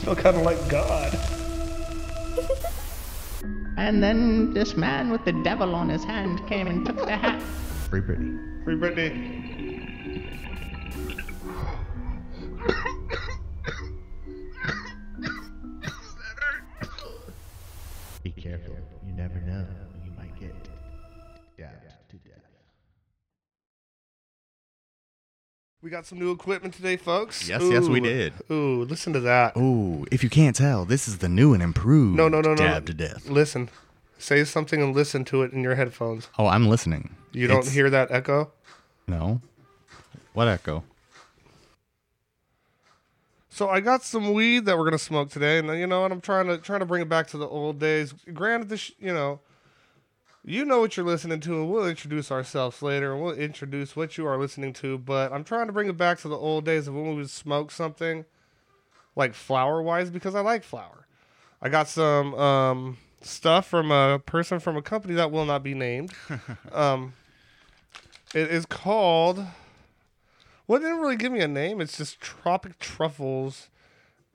[0.00, 1.18] feel kind of like God.
[3.76, 7.42] And then this man with the devil on his hand came and took the hat.
[7.88, 8.64] Free Britney.
[8.64, 9.69] Free Britney.
[25.90, 27.48] We got some new equipment today, folks.
[27.48, 28.32] Yes, yes, we did.
[28.48, 29.56] Ooh, listen to that.
[29.56, 32.54] Ooh, if you can't tell, this is the new and improved No, no, no, no.
[32.54, 33.28] dab to death.
[33.28, 33.68] Listen.
[34.16, 36.28] Say something and listen to it in your headphones.
[36.38, 37.16] Oh, I'm listening.
[37.32, 38.52] You don't It's- hear that echo?
[39.08, 39.40] No.
[40.32, 40.84] What echo?
[43.48, 46.20] So I got some weed that we're gonna smoke today, and you know, and I'm
[46.20, 48.14] trying to trying to bring it back to the old days.
[48.32, 49.40] Granted, this, you know,
[50.44, 54.16] you know what you're listening to, and we'll introduce ourselves later, and we'll introduce what
[54.16, 54.96] you are listening to.
[54.96, 57.30] But I'm trying to bring it back to the old days of when we would
[57.30, 58.24] smoke something,
[59.14, 61.06] like flower wise, because I like flower.
[61.60, 65.74] I got some um, stuff from a person from a company that will not be
[65.74, 66.12] named.
[66.72, 67.12] um,
[68.34, 69.44] it is called.
[70.66, 71.80] Well, it didn't really give me a name.
[71.80, 73.68] It's just Tropic Truffles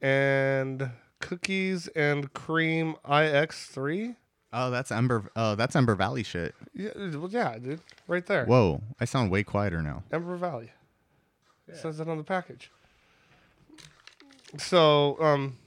[0.02, 4.18] and Cookies and Cream IX3.
[4.58, 5.30] Oh, that's Ember.
[5.36, 6.56] Oh, that's Ember Valley shit.
[6.74, 8.46] Yeah, well, yeah, dude, right there.
[8.46, 10.04] Whoa, I sound way quieter now.
[10.14, 10.72] Ember Valley.
[11.68, 12.72] It says it on the package.
[14.58, 15.58] So, um,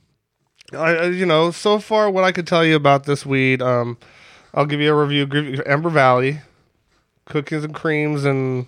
[0.72, 3.98] I, you know, so far what I could tell you about this weed, um,
[4.54, 5.62] I'll give you a review.
[5.66, 6.40] Ember Valley,
[7.26, 8.66] cookies and creams and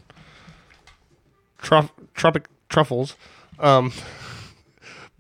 [1.56, 3.16] truff, tropic truffles.
[3.58, 3.92] Um,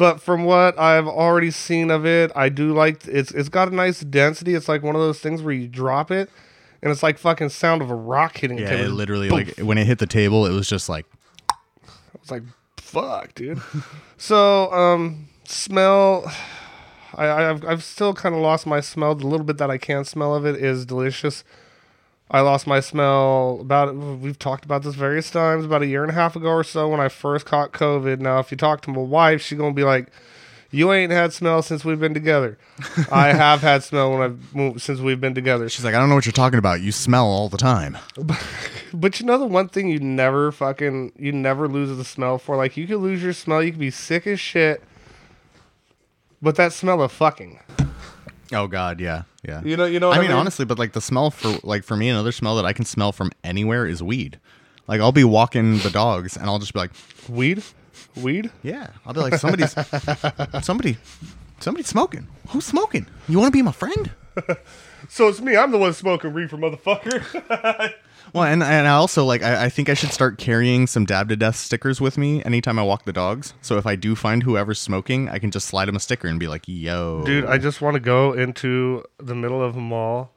[0.00, 3.74] but from what I've already seen of it, I do like it's it's got a
[3.74, 4.54] nice density.
[4.54, 6.30] It's like one of those things where you drop it,
[6.82, 8.58] and it's like fucking sound of a rock hitting.
[8.58, 8.84] a Yeah, table.
[8.84, 9.38] it literally Boom.
[9.38, 11.04] like when it hit the table, it was just like
[11.50, 11.54] I
[12.18, 12.42] was like,
[12.78, 13.60] fuck, dude.
[14.16, 16.24] so, um, smell.
[17.14, 19.14] I, I- I've, I've still kind of lost my smell.
[19.14, 21.44] The little bit that I can smell of it is delicious.
[22.30, 23.94] I lost my smell about.
[23.96, 25.64] We've talked about this various times.
[25.64, 28.20] About a year and a half ago or so, when I first caught COVID.
[28.20, 30.06] Now, if you talk to my wife, she's gonna be like,
[30.70, 32.56] "You ain't had smell since we've been together."
[33.10, 35.68] I have had smell when I've moved, since we've been together.
[35.68, 36.80] she's like, I don't know what you're talking about.
[36.80, 37.98] You smell all the time.
[38.94, 42.56] But you know the one thing you never fucking you never lose the smell for.
[42.56, 44.84] Like you could lose your smell, you could be sick as shit.
[46.40, 47.58] But that smell of fucking.
[48.52, 49.62] Oh God, yeah, yeah.
[49.62, 52.08] You know, you know I mean, honestly, but like the smell for like for me,
[52.08, 54.38] another smell that I can smell from anywhere is weed.
[54.88, 56.90] Like I'll be walking the dogs and I'll just be like,
[57.28, 57.62] weed?
[58.16, 58.50] Weed?
[58.62, 58.88] yeah.
[59.06, 59.74] I'll be like, somebody's
[60.62, 60.96] somebody
[61.60, 62.26] somebody's smoking.
[62.48, 63.06] Who's smoking?
[63.28, 64.10] You want to be my friend?
[65.08, 67.94] So it's me, I'm the one smoking reefer, motherfucker.
[68.32, 71.28] Well, and and I also like I, I think I should start carrying some dab
[71.30, 73.54] to death stickers with me anytime I walk the dogs.
[73.62, 76.38] So if I do find whoever's smoking, I can just slide them a sticker and
[76.38, 80.32] be like, "Yo, Dude, I just want to go into the middle of a mall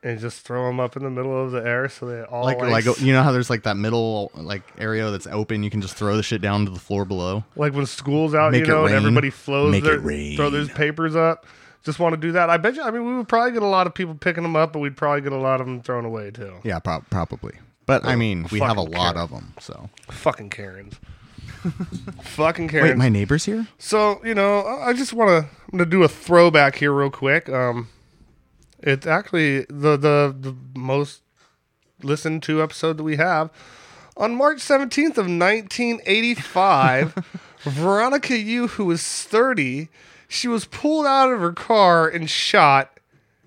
[0.00, 2.60] and just throw them up in the middle of the air so they all like
[2.60, 5.64] like like you know how there's like that middle like area that's open.
[5.64, 7.42] You can just throw the shit down to the floor below.
[7.56, 8.96] like when school's out, Make you it know, and rain.
[9.02, 10.36] everybody flows Make it their rain.
[10.36, 11.46] throw those papers up.
[11.84, 12.50] Just want to do that.
[12.50, 12.82] I bet you.
[12.82, 14.96] I mean, we would probably get a lot of people picking them up, but we'd
[14.96, 16.54] probably get a lot of them thrown away too.
[16.64, 17.54] Yeah, prob probably.
[17.86, 19.24] But I mean, we have a fucking lot Karen.
[19.24, 19.54] of them.
[19.60, 20.96] So Fucking Karens.
[22.22, 22.90] Fucking Karens.
[22.90, 23.66] wait, my neighbor's here.
[23.78, 25.48] So you know, I I just want to.
[25.72, 27.48] I'm gonna do a throwback here real quick.
[27.48, 27.88] Um,
[28.80, 31.22] it's actually the the the most
[32.02, 33.50] listened to episode that we have
[34.16, 37.14] on March 17th of 1985.
[37.62, 39.88] Veronica Yu, who was 30,
[40.28, 42.98] she was pulled out of her car and shot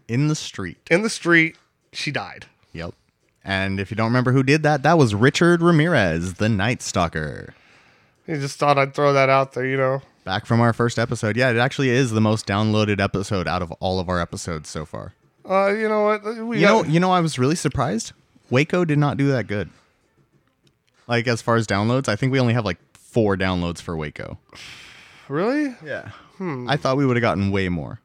[0.08, 0.78] in the street.
[0.90, 1.56] in the street.
[1.94, 2.48] She died.
[2.74, 2.94] Yep.
[3.44, 7.54] And if you don't remember who did that, that was Richard Ramirez, the Night Stalker.
[8.28, 9.66] I just thought I'd throw that out there.
[9.66, 11.36] You know, Back from our first episode.
[11.36, 14.86] Yeah, it actually is the most downloaded episode out of all of our episodes so
[14.86, 15.14] far.
[15.50, 16.24] uh, you know what?
[16.46, 18.12] We You know, got- you know, I was really surprised.
[18.52, 19.70] Waco did not do that good.
[21.08, 24.38] Like as far as downloads, I think we only have like four downloads for Waco.
[25.28, 25.76] really?
[25.84, 26.12] Yeah.
[26.42, 28.00] I thought we would have gotten way more.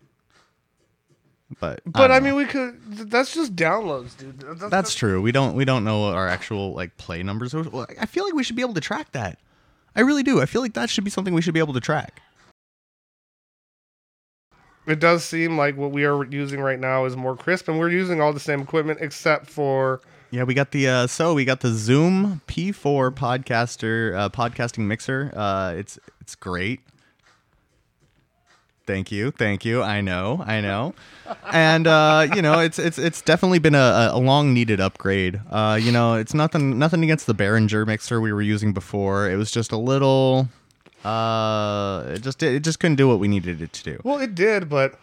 [1.60, 2.80] But But I, don't mean, we could.
[3.10, 4.40] That's just downloads, dude.
[4.40, 5.22] That's, that's true.
[5.22, 7.54] We don't we don't know what our actual like play numbers.
[7.54, 9.38] I feel like we should be able to track that.
[9.94, 10.40] I really do.
[10.42, 12.20] I feel like that should be something we should be able to track.
[14.86, 17.90] it does seem like what we are using right now is more crisp, and we're
[17.90, 20.00] using all the same equipment except for
[20.30, 25.32] Yeah, we got the uh, so we got the Zoom P4 podcaster uh, podcasting mixer.
[25.34, 26.80] Uh, it's it's great.
[28.86, 29.82] Thank you, thank you.
[29.82, 30.94] I know, I know,
[31.52, 35.40] and uh, you know, it's it's it's definitely been a, a long needed upgrade.
[35.50, 39.28] Uh, you know, it's nothing nothing against the Behringer mixer we were using before.
[39.28, 40.48] It was just a little
[41.04, 44.00] Uh, it just it just couldn't do what we needed it to do.
[44.04, 44.98] Well, it did, but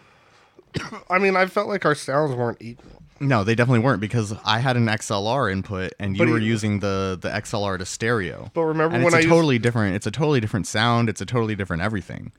[1.10, 3.02] I mean, I felt like our sounds weren't equal.
[3.20, 6.46] No, they definitely weren't because I had an XLR input and you But were he-
[6.46, 8.50] using the the XLR to stereo.
[8.54, 9.96] But remember and when it's I a used- totally different.
[9.96, 11.10] It's a totally different sound.
[11.10, 12.32] It's a totally different everything.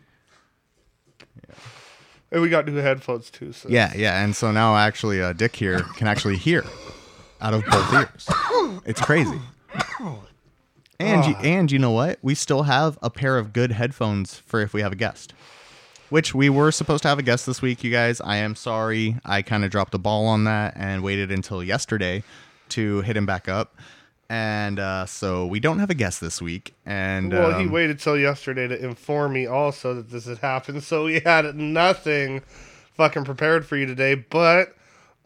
[2.35, 3.53] And we got new headphones too.
[3.53, 4.25] So Yeah, yeah.
[4.25, 6.65] And so now actually, uh, Dick here can actually hear
[7.41, 8.29] out of both ears.
[8.85, 9.41] It's crazy.
[10.99, 12.19] And you, and you know what?
[12.23, 15.33] We still have a pair of good headphones for if we have a guest.
[16.11, 18.21] Which we were supposed to have a guest this week, you guys.
[18.21, 19.17] I am sorry.
[19.25, 22.25] I kind of dropped the ball on that and waited until yesterday
[22.71, 23.77] to hit him back up.
[24.29, 26.75] And uh, so we don't have a guest this week.
[26.87, 30.83] And Well, he um, waited till yesterday to inform me also that this had happened,
[30.83, 32.43] so we had nothing
[32.95, 34.15] fucking prepared for you today.
[34.15, 34.75] But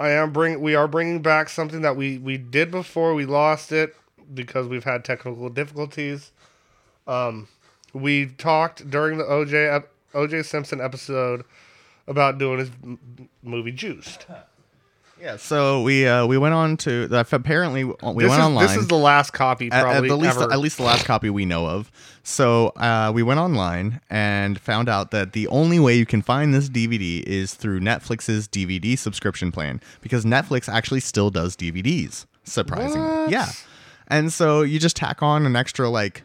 [0.00, 3.72] I am bring we are bringing back something that we we did before we lost
[3.72, 3.94] it
[4.34, 6.32] because we've had technical difficulties.
[7.06, 7.48] Um,
[7.92, 9.84] we talked during the OJ
[10.14, 11.44] OJ Simpson episode
[12.06, 14.26] about doing his m- movie Juiced.
[15.20, 15.36] Yeah.
[15.36, 17.08] So we uh, we went on to.
[17.12, 18.66] Apparently, we this went is, online.
[18.66, 20.52] This is the last copy, at, at probably the least ever.
[20.52, 21.90] at least the last copy we know of.
[22.22, 26.52] So uh, we went online and found out that the only way you can find
[26.52, 32.26] this DVD is through Netflix's DVD subscription plan because Netflix actually still does DVDs.
[32.44, 33.30] Surprisingly, What?
[33.30, 33.48] yeah.
[34.08, 36.24] And so you just tack on an extra like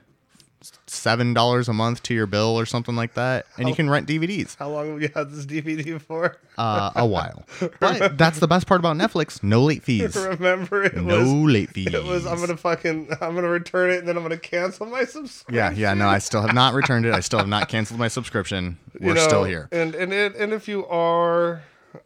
[0.88, 4.08] seven dollars a month to your bill or something like that, and you can rent
[4.08, 4.56] DVDs.
[4.58, 6.38] How long have you had this DVD for?
[6.58, 7.46] Uh, a while,
[7.80, 10.16] but that's the best part about Netflix: no late fees.
[10.16, 11.94] Remember, it No was late fees.
[11.94, 15.06] It was I'm gonna fucking I'm gonna return it and then I'm gonna cancel my
[15.06, 15.56] subscription.
[15.56, 17.14] Yeah, yeah, no, I still have not returned it.
[17.14, 18.78] I still have not canceled my subscription.
[19.00, 19.68] We're You know, still here.
[19.72, 21.64] And and it, and if you are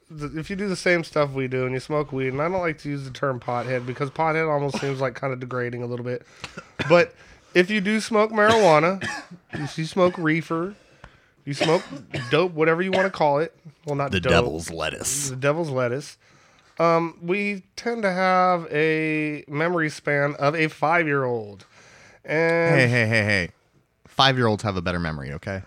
[0.09, 2.61] if you do the same stuff we do and you smoke weed, and I don't
[2.61, 5.85] like to use the term pothead because pothead almost seems like kind of degrading a
[5.85, 6.25] little bit.
[6.89, 7.13] But
[7.53, 9.01] if you do smoke marijuana,
[9.53, 10.75] if you smoke reefer,
[11.45, 11.83] you smoke
[12.29, 13.55] dope, whatever you want to call it.
[13.85, 15.29] Well, not The dope, devil's lettuce.
[15.29, 16.17] the devil's lettuce.
[16.79, 21.65] Um, we tend to have a memory span of a five year old.
[22.23, 23.49] And Hey, hey, hey, hey.
[24.17, 25.61] Five year olds have a better memory, okay?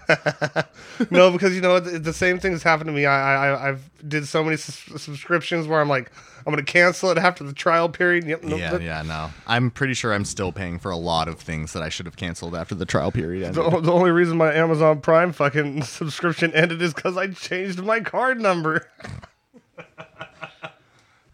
[1.10, 3.06] no, because you know the, the same thing has happened to me.
[3.06, 6.10] I, I I've did so many sus- subscriptions where I'm like,
[6.44, 8.24] I'm gonna cancel it after the trial period.
[8.24, 9.30] Yep, nope, yeah, that- yeah, no.
[9.46, 12.16] I'm pretty sure I'm still paying for a lot of things that I should have
[12.16, 13.64] canceled after the trial period ended.
[13.64, 18.00] The, the only reason my Amazon Prime fucking subscription ended is because I changed my
[18.00, 18.88] card number.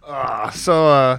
[0.09, 1.19] Ah, so uh,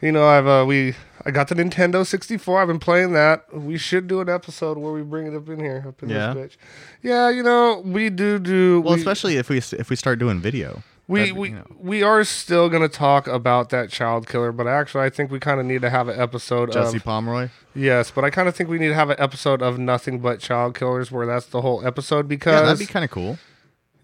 [0.00, 0.94] you know, I've uh, we
[1.26, 2.62] I got the Nintendo 64.
[2.62, 3.52] I've been playing that.
[3.52, 6.32] We should do an episode where we bring it up in here, up in Yeah?
[6.32, 6.56] this bitch.
[7.02, 8.80] Yeah, you know, we do do.
[8.80, 10.82] Well, we, especially if we if we start doing video.
[11.08, 15.04] We we, you know, we are still gonna talk about that child killer, but actually,
[15.04, 17.48] I think we kind of need to have an episode Jesse of Pomeroy.
[17.76, 20.40] yes, but I kind of think we need to have an episode of nothing but
[20.40, 23.38] child killers, where that's the whole episode Yeah, because that'd be kind of cool.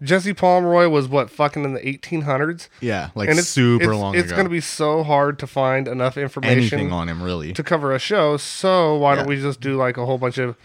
[0.03, 4.15] Jesse Pomeroy was what fucking in the 1800s, Yeah, like and it's super it's, long
[4.15, 4.35] It's ago.
[4.37, 7.53] gonna be so hard to find enough information anything on him, really.
[7.53, 8.37] to cover a show.
[8.37, 10.57] So why don't we just do like a whole bunch of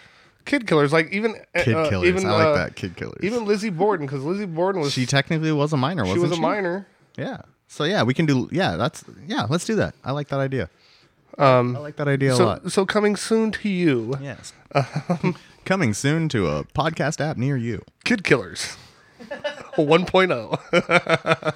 [0.45, 2.09] kid killers, like even Kid uh, killers.
[2.09, 2.77] even I like uh, that.
[2.77, 3.21] Kid killers.
[3.23, 6.37] even Lizzie Borden, because Lizzie Borden was she technically was a minor, she was a
[6.37, 6.87] minor.
[7.17, 7.43] Yeah.
[7.69, 8.49] So yeah, we can do.
[8.51, 9.47] Yeah, that's yeah.
[9.49, 9.95] Let's do that.
[10.05, 10.69] I like that idea.
[11.37, 12.73] Um, I like that idea a lot.
[12.73, 14.17] so coming soon to you.
[14.21, 14.53] Yes.
[15.65, 17.85] Coming soon to a podcast app near you.
[18.05, 18.77] Kid Killers
[19.77, 21.55] 1.0.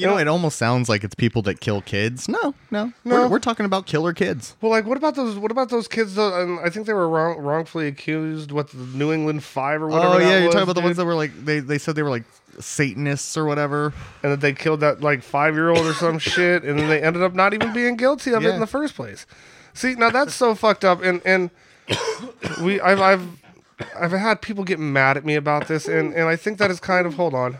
[0.00, 2.28] You know, it almost sounds like it's people that kill kids.
[2.28, 3.22] No, no, No.
[3.22, 4.56] We're, we're talking about killer kids.
[4.60, 5.36] well, like, what about those?
[5.36, 6.14] What about those kids?
[6.14, 8.50] Though, um, and I think they were wrong, wrongfully accused.
[8.50, 10.14] What the New England Five or oh, whatever.
[10.14, 12.02] Oh yeah, you're was, talking about the ones that were like they, they said they
[12.02, 12.24] were like
[12.58, 13.92] Satanists or whatever.
[14.22, 17.02] and that they killed that like five year old or some shit, and then they
[17.02, 19.26] ended up not even being guilty of it in the first place.
[19.74, 21.50] See, now that's so fucked up, and and
[22.62, 23.39] we I've I've
[23.98, 26.80] I've had people get mad at me about this, and and I think that is
[26.80, 27.58] kind of hold on.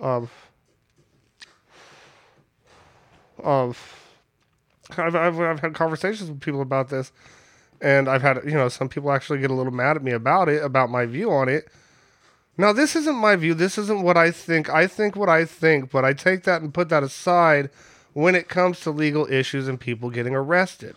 [0.00, 0.28] Um.
[3.42, 3.74] Um.
[4.96, 7.12] I've, I've I've had conversations with people about this,
[7.80, 10.48] and I've had you know some people actually get a little mad at me about
[10.48, 11.68] it, about my view on it.
[12.58, 13.52] Now, this isn't my view.
[13.52, 14.70] This isn't what I think.
[14.70, 17.68] I think what I think, but I take that and put that aside
[18.14, 20.96] when it comes to legal issues and people getting arrested.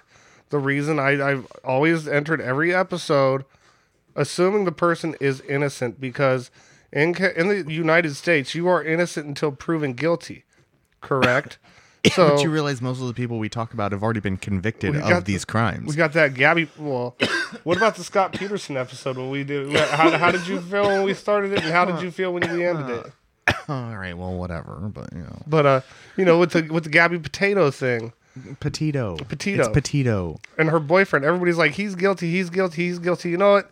[0.49, 3.45] The reason I, I've always entered every episode
[4.15, 6.51] assuming the person is innocent because
[6.91, 10.43] in, ca- in the United States, you are innocent until proven guilty.
[11.01, 11.57] Correct?
[12.13, 14.95] so, but you realize most of the people we talk about have already been convicted
[14.95, 15.87] of got these crimes.
[15.87, 16.69] We got that Gabby.
[16.77, 17.15] Well,
[17.63, 19.75] what about the Scott Peterson episode when we did?
[19.75, 22.49] How, how did you feel when we started it, and how did you feel when
[22.53, 23.55] we ended it?
[23.69, 25.81] All right, well, whatever, but you know, But uh,
[26.15, 28.13] you know, with the with the Gabby Potato thing,
[28.59, 29.17] Petito.
[29.27, 29.59] Petito.
[29.63, 30.39] It's Petito.
[30.57, 31.25] and her boyfriend.
[31.25, 33.29] Everybody's like, he's guilty, he's guilty, he's guilty.
[33.29, 33.71] You know what?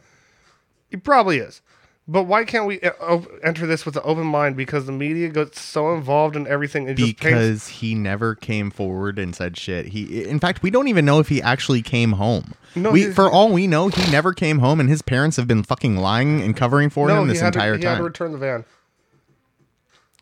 [0.90, 1.62] He probably is.
[2.10, 4.56] But why can't we uh, enter this with an open mind?
[4.56, 6.88] Because the media gets so involved in everything.
[6.88, 7.24] It just paints.
[7.24, 9.88] Because he never came forward and said shit.
[9.88, 12.54] He, in fact, we don't even know if he actually came home.
[12.78, 15.48] No, we, he- for all we know, he never came home, and his parents have
[15.48, 17.98] been fucking lying and covering for No, him he this entire to, he had to
[17.98, 18.06] time.
[18.06, 18.64] return the van.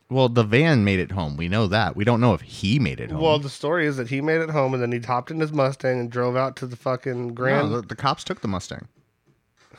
[0.09, 1.35] Well, the van made it home.
[1.35, 1.95] We know that.
[1.95, 3.21] We don't know if he made it home.
[3.21, 5.51] Well, the story is that he made it home and then he hopped in his
[5.51, 7.73] Mustang and drove out to the fucking No, Grand.
[7.73, 8.87] the, the cops took the Mustang.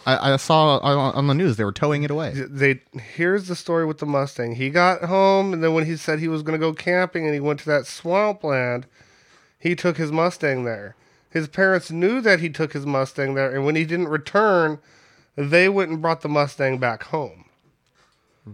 [0.05, 2.33] I, I saw on, on the news they were towing it away.
[2.33, 4.57] they here's the story with the Mustang.
[4.57, 7.33] He got home and then when he said he was going to go camping and
[7.35, 8.87] he went to that swamp land,
[9.59, 10.95] he took his Mustang there.
[11.31, 14.79] His parents knew that he took his Mustang there and when he didn't return,
[15.37, 17.46] they went and brought the Mustang back home.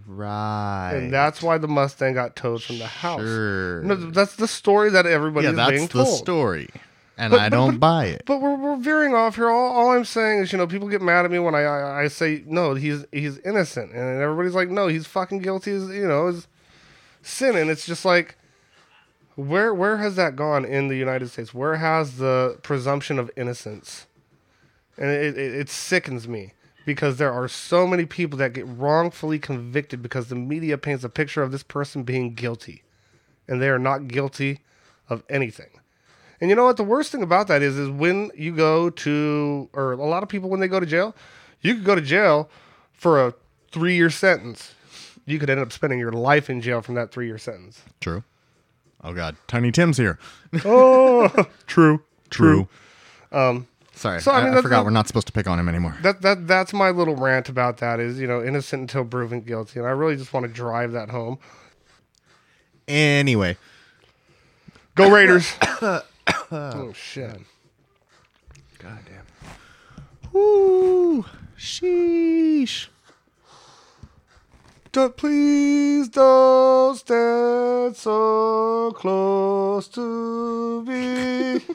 [0.07, 0.93] Right.
[0.95, 3.21] And that's why the Mustang got towed from the house.
[3.21, 3.83] Sure.
[3.83, 6.71] No, that's the story that everybody yeah, is that's the story,
[7.19, 8.23] and But- I but- don't but- buy it.
[8.25, 9.51] But we're, we're veering off here.
[9.51, 12.03] All, all I'm saying is, you know, people get mad at me when I, I
[12.05, 15.73] I say no, he's he's innocent, and everybody's like, no, he's fucking guilty.
[15.73, 16.49] As you know, is
[17.21, 18.37] sin, and it's just like,
[19.35, 21.53] where where has that gone in the United States?
[21.53, 24.07] Where has the presumption of innocence?
[24.97, 26.53] And it, it, it sickens me
[26.85, 31.09] because there are so many people that get wrongfully convicted because the media paints a
[31.09, 32.83] picture of this person being guilty,
[33.49, 34.61] and they are not guilty
[35.09, 35.71] of anything.
[36.41, 36.77] And you know what?
[36.77, 40.29] The worst thing about that is, is when you go to, or a lot of
[40.29, 41.15] people when they go to jail,
[41.61, 42.51] you could go to jail
[42.93, 43.35] for a
[43.71, 44.75] three-year sentence.
[45.25, 47.83] You could end up spending your life in jail from that three-year sentence.
[48.01, 48.25] True.
[49.05, 50.19] Oh God, Tiny Tim's here.
[50.65, 51.29] Oh,
[51.67, 52.69] true, True.
[53.31, 53.67] Um.
[54.03, 55.97] Sorry, So, I I, mean, I forgot we're not supposed to pick on him anymore.
[56.03, 58.01] That that that's my little rant about that.
[58.01, 61.11] Is you know innocent until proven guilty, and I really just want to drive that
[61.11, 61.39] home.
[62.89, 63.57] Anyway,
[64.97, 65.55] Go Raiders!
[66.51, 67.39] oh shit!
[68.81, 69.53] God damn.
[70.33, 71.25] Woo.
[71.57, 72.89] Sheesh.
[74.91, 81.61] Don't, please don't stand so close to me.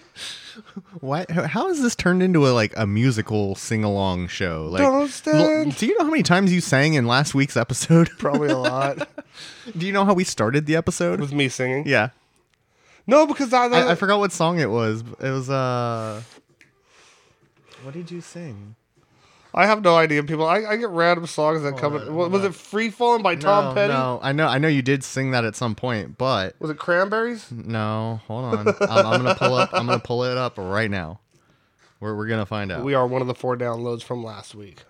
[1.01, 1.29] What?
[1.31, 4.67] How has this turned into a like a musical sing along show?
[4.71, 5.67] Like, Don't stand.
[5.67, 8.09] l- do you know how many times you sang in last week's episode?
[8.17, 9.07] Probably a lot.
[9.77, 11.19] do you know how we started the episode?
[11.19, 11.85] with me singing.
[11.87, 12.09] yeah,
[13.05, 15.01] No, because I, I, I forgot what song it was.
[15.19, 16.21] It was uh.
[17.83, 18.75] What did you sing?
[19.53, 20.23] I have no idea.
[20.23, 21.93] People, I, I get random songs that come.
[21.95, 22.31] on, oh, in.
[22.31, 22.47] Was on.
[22.47, 23.93] it "Free Falling" by Tom no, Petty?
[23.93, 26.77] No, I know, I know you did sing that at some point, but Was it
[26.77, 27.51] Cranberries?
[27.51, 28.67] no, hold on.
[28.67, 28.75] I'm,
[29.05, 29.73] I'm gonna pull up.
[29.73, 31.19] I'm gonna pull it up right now.
[31.99, 32.83] We're we're gonna find out.
[32.83, 34.83] We are one of the four downloads from last week.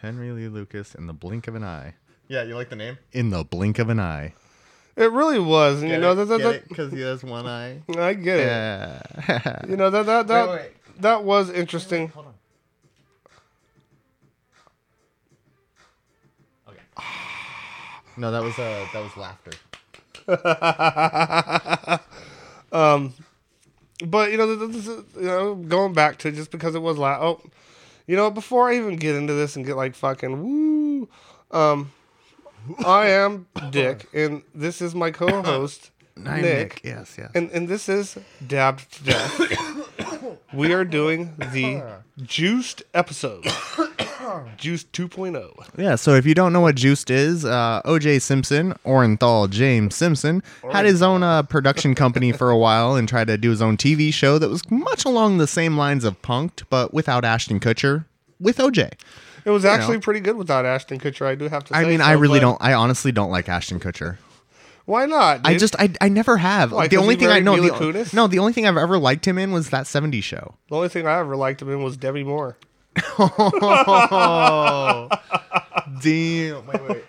[0.00, 1.94] Henry Lee Lucas in the blink of an eye.
[2.28, 2.98] Yeah, you like the name?
[3.12, 4.34] In the blink of an eye.
[4.96, 7.82] It really was, and you know that, that, that because he has one eye.
[7.96, 8.46] I get it.
[8.46, 9.60] Yeah.
[9.68, 10.70] You know that that that Wait, wait.
[11.00, 12.08] that was interesting.
[12.08, 12.29] Hold on.
[18.16, 19.52] No, that was uh that was laughter.
[24.04, 27.18] But you know, this is, you know, going back to just because it was la
[27.20, 27.40] Oh,
[28.06, 31.08] you know, before I even get into this and get like fucking woo,
[31.50, 31.92] um,
[32.84, 35.90] I am Dick, and this is my co-host
[36.26, 37.30] I'm Nick, Yes, yes.
[37.34, 40.38] and and this is Dab to Death.
[40.54, 41.82] we are doing the
[42.22, 43.46] juiced episode,
[44.56, 45.08] Juiced oh.
[45.08, 45.78] 2.0.
[45.78, 50.42] Yeah, so if you don't know what Juiced is, uh, OJ Simpson, Orenthal James Simpson,
[50.70, 53.76] had his own uh, production company for a while and tried to do his own
[53.76, 58.04] TV show that was much along the same lines of Punk'd, but without Ashton Kutcher,
[58.38, 58.92] with OJ.
[59.44, 60.00] It was actually know.
[60.00, 61.26] pretty good without Ashton Kutcher.
[61.26, 61.74] I do have to.
[61.74, 64.18] say I mean, so, I really don't, I honestly don't like Ashton Kutcher.
[64.86, 65.42] Why not?
[65.44, 66.72] I just, I, I never have.
[66.72, 69.26] Why, the 'cause only thing I know, the, no, the only thing I've ever liked
[69.26, 70.54] him in was that 70s show.
[70.68, 72.56] the only thing I ever liked him in was Debbie Moore.
[73.18, 75.08] Oh,
[76.02, 76.66] damn.
[76.66, 77.04] Wait, wait.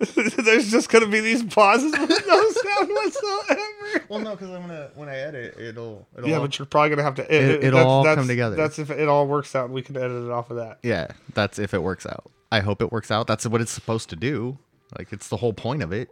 [0.44, 4.04] There's just gonna be these pauses with no sound whatsoever.
[4.08, 7.02] Well, no, because I'm gonna when I edit, it'll, it'll Yeah, but you're probably gonna
[7.02, 7.22] have to.
[7.34, 8.56] It, It- it'll all come together.
[8.56, 10.78] That's if it all works out, and we can edit it off of that.
[10.82, 12.30] Yeah, that's if it works out.
[12.50, 13.26] I hope it works out.
[13.26, 14.56] That's what it's supposed to do.
[14.98, 16.10] Like it's the whole point of it.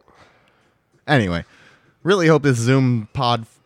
[1.07, 1.45] Anyway,
[2.03, 3.09] really hope this Zoom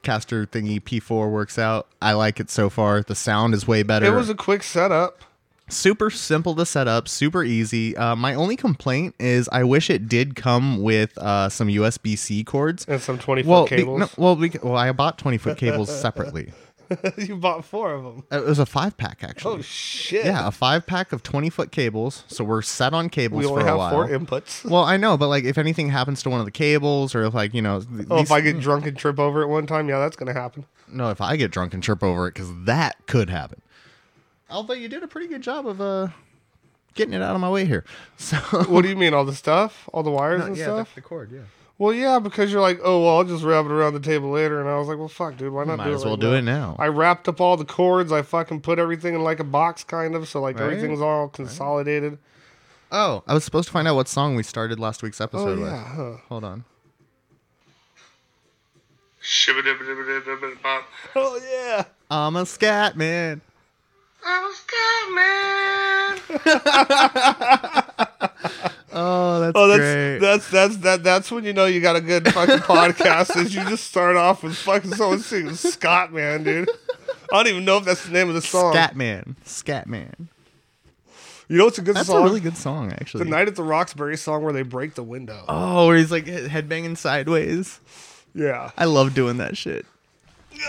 [0.07, 1.89] podcaster thingy P4 works out.
[2.01, 3.03] I like it so far.
[3.03, 4.07] The sound is way better.
[4.07, 5.21] It was a quick setup.
[5.69, 7.97] super simple to set up, super easy.
[7.97, 12.45] Uh, my only complaint is I wish it did come with uh, some USB C
[12.45, 12.85] cords.
[12.89, 14.01] And some 20 foot Well, be- cables.
[14.01, 16.53] no, well, we, well, I bought 20 foot cables separately.
[17.19, 18.25] you bought four of them.
[18.31, 19.59] It was a five pack actually.
[19.59, 20.25] Oh shit.
[20.25, 22.25] yeah, a five pack of twenty foot cables.
[22.29, 23.91] So we're set on cables We for only a have while.
[23.91, 24.65] four inputs.
[24.71, 27.35] well, I know, but like if anything happens to one of the cables, or if
[27.35, 29.67] like you know, th- Oh, these- if I get drunk and trip over it one
[29.67, 30.65] time, yeah, that's gonna happen.
[30.89, 33.61] no, if I get drunk and trip over it, because that could happen.
[34.51, 36.09] Although you did a pretty good job of uh
[36.95, 37.85] getting it out of my way here.
[38.19, 38.37] So
[38.69, 40.95] What do you mean, all the stuff, all the wires and stuff?
[40.95, 41.41] The cord, yeah.
[41.83, 44.61] Well, yeah, because you're like, oh, well, I'll just wrap it around the table later,
[44.61, 46.21] and I was like, well, fuck, dude, why not Might do as it well right
[46.21, 46.37] do now?
[46.37, 46.77] it now.
[46.79, 48.13] I wrapped up all the cords.
[48.13, 50.67] I fucking put everything in like a box, kind of, so like Right.
[50.67, 52.19] everything's all consolidated.
[52.93, 55.59] Oh, I was supposed to find out what song we started last week's Oh episode
[55.59, 55.65] yeah.
[55.65, 55.73] with.
[55.97, 56.17] Huh.
[56.29, 56.65] Hold on.
[61.17, 61.85] Oh yeah.
[62.09, 63.41] I'm a scat man.
[64.25, 65.11] I'm a scat
[68.63, 68.71] man.
[68.93, 70.19] Oh, that's, Oh, that's great.
[70.19, 73.37] that's that's that that's when you know you got a good fucking podcast.
[73.37, 76.69] Is you just start off with fucking someone singing Scott, man, dude.
[77.33, 78.73] I don't even know if that's the name of the song.
[78.75, 79.37] Scat man.
[79.45, 80.29] Scat man.
[81.49, 82.23] You know it's a good That's song?
[82.23, 83.25] a really good song, actually.
[83.25, 85.45] the Night at the Roxbury song where they break the window.
[85.49, 87.79] oh, where he's like headbanging sideways.
[88.35, 88.71] Yeah.
[88.79, 89.85] I love doing that shit.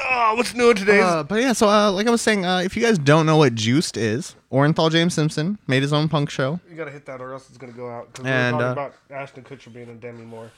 [0.10, 1.02] Oh, what's new today?
[1.02, 3.38] Uh, but yeah, so uh, like I was saying, uh, if you guys don't know
[3.38, 6.60] what Juiced is, Orenthal James Simpson made his own punk show.
[6.70, 8.12] you gotta hit that or else it's gonna go out.
[8.12, 10.52] Because And, we're uh, talking about Ashton Kutcher being in Demi Moore.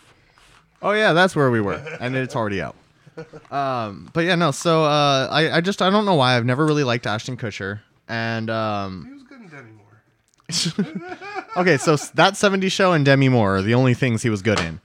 [0.82, 2.76] Oh yeah, that's where we were, and it's already out.
[3.50, 4.52] Um, but yeah, no.
[4.52, 7.80] So uh, I, I just I don't know why I've never really liked Ashton Kutcher,
[8.10, 11.48] and um, He was good in Demi Moore.
[11.58, 14.42] okay, so s- that '70s show and Demi Moore are the only things he was
[14.42, 14.82] good in.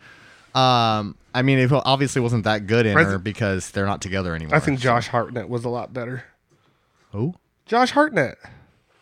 [0.54, 4.34] Um, I mean, it obviously wasn't that good in I her because they're not together
[4.34, 4.56] anymore.
[4.56, 6.24] I think Josh Hartnett was a lot better.
[7.12, 7.34] Who?
[7.66, 8.38] Josh Hartnett.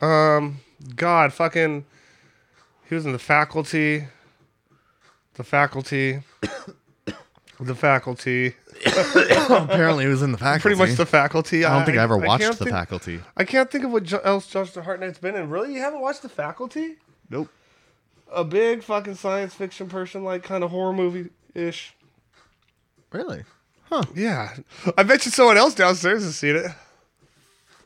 [0.00, 0.60] Um,
[0.94, 1.86] God, fucking.
[2.88, 4.06] He was in the faculty.
[5.34, 6.20] The faculty.
[7.60, 8.54] the faculty.
[8.86, 10.62] Apparently, he was in the faculty.
[10.74, 11.64] Pretty much the faculty.
[11.64, 13.20] I don't think I, ever watched can't the think- faculty.
[13.36, 15.48] I can't think of what else Josh Hartnett's been in.
[15.48, 16.96] Really, you haven't watched the faculty?
[17.30, 17.48] Nope.
[18.30, 21.94] A big fucking science fiction person, like kind of horror movie ish.
[23.12, 23.44] Really?
[23.84, 24.04] Huh.
[24.14, 24.54] Yeah,
[24.96, 26.66] I bet you someone else downstairs has seen it.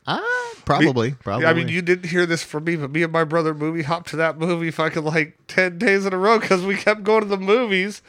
[0.05, 1.13] Ah, probably.
[1.13, 1.45] Probably.
[1.45, 3.83] Yeah, I mean, you didn't hear this from me, but me and my brother movie
[3.83, 7.23] hopped to that movie fucking like 10 days in a row because we kept going
[7.23, 8.03] to the movies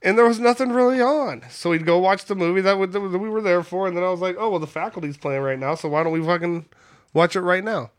[0.00, 1.42] and there was nothing really on.
[1.50, 3.88] So we'd go watch the movie that we, that we were there for.
[3.88, 5.74] And then I was like, oh, well, the faculty's playing right now.
[5.74, 6.66] So why don't we fucking
[7.14, 7.90] watch it right now?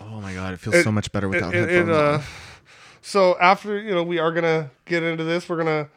[0.00, 1.88] Oh my god, it feels It- so much better without It- headphones.
[1.90, 2.20] it, uh,
[3.02, 5.46] so after, you know, we are going to get into this.
[5.46, 5.90] We're going to.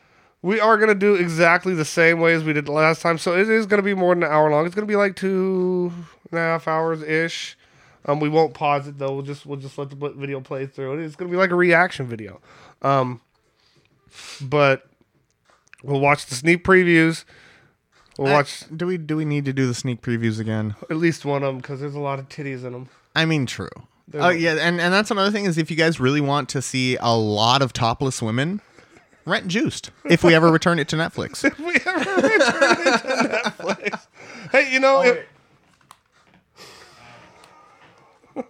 [0.43, 3.49] We are gonna do exactly the same way as we did last time, so it
[3.49, 4.65] is gonna be more than an hour long.
[4.65, 5.91] It's gonna be like two
[6.29, 7.58] and a half hours ish.
[8.06, 9.13] Um, we won't pause it though.
[9.13, 10.99] We'll just we'll just let the video play through.
[10.99, 12.41] It's gonna be like a reaction video.
[12.82, 13.21] Um,
[14.41, 14.86] but
[15.82, 17.23] we'll watch the sneak previews.
[18.17, 20.75] We'll watch Do we do we need to do the sneak previews again?
[20.89, 22.89] at least one of them because there's a lot of titties in them.
[23.15, 23.69] I mean, true.
[24.10, 26.62] There's Oh yeah, and, and that's another thing is if you guys really want to
[26.62, 28.60] see a lot of topless women,
[29.26, 29.92] rent Juiced.
[30.06, 31.44] If we ever return it to Netflix.
[31.54, 34.08] If we ever return it to Netflix,
[34.52, 35.02] hey, you know.
[35.02, 35.28] it-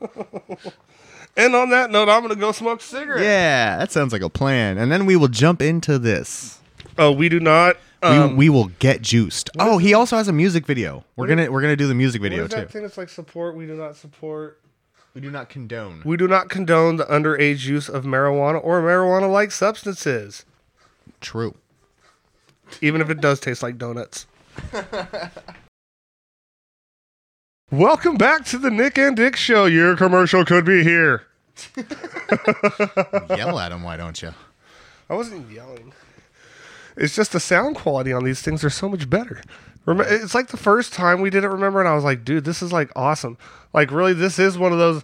[1.36, 3.22] and on that note, I'm gonna go smoke a cigarette.
[3.24, 4.78] yeah, that sounds like a plan.
[4.78, 6.60] And then we will jump into this.
[6.98, 7.78] Oh, we do not.
[8.02, 9.50] We, Um, we will get juiced.
[9.60, 11.04] Oh, he also has a music video.
[11.16, 12.58] We're gonna we're gonna do the music what video is too.
[12.58, 13.56] that thing that's like support?
[13.56, 14.60] We do not support.
[15.14, 16.02] We do not condone.
[16.06, 20.44] We do not condone the underage use of marijuana or marijuana-like substances,
[21.24, 21.56] True.
[22.82, 24.28] even if it does taste like donuts.
[27.72, 29.66] Welcome back to the Nick and Dick Show.
[29.66, 31.24] Your commercial could be here.
[33.30, 34.34] Yell at him, why don't you?
[35.10, 35.94] I wasn't yelling.
[36.96, 39.42] It's just the sound quality on these things are so much better.
[39.86, 41.50] Remember, it's like the first time we did it.
[41.50, 43.38] Remember, and I was like, "Dude, this is like awesome."
[43.74, 45.04] Like, really, this is one of those.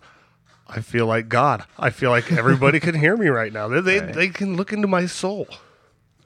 [0.67, 1.63] I feel like God.
[1.79, 3.67] I feel like everybody can hear me right now.
[3.67, 4.13] They they, Right.
[4.13, 5.47] they can look into my soul.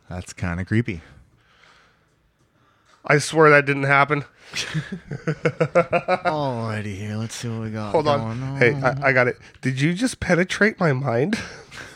[0.09, 1.01] That's kind of creepy.
[3.05, 4.23] I swear that didn't happen.
[6.25, 7.15] Alrighty, here.
[7.17, 7.91] Let's see what we got.
[7.91, 8.57] Hold on.
[8.57, 9.37] Hey, I, I got it.
[9.61, 11.37] Did you just penetrate my mind?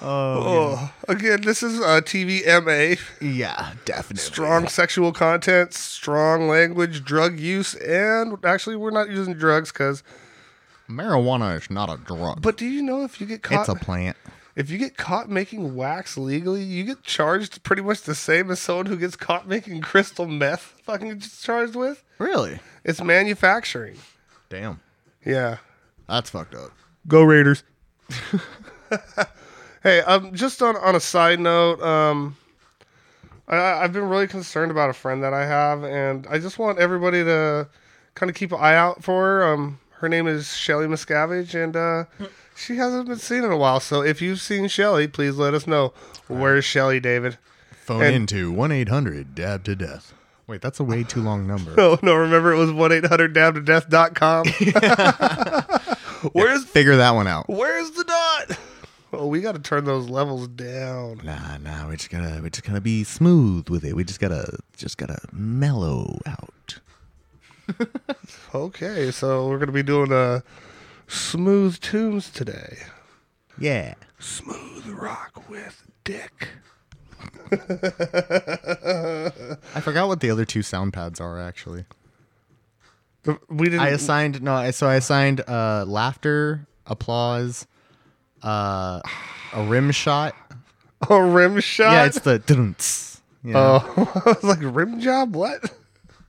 [0.00, 3.00] oh, again, this is uh, TVMA.
[3.20, 4.22] Yeah, definitely.
[4.22, 10.02] strong sexual content, strong language, drug use, and actually, we're not using drugs because.
[10.88, 12.42] Marijuana is not a drug.
[12.42, 13.60] But do you know if you get caught?
[13.60, 14.16] it's a plant.
[14.56, 18.58] If you get caught making wax legally, you get charged pretty much the same as
[18.58, 20.60] someone who gets caught making crystal meth.
[20.84, 22.02] Fucking just charged with.
[22.18, 22.58] Really?
[22.84, 23.96] It's manufacturing.
[24.48, 24.80] Damn.
[25.24, 25.58] Yeah.
[26.08, 26.70] That's fucked up.
[27.08, 27.62] Go Raiders.
[29.82, 32.36] hey, um, just on on a side note, um,
[33.48, 36.58] I, I- I've been really concerned about a friend that I have, and I just
[36.58, 37.68] want everybody to
[38.14, 39.52] kind of keep an eye out for her.
[39.52, 42.04] Um, her name is Shelly Miscavige, and uh,
[42.56, 43.80] she hasn't been seen in a while.
[43.80, 45.92] So if you've seen Shelly, please let us know.
[46.28, 47.38] Where's Shelly, David?
[47.84, 50.12] Phone And- into one eight hundred dab to death.
[50.48, 51.74] Wait, that's a way too long number.
[51.80, 52.14] Oh no!
[52.14, 54.46] Remember, it was one eight hundred dabtodeath.com.
[56.32, 57.48] Where's Figure that one out.
[57.48, 58.58] Where's the dot?
[59.12, 61.20] Oh, we got to turn those levels down.
[61.24, 63.94] Nah, nah, we just gotta we just gotta be smooth with it.
[63.94, 66.78] We just gotta just gotta mellow out.
[68.54, 70.40] Okay, so we're gonna be doing uh,
[71.06, 72.78] smooth tunes today.
[73.58, 73.94] Yeah.
[74.18, 76.48] Smooth rock with Dick.
[77.52, 79.30] I
[79.80, 81.84] forgot what the other two sound pads are actually.
[83.48, 83.80] We didn't.
[83.80, 87.66] I assigned no, I- so I assigned uh laughter, applause,
[88.42, 89.00] uh
[89.52, 90.34] a rim shot.
[91.10, 91.92] a rim shot.
[91.92, 92.42] Yeah, it's the
[93.42, 93.80] you know?
[93.84, 95.34] Oh, I was like rim job.
[95.34, 95.72] What?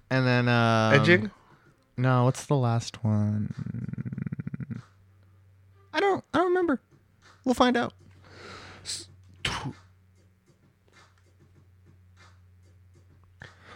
[0.10, 1.32] and then um, Edging.
[1.98, 4.07] No, what's the last one?
[5.97, 6.79] I don't I don't remember.
[7.43, 7.93] We'll find out.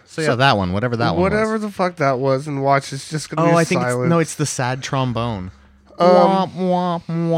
[0.06, 1.22] So yeah, that one, whatever that one.
[1.22, 1.62] Whatever was.
[1.62, 2.92] the fuck that was, and watch.
[2.92, 4.06] It's just gonna Oh, be I think silent.
[4.06, 5.52] it's, no, it's the sad trombone.
[5.98, 7.30] Um, Womp, womp, womp.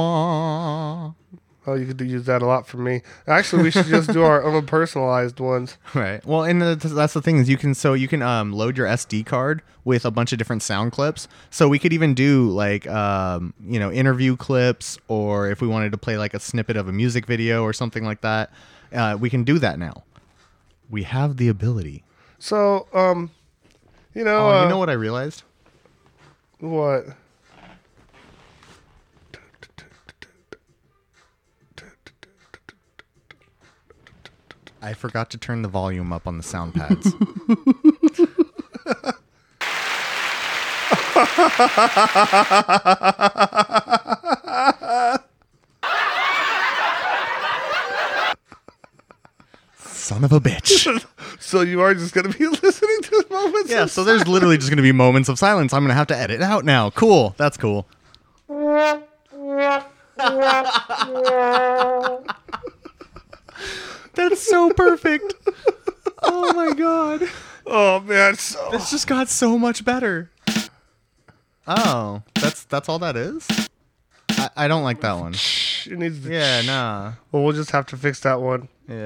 [1.65, 3.02] Oh, you could use that a lot for me.
[3.26, 5.78] Actually, we should just do our own personalized ones.
[5.93, 6.26] Right.
[6.26, 8.86] Well, and the, that's the thing is you can so you can um, load your
[8.86, 11.28] SD card with a bunch of different sound clips.
[11.52, 15.93] So we could even do like um, you know interview clips, or if we wanted
[15.93, 18.52] to play like a snippet of a music video or something like that,
[18.91, 20.04] uh, we can do that now.
[20.89, 22.04] We have the ability.
[22.39, 23.32] So, um,
[24.13, 25.43] you know, Oh, uh, you know what I realized?
[26.60, 27.06] what?
[34.83, 37.05] I forgot to turn the volume up on the sound pads.
[49.77, 51.05] Son of a bitch.
[51.39, 53.69] So you are just gonna be listening to moments.
[53.69, 55.71] Yeah, of so there's literally just going to be moments of silence.
[55.73, 56.89] I'm going to have to edit it out now.
[56.89, 57.35] Cool.
[57.37, 57.85] That's cool.
[64.13, 65.34] That's so perfect.
[66.21, 67.28] Oh my god.
[67.65, 70.30] Oh man, so This just got so much better.
[71.67, 73.47] Oh, that's that's all that is?
[74.32, 75.34] I, I don't like that one.
[75.34, 76.32] it needs to.
[76.34, 77.13] Yeah, nah.
[77.32, 78.67] Well, we'll just have to fix that one.
[78.88, 79.06] Yeah.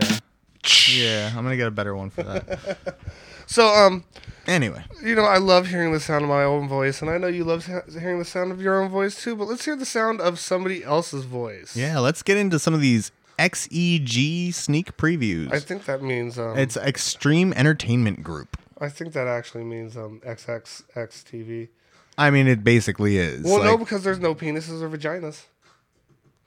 [0.89, 2.97] Yeah, I'm going to get a better one for that.
[3.49, 4.03] So, um,
[4.45, 4.83] Anyway.
[5.01, 7.45] you know, I love hearing the sound of my own voice, and I know you
[7.45, 9.37] love he- hearing the sound of your own voice too.
[9.37, 11.73] But let's hear the sound of somebody else's voice.
[11.73, 15.51] Yeah, let's get into some of these XEG sneak previews.
[15.53, 18.57] I think that means um, It's Extreme Entertainment Group.
[18.79, 21.69] I think that actually means um XXX TV.
[22.17, 23.43] I mean, it basically is.
[23.43, 25.43] Well, no, because there's no penises or vaginas,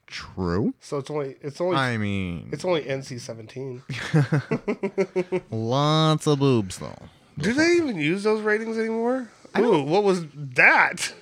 [0.07, 0.75] true.
[0.81, 3.83] so it's only it's only I mean, it's only NC seventeen.
[5.51, 6.99] lots of boobs though.
[7.39, 9.31] Do they even use those ratings anymore?
[9.59, 11.15] Ooh, what was that?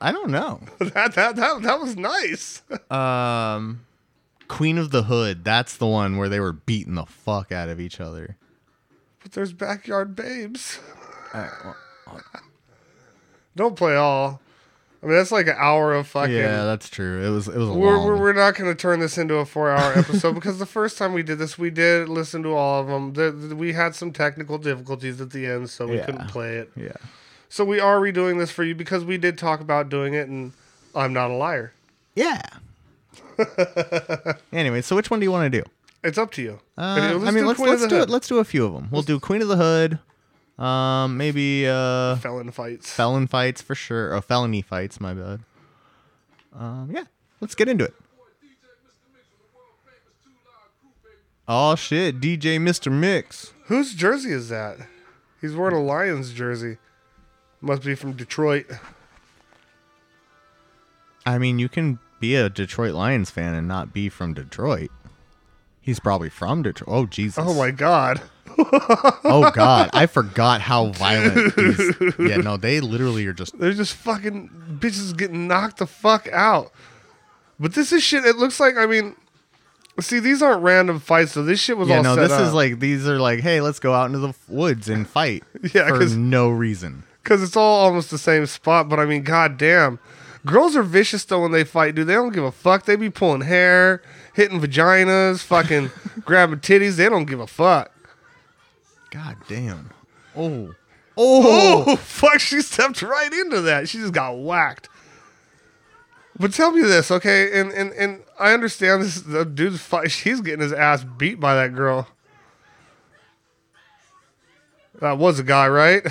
[0.00, 0.60] I don't know.
[0.78, 2.62] that that that that was nice.
[2.90, 3.80] Um,
[4.48, 5.44] Queen of the Hood.
[5.44, 8.36] That's the one where they were beating the fuck out of each other.
[9.22, 10.80] but there's backyard babes.
[11.32, 11.48] Uh,
[13.56, 14.40] Don't play all.
[15.02, 16.34] I mean, that's like an hour of fucking.
[16.34, 17.24] yeah, that's true.
[17.24, 18.06] It was it was a We're, long.
[18.06, 20.98] we're, we're not going to turn this into a four hour episode because the first
[20.98, 23.12] time we did this, we did listen to all of them.
[23.12, 26.04] The, the- we had some technical difficulties at the end, so we Yeah.
[26.06, 26.70] couldn't play it.
[26.74, 26.92] yeah.
[27.48, 30.52] So we are redoing this for you because we did talk about doing it, and
[30.94, 31.72] I'm not a liar.
[32.16, 32.42] Yeah.
[34.52, 35.68] anyway, so which one do you want to do?
[36.04, 36.60] It's up to you.
[36.76, 38.08] Uh, Let's I mean, do let's Queen let's do it.
[38.10, 38.88] Let's do a few of them.
[38.90, 39.98] We'll do Queen of the Hood.
[40.62, 42.92] Um, maybe uh, Felon fights.
[42.92, 44.14] felon fights for sure.
[44.14, 45.00] Oh, felony fights.
[45.00, 45.40] My bad.
[46.56, 47.04] Um, yeah.
[47.40, 47.94] Let's get into it.
[51.46, 52.92] Oh shit, DJ Mr.
[52.92, 53.52] Mix.
[53.66, 54.76] Whose jersey is that?
[55.40, 56.76] He's wearing a Lions jersey.
[57.60, 58.66] Must be from Detroit.
[61.24, 64.90] I mean, you can be a Detroit Lions fan and not be from Detroit.
[65.80, 66.88] He's probably from Detroit.
[66.88, 67.44] Oh Jesus.
[67.46, 68.20] Oh my god.
[68.60, 71.54] Oh God, I forgot how violent.
[71.54, 73.56] These, yeah, no, they literally are just.
[73.58, 74.50] They're just fucking
[74.80, 76.72] bitches getting knocked the fuck out.
[77.60, 78.24] But this is shit.
[78.24, 79.14] It looks like I mean,
[80.00, 81.32] see, these aren't random fights.
[81.32, 82.40] So this shit was Yeah, all no, set this up.
[82.42, 85.88] is like these are like, hey, let's go out into the woods and fight Yeah,
[85.88, 87.04] for no reason.
[87.22, 88.88] because it's all almost the same spot.
[88.88, 90.00] But I mean, goddamn,
[90.46, 92.06] girls are vicious though when they fight, dude.
[92.06, 92.84] They don't give a fuck.
[92.84, 94.02] They be pulling hair,
[94.34, 95.90] hitting vaginas, fucking
[96.24, 96.96] grabbing titties.
[96.96, 97.92] They don't give a fuck.
[99.10, 99.90] God damn.
[100.36, 100.74] Oh.
[101.16, 101.84] Oh.
[101.86, 102.38] Oh fuck!
[102.40, 103.88] She stepped right into that.
[103.88, 104.88] She just got whacked.
[106.38, 107.60] But tell me this, okay?
[107.60, 109.20] And and and I understand this.
[109.22, 110.10] The dude's fight.
[110.12, 112.08] She's getting his ass beat by that girl.
[115.00, 116.02] That was a guy, right?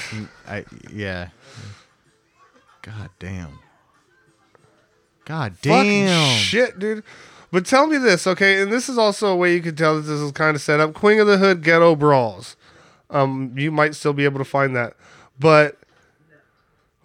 [0.48, 1.30] I yeah.
[2.82, 3.60] God damn.
[5.28, 6.38] God Fucking damn.
[6.40, 7.04] shit, dude.
[7.52, 8.62] But tell me this, okay?
[8.62, 10.80] And this is also a way you can tell that this is kind of set
[10.80, 10.94] up.
[10.94, 12.56] Queen of the Hood Ghetto Brawls.
[13.10, 14.94] Um, you might still be able to find that,
[15.40, 15.78] but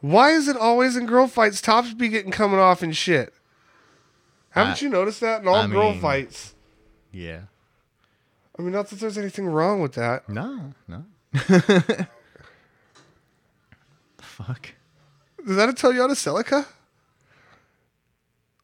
[0.01, 1.61] why is it always in girl fights?
[1.61, 3.33] Tops be getting coming off and shit.
[4.51, 6.55] Haven't I- you noticed that in all I girl mean- fights?
[7.13, 7.43] Yeah.
[8.59, 10.29] I mean, not that there's anything wrong with that.
[10.29, 11.05] No, no.
[14.19, 14.73] Fuck.
[15.47, 16.67] Is that a Toyota Celica?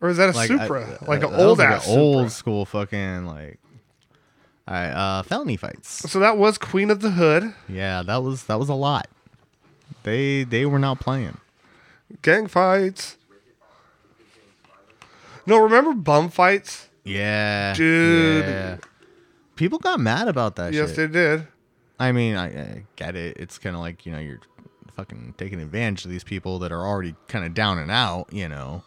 [0.01, 0.99] Or is that a I- Supra?
[1.07, 3.59] like that an was old like ass a old school fucking like
[4.67, 5.89] all right, uh felony fights.
[6.11, 7.55] So that was Queen of the Hood.
[7.69, 9.09] Yeah, that was that was a lot.
[10.05, 11.39] They they were not playing.
[12.23, 13.17] Gang fights.
[15.47, 16.89] No, remember bum fights?
[17.05, 17.73] Yeah.
[17.75, 18.45] Dude.
[18.45, 18.77] yeah.
[19.57, 20.97] People got mad about that yes, shit.
[20.97, 21.47] they did.
[21.99, 23.39] I mean, I, I get it.
[23.39, 24.41] It's kind of like, you know, you're
[24.95, 28.49] fucking taking advantage of these people that are already kind of down and out, you
[28.49, 28.85] know.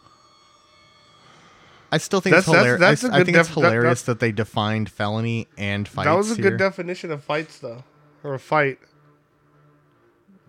[1.92, 2.80] I still think That's- it's hilarious.
[2.80, 6.06] that's a I good think def- that- hilarious that- that, they defined felony and fights.
[6.06, 6.52] that was a here.
[6.52, 7.84] good definition of fights, though,
[8.24, 8.80] or a fight.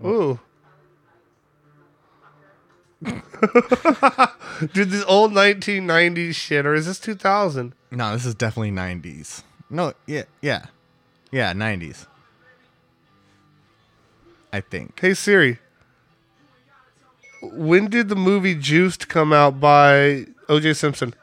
[0.05, 0.39] Ooh.
[4.73, 7.75] Dude, this old 1990s shit, or is this 2000?
[7.91, 9.43] No, this is definitely 90s.
[9.69, 10.67] No, yeah, yeah.
[11.33, 12.07] Yeah, 90s.
[14.53, 15.01] I think.
[15.01, 15.59] Hey Siri,
[17.43, 20.75] when did the movie Juiced come out by O.J.
[20.75, 21.15] Simpson?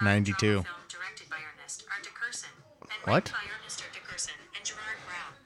[0.00, 0.64] 92.
[3.04, 3.32] What?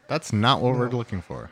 [0.08, 1.50] That's not what we're looking for.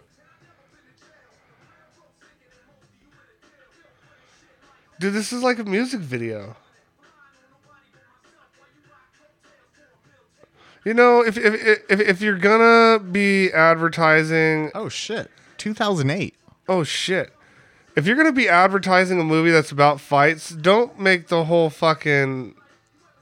[4.99, 6.57] Dude, this is like a music video.
[10.85, 16.35] You know, if if if, if you're gonna be advertising, oh shit, 2008.
[16.69, 17.33] Oh shit.
[17.97, 22.55] If you're gonna be advertising a movie that's about fights, don't make the whole fucking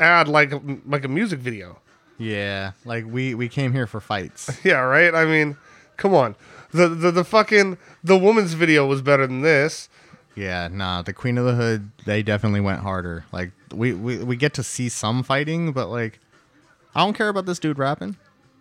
[0.01, 0.53] ad like
[0.87, 1.81] like a music video.
[2.19, 4.59] Yeah, like we we came here for fights.
[4.65, 5.15] Yeah, right.
[5.15, 5.57] I mean,
[5.97, 6.35] come on.
[6.73, 9.89] The the the fucking the woman's video was better than this.
[10.35, 13.25] Yeah, nah, the Queen of the Hood, they definitely went harder.
[13.33, 16.21] Like we we, we get to see some fighting, but like
[16.95, 18.17] I don't care about this dude rapping.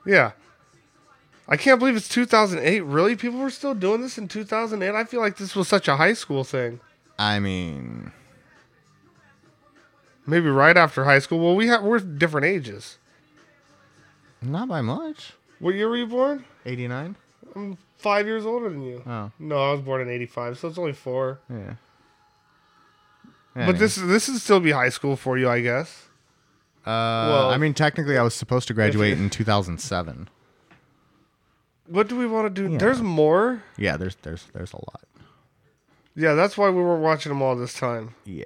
[0.06, 0.32] Yeah.
[1.50, 2.82] I can't believe it's 2008.
[2.82, 3.16] Really?
[3.16, 4.94] People were still doing this in 2008?
[4.94, 6.82] I feel like this was such a high school thing.
[7.18, 8.12] I mean,
[10.28, 11.40] Maybe right after high school.
[11.40, 12.98] Well, we have we're different ages.
[14.42, 15.34] not by much.
[15.60, 16.44] What year were you born?
[16.66, 17.16] 89?
[17.56, 19.02] I'm five years older than you.
[19.08, 21.40] Oh, No, I was born in '85, so it's only four.
[21.50, 21.74] yeah.
[23.56, 26.04] But this this would still be high school for you, I guess.
[26.86, 26.92] uh,
[27.32, 30.30] well, I mean, technically, I was supposed to graduate in 2007.
[31.88, 32.72] What do we want to do?
[32.74, 32.78] Yeah.
[32.78, 33.64] There's more.
[33.78, 35.02] Yeah, there's there's there's a lot.
[36.16, 38.14] Yeah, that's why we were watching them all this time.
[38.26, 38.46] Yeah.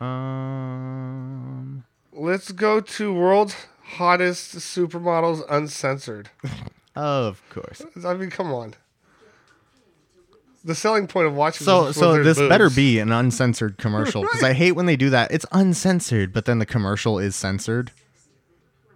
[0.00, 1.84] Um.
[2.12, 6.30] Let's go to world's hottest supermodels uncensored.
[6.96, 7.82] Of course.
[8.04, 8.74] I mean, come on.
[10.64, 14.42] The selling point of watching So so this their better be an uncensored commercial because
[14.42, 15.30] I hate when they do that.
[15.30, 17.92] It's uncensored, but then the commercial is censored.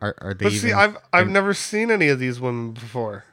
[0.03, 0.69] Are are they But even?
[0.69, 3.25] see, I've I've never seen any of these women before.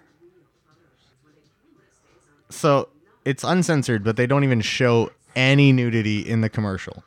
[2.50, 2.88] so
[3.26, 7.04] it's uncensored, but they don't even show any nudity in the commercial.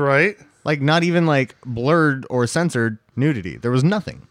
[0.00, 0.36] Right?
[0.64, 3.56] Like not even like blurred or censored nudity.
[3.56, 4.26] There was nothing.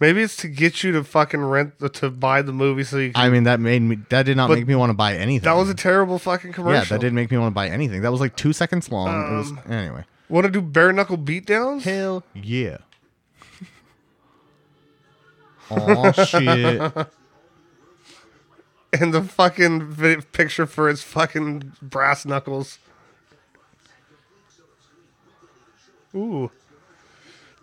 [0.00, 3.12] Maybe it's to get you to fucking rent the, to buy the movie so you
[3.12, 3.22] can.
[3.22, 3.98] I mean, that made me.
[4.08, 5.44] That did not But make me want to buy anything.
[5.44, 6.74] that was a terrible fucking commercial.
[6.74, 6.84] yeah.
[6.84, 8.02] That didn't make me want to buy anything.
[8.02, 9.08] That was like two seconds long.
[9.08, 10.04] it was Um, anyway.
[10.28, 11.82] Want to do bare knuckle beatdowns?
[11.82, 12.78] Hell yeah.
[15.70, 17.06] Oh shit.
[18.92, 22.78] And the fucking vi- picture for his fucking brass knuckles.
[26.14, 26.50] Ooh.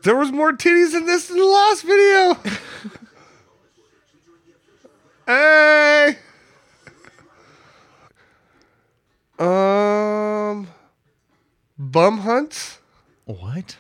[0.04, 2.38] There was more titties in this than the last video.
[5.28, 6.18] hey.
[9.38, 10.68] Um.
[11.78, 12.80] Bum hunts.
[13.26, 13.78] What?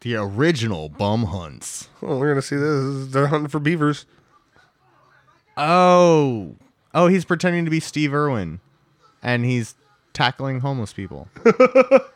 [0.00, 1.88] The original bum hunts.
[2.02, 3.08] Oh, we're gonna see this.
[3.08, 4.04] They're hunting for beavers.
[5.56, 6.56] Oh.
[6.92, 8.60] Oh, he's pretending to be Steve Irwin.
[9.22, 9.74] And he's
[10.12, 11.28] tackling homeless people.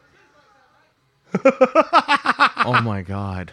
[1.45, 3.53] oh my god.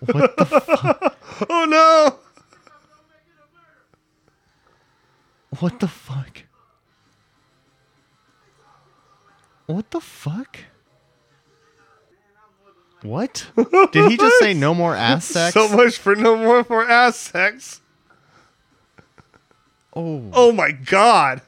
[0.00, 1.12] What the
[1.50, 2.18] Oh no!
[5.60, 6.42] what the fuck?
[9.66, 10.58] What the fuck?
[13.02, 13.46] What?
[13.92, 15.54] Did he just say no more ass sex?
[15.54, 17.80] So much for no more for ass sex.
[19.94, 20.22] oh.
[20.32, 21.42] Oh my god.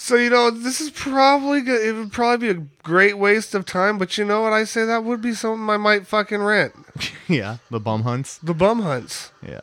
[0.00, 1.84] So you know this is probably good.
[1.84, 4.84] It would probably be a great waste of time, but you know what I say
[4.84, 6.72] that would be something I might fucking rent.
[7.28, 8.38] yeah, the bum hunts.
[8.38, 9.32] The bum hunts.
[9.44, 9.60] Yeah.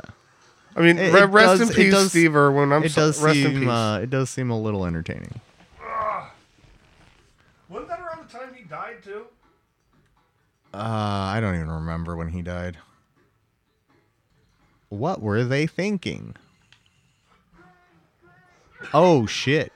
[0.75, 2.73] I mean, It- it rest does- in peace, does- Steve Irwin.
[2.73, 3.69] I'm it so, does rest in seem peace.
[3.69, 5.39] uh, it does seem a little entertaining.
[7.69, 9.25] Wasn't that around the time he died too?
[10.73, 12.77] Uh, I don't even remember when he died.
[14.89, 16.35] What were they thinking?
[18.93, 19.71] Oh shit.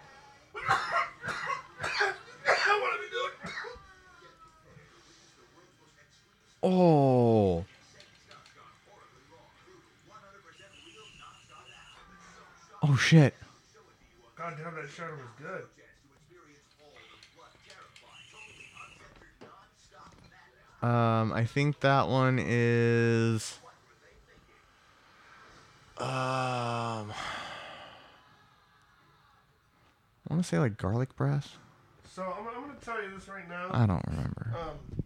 [6.61, 7.65] Oh.
[12.83, 13.33] Oh shit.
[14.35, 15.63] God damn, that shadow was good.
[20.81, 23.59] Um, I think that one is.
[25.97, 27.11] Um,
[30.29, 31.57] I want to say like garlic breath.
[32.13, 33.69] So I'm, I'm gonna tell you this right now.
[33.71, 34.53] I don't remember.
[34.55, 35.03] Um,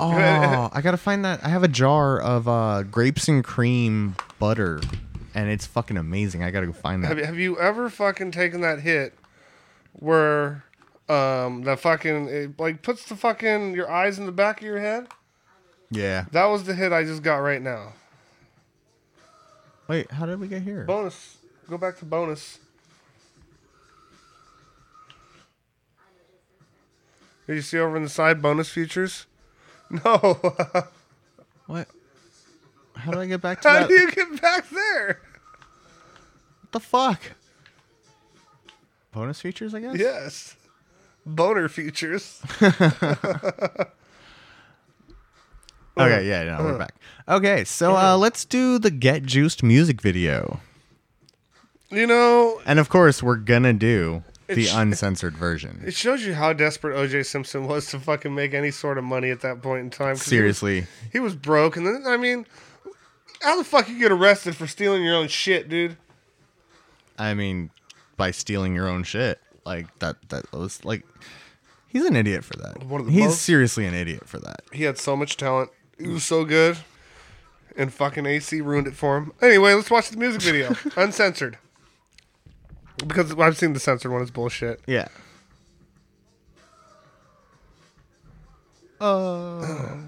[0.00, 0.10] Oh,
[0.72, 1.44] I gotta find that.
[1.44, 4.80] I have a jar of uh, grapes and cream butter,
[5.34, 6.42] and it's fucking amazing.
[6.42, 7.16] I gotta go find that.
[7.16, 9.14] you, have you ever fucking taken that hit
[9.92, 10.64] where
[11.08, 14.80] um the fucking it, like puts the fucking your eyes in the back of your
[14.80, 15.06] head?
[15.90, 16.24] Yeah.
[16.32, 17.92] That was the hit I just got right now.
[19.86, 20.84] Wait, how did we get here?
[20.84, 21.36] Bonus.
[21.68, 22.58] Go back to bonus.
[27.48, 29.26] You see over in the side bonus features?
[29.90, 30.40] No.
[31.66, 31.88] What?
[32.96, 33.88] How do I get back to How that?
[33.88, 35.20] do you get back there?
[36.60, 37.20] What the fuck?
[39.12, 39.96] Bonus features, I guess.
[39.98, 40.56] Yes.
[41.24, 42.42] Boner features.
[45.96, 46.94] Okay, yeah, no, we're back.
[47.28, 50.60] Okay, so uh, let's do the Get Juiced music video.
[51.90, 55.82] You know, And of course, we're gonna do the It's- uncensored version.
[55.86, 59.30] it shows you how desperate OJ Simpson was to fucking make any sort of money
[59.30, 60.16] at that point in time.
[60.16, 60.86] 'cause he was- Seriously.
[61.12, 61.76] He was, broke.
[61.76, 62.46] And then, I mean,
[63.42, 65.96] how the fuck you get arrested for stealing your own shit, dude?
[67.18, 67.70] I mean,
[68.16, 69.40] by stealing your own shit.
[69.64, 71.04] Like that that was like
[71.88, 72.84] he's an idiot for that.
[72.84, 74.60] One of the he's most- seriously an idiot for that.
[74.72, 75.70] He had so much talent.
[75.98, 76.76] He was so good.
[77.76, 79.32] And fucking AC ruined it for him.
[79.42, 80.76] Anyway, let's watch the music video.
[80.96, 81.56] Uncensored.
[82.98, 84.22] Because I've seen the censored one.
[84.22, 84.80] It's bullshit.
[84.86, 85.08] Yeah.
[89.00, 89.98] Oh.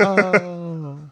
[0.00, 0.98] oh.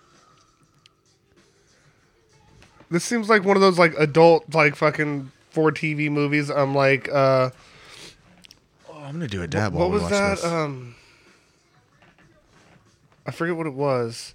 [2.90, 6.50] This seems like one of those like adult like fucking for TV movies.
[6.50, 7.48] I'm like, uh,
[8.90, 10.30] Oh, I'm gonna do a dab what while we was watch that?
[10.36, 10.44] this.
[10.44, 10.94] Um,
[13.26, 14.34] I forget what it was.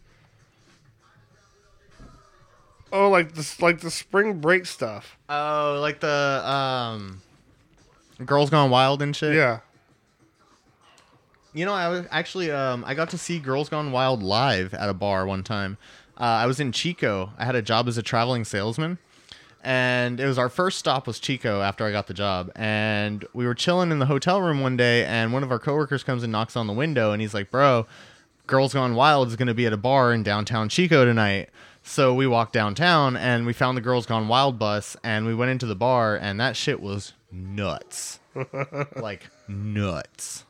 [2.91, 5.17] Oh, like this, like the spring break stuff.
[5.29, 7.21] oh, like the um,
[8.25, 9.35] Girls Gone Wild and shit.
[9.35, 9.59] Yeah.
[11.53, 14.89] You know, I was actually um I got to see Girls Gone Wild live at
[14.89, 15.77] a bar one time.
[16.19, 17.31] Uh, I was in Chico.
[17.37, 18.97] I had a job as a traveling salesman,
[19.63, 22.51] and it was our first stop was Chico after I got the job.
[22.55, 26.03] And we were chilling in the hotel room one day, and one of our coworkers
[26.03, 27.85] comes and knocks on the window, and he's like, "Bro,
[28.45, 31.49] Girls Gone Wild is going to be at a bar in downtown Chico tonight."
[31.87, 35.51] So we walked downtown and we found the Girls Gone Wild bus, and we went
[35.51, 38.19] into the bar, and that shit was nuts,
[38.97, 40.43] like nuts.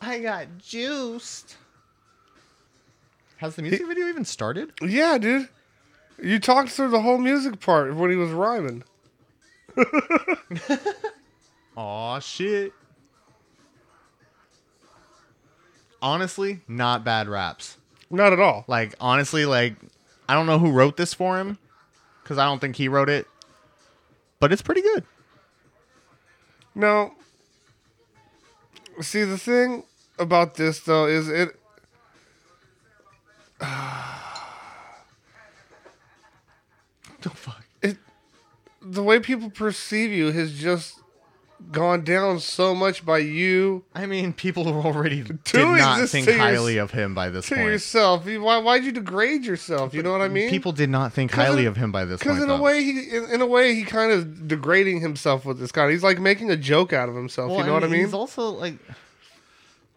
[0.00, 1.56] I got juiced.
[3.36, 4.72] Has the music video even started?
[4.80, 5.50] Yeah, dude.
[6.20, 8.82] You talked through the whole music part when he was rhyming.
[11.76, 12.72] Aw, shit.
[16.04, 17.78] Honestly, not bad raps.
[18.10, 18.66] Not at all.
[18.68, 19.74] Like, honestly, like,
[20.28, 21.56] I don't know who wrote this for him,
[22.22, 23.26] because I don't think he wrote it,
[24.38, 25.04] but it's pretty good.
[26.74, 27.14] No.
[29.00, 29.84] See, the thing
[30.18, 31.58] about this though is it.
[37.22, 37.64] The fuck?
[37.80, 37.96] it
[38.82, 41.00] the way people perceive you has just
[41.72, 46.12] gone down so much by you I mean, people were already did Doing not this
[46.12, 47.66] think to highly of him by this to point.
[47.66, 48.26] yourself.
[48.26, 49.92] You- Why why'd you degrade yourself?
[49.94, 50.50] You know what I mean?
[50.50, 52.62] People did not think 'Cause highly in- of him by this Because in a though.
[52.62, 55.90] way, he in, in a way he kind of degrading himself with this guy.
[55.90, 57.50] He's like making a joke out of himself.
[57.50, 58.04] Well, you know what I mean?
[58.04, 58.74] He's also like,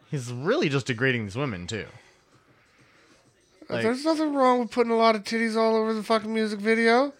[0.09, 1.86] he's really just degrading these women too.
[3.70, 6.59] Like, There's nothing wrong with putting a lot of titties all over the fucking music
[6.59, 7.13] video.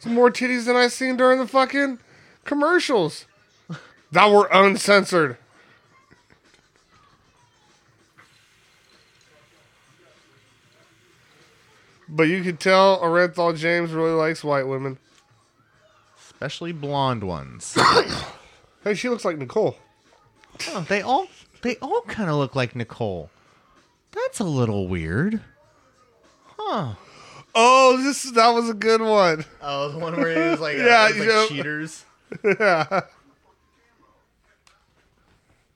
[0.00, 1.98] Some more titties than I seen during the fucking
[2.44, 3.24] commercials
[4.12, 5.36] that were uncensored.
[12.08, 14.98] But you could tell Orenthal James really likes white women.
[16.24, 17.76] especially blonde ones.
[18.84, 19.76] Hey, she looks like Nicole.
[20.68, 21.26] Oh, they all
[21.62, 23.28] they all kind of look like Nicole.
[24.12, 25.40] That's a little weird.
[26.56, 26.94] Huh.
[27.56, 29.44] Oh, this that was a good one.
[29.60, 32.04] Oh, the one where he was like, uh, Yeah, was you like know- cheaters.
[32.44, 33.00] Yeah.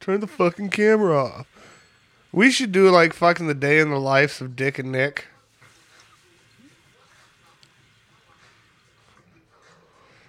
[0.03, 1.47] Turn the fucking camera off.
[2.33, 5.27] We should do like fucking the day in the lives of Dick and Nick.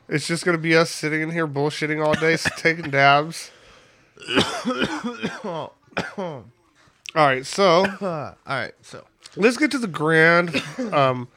[0.07, 3.49] It's just gonna be us sitting in here bullshitting all day, taking dabs.
[5.43, 5.73] all
[7.15, 9.03] right, so all right, so
[9.35, 10.61] let's get to the grand,
[10.91, 11.27] um,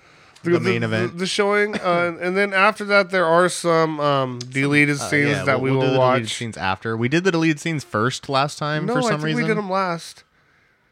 [0.54, 1.18] The main event.
[1.18, 5.60] the, showing, uh, and then after that, there are some um, deleted scenes yeah, that
[5.60, 6.34] we'll, we the deleted watch.
[6.34, 6.96] scenes after.
[6.96, 9.42] We did the deleted scenes first last time No, for I think reason.
[9.42, 10.24] we did them last.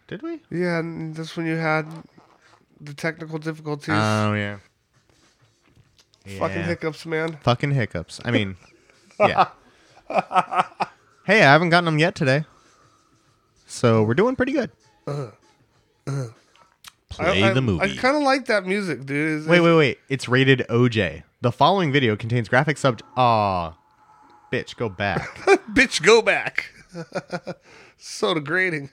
[0.07, 0.41] Did we?
[0.51, 1.87] Yeah, and that's when you had
[2.81, 3.95] the technical difficulties.
[3.95, 4.59] Oh yeah.
[6.39, 7.37] Fucking hiccups, man.
[7.43, 8.21] Fucking hiccups.
[8.25, 8.57] I mean,
[9.21, 9.49] yeah.
[11.27, 12.45] hey, I haven't gotten them yet today,
[13.67, 14.71] so we're doing pretty good.
[17.15, 17.85] Play I, I, the movie.
[17.85, 19.41] I kind of like that music, dude.
[19.41, 19.99] It's- wait, wait, wait.
[20.09, 21.23] It's rated OJ.
[21.41, 23.01] The following video contains graphic sub.
[23.17, 23.77] Aw,
[24.53, 25.37] bitch, go back.
[25.73, 26.71] bitch, go back.
[27.97, 28.91] so degrading.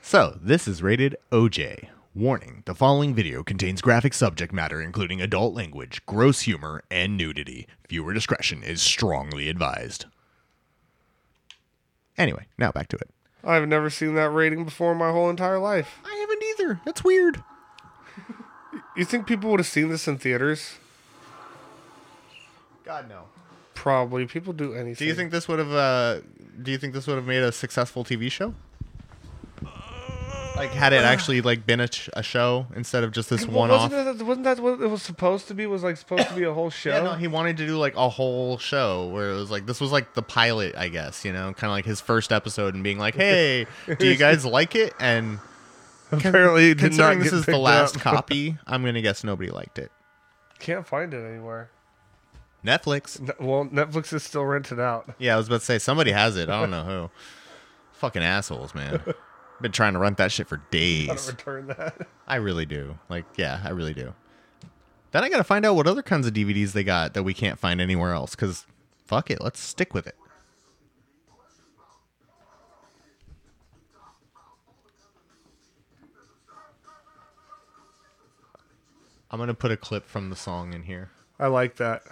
[0.00, 1.88] so this is rated OJ.
[2.14, 7.66] Warning: The following video contains graphic subject matter, including adult language, gross humor, and nudity.
[7.88, 10.04] Viewer discretion is strongly advised.
[12.18, 13.10] Anyway, now back to it.
[13.44, 15.98] I've never seen that rating before in my whole entire life.
[16.04, 16.80] I haven't either.
[16.84, 17.42] That's weird.
[18.96, 20.74] You think people would have seen this in theaters?
[22.84, 23.22] God no.
[23.74, 24.26] Probably.
[24.26, 24.94] People do anything.
[24.94, 25.72] Do you think this would have?
[25.72, 26.20] Uh,
[26.62, 28.54] do you think this would have made a successful TV show?
[30.56, 33.70] Like, had it actually like been a, ch- a show instead of just this one
[33.70, 33.90] off?
[33.90, 35.66] wasn't, that, wasn't that what it was supposed to be?
[35.66, 36.90] Was like supposed to be a whole show?
[36.92, 39.80] Yeah, no, he wanted to do like a whole show where it was like this
[39.80, 42.84] was like the pilot, I guess, you know, kind of like his first episode and
[42.84, 43.66] being like, "Hey,
[43.98, 45.38] do you guys like it?" And
[46.10, 48.02] Apparently, it did not considering this is the picked last up.
[48.02, 49.90] copy, I'm gonna guess nobody liked it.
[50.58, 51.70] Can't find it anywhere.
[52.64, 53.18] Netflix.
[53.18, 55.08] Ne- Well, Netflix is still rented out.
[55.18, 56.48] Yeah, I was about to say somebody has it.
[56.50, 57.10] I don't know who.
[57.94, 59.00] Fucking assholes, man.
[59.62, 61.28] Been trying to rent that shit for Gotta days.
[61.28, 62.08] return that.
[62.26, 62.98] I really do.
[63.08, 64.12] Like, yeah, I really do.
[65.12, 67.58] Then I gotta find out what other kinds of DVDs they got that we can't
[67.60, 68.34] find anywhere else.
[68.34, 68.66] Cause
[69.04, 70.16] fuck it, let's stick with it.
[79.30, 81.10] I'm gonna put a clip from the song in here.
[81.38, 82.02] I like that.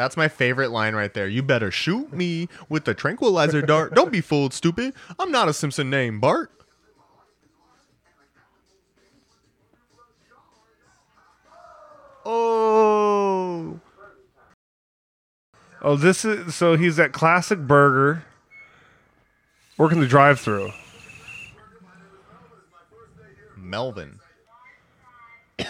[0.00, 1.28] That's my favorite line right there.
[1.28, 3.94] You better shoot me with the tranquilizer dart.
[3.94, 4.94] Don't be fooled, stupid.
[5.18, 6.50] I'm not a Simpson name, Bart.
[12.24, 13.78] Oh.
[15.82, 18.24] Oh, this is so he's at Classic Burger,
[19.76, 20.70] working the drive-through.
[23.54, 24.18] Melvin.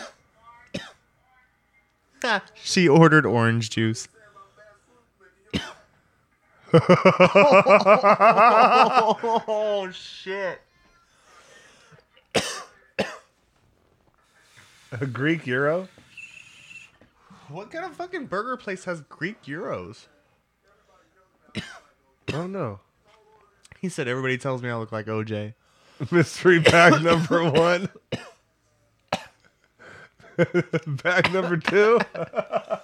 [2.54, 4.06] she ordered orange juice.
[9.52, 10.60] Oh shit.
[14.92, 15.88] A Greek gyro.
[17.48, 20.08] What kind of fucking burger place has Greek gyros?
[22.32, 22.78] Oh no,
[23.80, 25.54] He said everybody tells me I look like OJ.
[26.10, 27.88] mystery bag number one.
[31.02, 31.98] bag number two.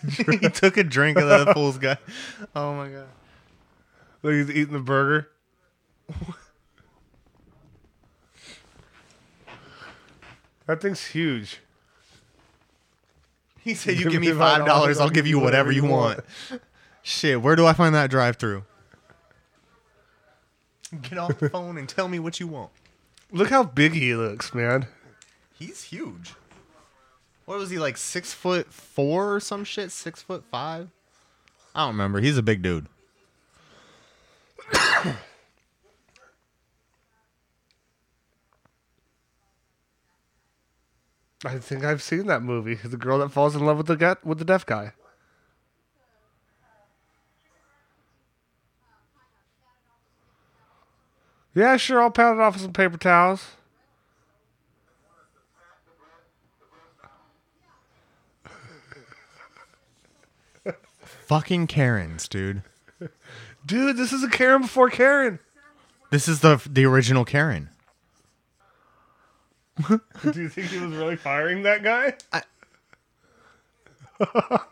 [0.40, 1.98] he took a drink of that fool's guy.
[2.54, 3.06] Oh my god.
[4.22, 5.28] Look, he's eating the burger.
[10.66, 11.60] that thing's huge.
[13.60, 16.20] He said, "You give me five dollars, I'll give you whatever you want."
[17.02, 18.64] Shit, where do I find that drive-through?
[21.00, 22.70] Get off the phone and tell me what you want.
[23.32, 24.86] Look how big he looks, man.
[25.58, 26.34] He's huge.
[27.44, 27.96] What was he like?
[27.96, 29.90] Six foot four or some shit?
[29.90, 30.88] Six foot five?
[31.74, 32.20] I don't remember.
[32.20, 32.86] He's a big dude.
[41.44, 42.74] I think I've seen that movie.
[42.74, 44.92] The girl that falls in love with the get with the deaf guy.
[51.54, 52.00] Yeah, sure.
[52.00, 53.50] I'll pat it off with some paper towels.
[61.32, 62.62] Fucking Karens, dude.
[63.66, 65.38] Dude, this is a Karen before Karen.
[66.10, 67.70] This is the the original Karen.
[69.88, 69.98] Do
[70.34, 72.12] you think he was really firing that guy?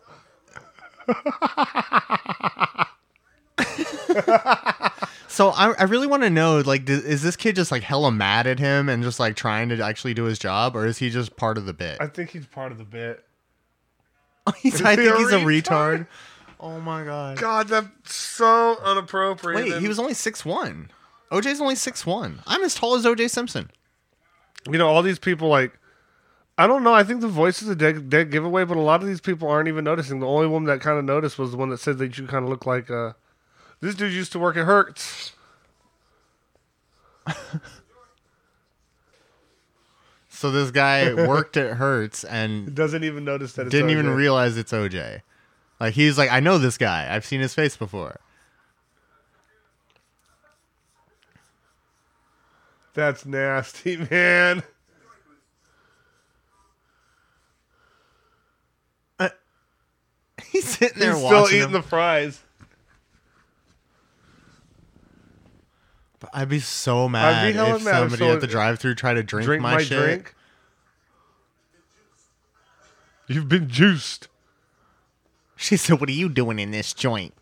[5.28, 8.10] So I, I really want to know, like, d- is this kid just like hella
[8.10, 11.08] mad at him and just like trying to actually do his job, or is he
[11.08, 11.98] just part of the bit?
[12.00, 13.24] I think he's part of the bit.
[14.58, 15.62] He's- I he think a he's a retard?
[15.62, 16.06] retard.
[16.60, 17.38] Oh my god.
[17.38, 19.64] God, that's so inappropriate.
[19.64, 20.90] Wait, And, he was only six one.
[21.32, 22.40] OJ's only six one.
[22.46, 23.70] I'm as tall as OJ Simpson.
[24.70, 25.72] You know, all these people like.
[26.58, 26.92] I don't know.
[26.92, 29.48] I think the voice is a dead, dead giveaway, but a lot of these people
[29.48, 30.20] aren't even noticing.
[30.20, 32.44] The only one that kind of noticed was the one that said that you kind
[32.44, 32.90] of look like.
[32.90, 33.12] Uh,
[33.80, 35.32] this dude used to work at Hertz.
[40.40, 43.66] So this guy worked at Hertz and Doesn't even notice that.
[43.66, 45.20] It's didn't even realize it's OJ.
[45.80, 47.08] Like he's like, I know this guy.
[47.10, 48.20] I've seen his face before.
[52.92, 54.62] That's nasty, man.
[59.18, 59.28] Uh,
[60.50, 61.72] he's sitting there He's still eating him.
[61.72, 62.40] the fries.
[66.18, 69.46] But I'd be so mad hella if mad somebody at the drive-through tried to drink,
[69.46, 69.98] Drink my, my, shit.
[69.98, 70.34] drink.
[73.28, 74.28] You've been juiced.
[75.60, 77.34] She said, "What are you doing in this joint?"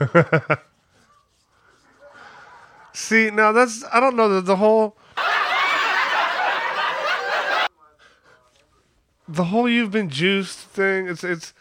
[2.94, 4.96] See, now that's I don't know the, the whole
[9.28, 11.08] the whole you've been juiced thing.
[11.08, 11.52] It's it's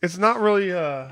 [0.00, 1.08] it's not really uh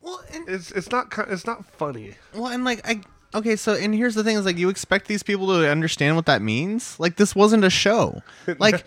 [0.00, 2.14] Well, and, it's it's not, it's not funny.
[2.32, 3.00] well, and like I
[3.34, 6.26] okay, so and here's the thing: is like you expect these people to understand what
[6.26, 7.00] that means.
[7.00, 8.22] Like this wasn't a show.
[8.58, 8.84] Like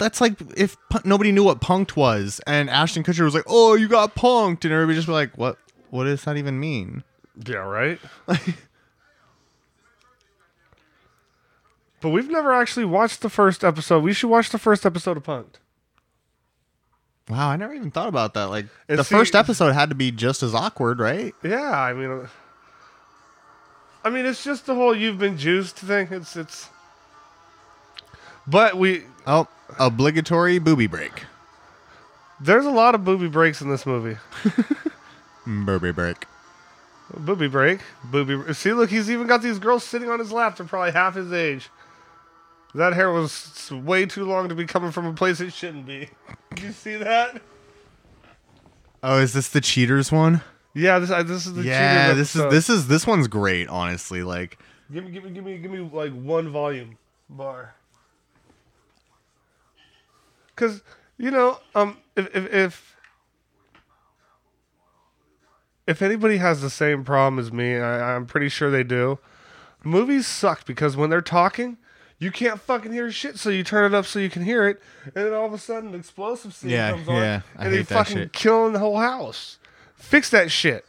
[0.00, 3.86] that's like if nobody knew what punked was, and Ashton Kutcher was like, "Oh, you
[3.88, 5.56] got punked," and everybody just be like, "What?
[5.90, 7.04] What does that even mean?"
[7.46, 8.00] Yeah, right.
[12.00, 14.02] but we've never actually watched the first episode.
[14.02, 15.58] We should watch the first episode of Punk'd.
[17.28, 18.44] Wow, I never even thought about that.
[18.44, 21.34] Like And the see- first episode had to be just as awkward, right?
[21.44, 22.26] Yeah, I mean,
[24.04, 26.08] I mean, it's just the whole "you've been juiced" thing.
[26.10, 26.68] It's it's.
[28.46, 29.46] But we Oh,
[29.78, 31.24] obligatory booby break.
[32.40, 34.18] there's a lot of booby breaks in this movie.
[35.46, 36.26] Booby break.
[37.16, 38.52] Booby break, booby.
[38.54, 40.56] See, look, he's even got these girls sitting on his lap.
[40.56, 41.70] They're probably half his age.
[42.74, 46.08] That hair was way too long to be coming from a place it shouldn't be.
[46.54, 47.42] Did you see that?
[49.02, 50.42] Oh, is this the cheaters one?
[50.72, 53.68] Yeah, this this is the yeah, cheaters this is this is this one's great.
[53.68, 54.58] Honestly, like
[54.92, 56.96] Give me, give me, give me, give me like one volume
[57.28, 57.74] bar.
[60.60, 60.82] Cause
[61.16, 62.96] you know, um, if if if,
[65.86, 69.18] if anybody has the same problem as me, I, I'm pretty sure they do.
[69.82, 71.78] Movies suck because when they're talking,
[72.18, 74.82] you can't fucking hear shit, so you turn it up so you can hear it,
[75.06, 77.74] and then all of a sudden, an explosive scene Yeah, comes on, yeah, I and
[77.74, 78.32] they fucking shit.
[78.34, 79.56] killing the whole house.
[79.96, 80.84] Fix that shit.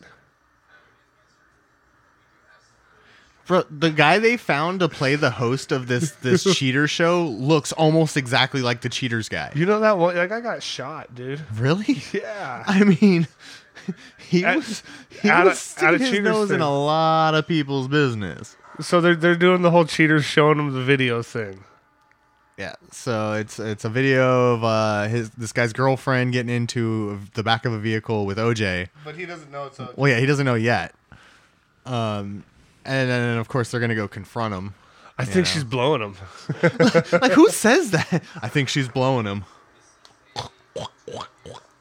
[3.51, 7.73] Bro, the guy they found to play the host of this this cheater show looks
[7.73, 9.51] almost exactly like the cheaters guy.
[9.53, 10.15] You know that one?
[10.15, 11.41] Like I got shot, dude.
[11.55, 12.01] Really?
[12.13, 12.63] Yeah.
[12.65, 13.27] I mean,
[14.29, 14.83] he At- was
[15.21, 16.61] he at a- was at a sticking his cheaters nose in thing.
[16.61, 18.55] a lot of people's business.
[18.79, 21.65] So they're they're doing the whole cheaters showing them the video thing.
[22.57, 27.43] Yeah, so it's it's a video of uh his this guy's girlfriend getting into the
[27.43, 28.87] back of a vehicle with OJ.
[29.03, 29.89] But he doesn't know it's a.
[29.97, 30.93] Well, yeah, he doesn't know yet.
[31.85, 32.43] Um,
[32.85, 34.73] and then of course they're gonna go confront him.
[35.17, 35.51] I think Yeah.
[35.53, 36.15] she's blowing him.
[37.21, 38.23] Like, who says that?
[38.41, 39.45] I think she's blowing him.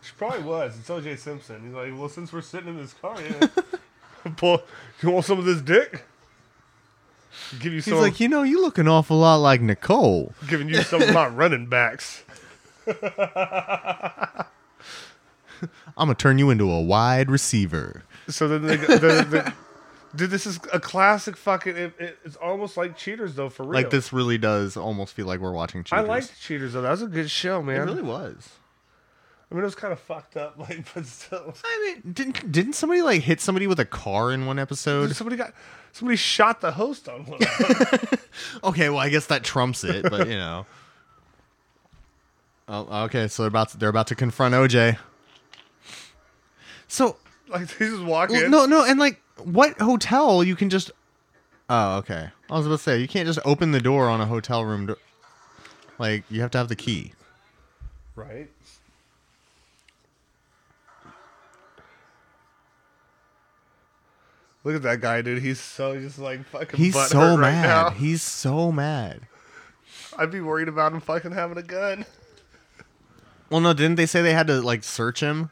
[0.03, 0.77] She probably was.
[0.79, 1.63] It's OJ Simpson.
[1.65, 3.47] He's like, well, since we're sitting in this car, yeah.
[4.37, 4.63] Pull,
[5.03, 6.05] you want some of this dick?
[7.61, 7.99] Give you He's some.
[7.99, 10.35] like, you know, you look an awful lot like Nicole.
[10.49, 12.23] giving you some of my running backs.
[12.87, 14.47] I'm
[15.97, 18.03] gonna turn you into a wide receiver.
[18.29, 19.53] So then they, the, the,
[20.15, 21.77] dude, this is a classic fucking.
[21.77, 23.73] It, it, it's almost like Cheaters though, for real.
[23.73, 26.05] Like this really does almost feel like we're watching Cheaters.
[26.05, 26.83] I liked Cheaters though.
[26.83, 27.83] That was a good show, man.
[27.83, 28.51] It really was.
[29.51, 31.55] I mean, it was kind of fucked up, like, but still.
[31.65, 35.15] I mean, didn't didn't somebody like hit somebody with a car in one episode?
[35.15, 35.53] Somebody got
[35.93, 37.41] somebody shot the host on one.
[38.65, 40.65] Okay, well, I guess that trumps it, but you know.
[42.69, 44.97] Oh, okay, so they're about to, they're about to confront OJ.
[46.87, 47.17] So
[47.49, 48.51] like they just walk well, in.
[48.51, 50.91] no, no, and like what hotel you can just?
[51.69, 52.31] Oh, okay.
[52.51, 54.87] I was about to say you can't just open the door on a hotel room.
[54.87, 54.97] Do-
[55.99, 57.13] like you have to have the key.
[58.17, 58.49] Right.
[64.63, 65.43] Look at that guy, dude.
[65.43, 66.79] He's so just like fucking.
[66.79, 67.63] He's so right mad.
[67.63, 67.91] now.
[67.91, 69.23] He's so mad.
[70.19, 72.05] I'd be worried about him fucking having a gun.
[73.49, 75.51] Well, no, didn't they say they had to like search him?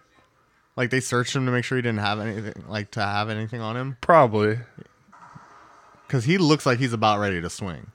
[0.79, 3.61] Like they searched him to make sure he didn't have anything, like to have anything
[3.61, 4.61] on him, Probably.
[6.07, 7.89] because he looks like he's about ready to swing.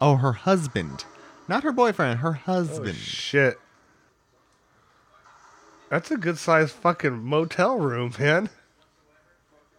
[0.00, 1.04] Oh, her husband,
[1.46, 2.96] not her boyfriend, her Oh, husband.
[2.96, 3.60] shit.
[5.90, 8.50] That's a good sized fucking motel room, man.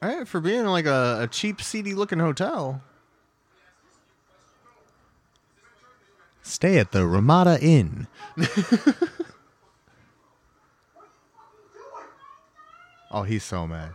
[0.02, 2.82] All right, for being like a, a cheap, seedy looking hotel.
[6.42, 8.08] Stay at the Ramada Inn.
[13.12, 13.94] oh, he's so mad.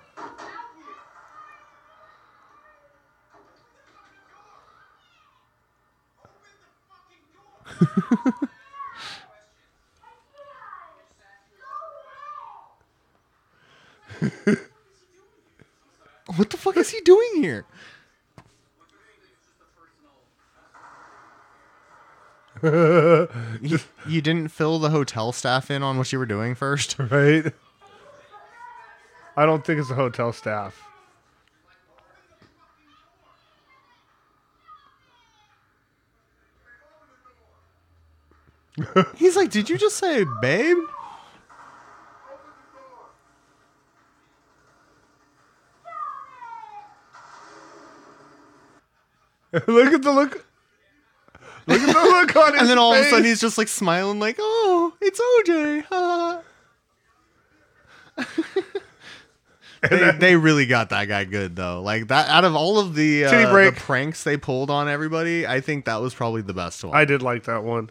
[16.37, 17.65] What the fuck is he doing here?
[22.63, 26.97] you, you didn't fill the hotel staff in on what you were doing first?
[27.11, 27.53] Right?
[29.37, 30.81] I don't think it's the hotel staff.
[39.17, 40.77] He's like, Did you just say babe?
[49.69, 50.45] look at the look.
[51.67, 53.69] Look at the look on his And then all of a sudden he's just like
[53.69, 55.85] smiling, like, Oh, it's OJ.
[55.85, 56.41] ha."
[59.91, 61.83] they, they really got that guy good though.
[61.83, 65.47] Like that out of all of the, uh, Titty the pranks they pulled on everybody,
[65.47, 66.97] I think that was probably the best one.
[66.97, 67.91] I did like that one.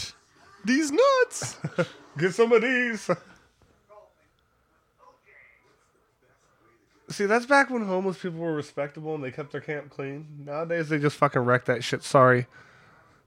[0.64, 1.56] These nuts.
[2.18, 3.10] Get some of these.
[7.10, 10.26] See, that's back when homeless people were respectable and they kept their camp clean.
[10.46, 12.02] Nowadays, they just fucking wreck that shit.
[12.02, 12.46] Sorry.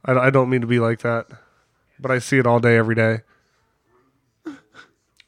[0.03, 1.27] I, I don't mean to be like that.
[1.99, 3.21] But I see it all day, every day.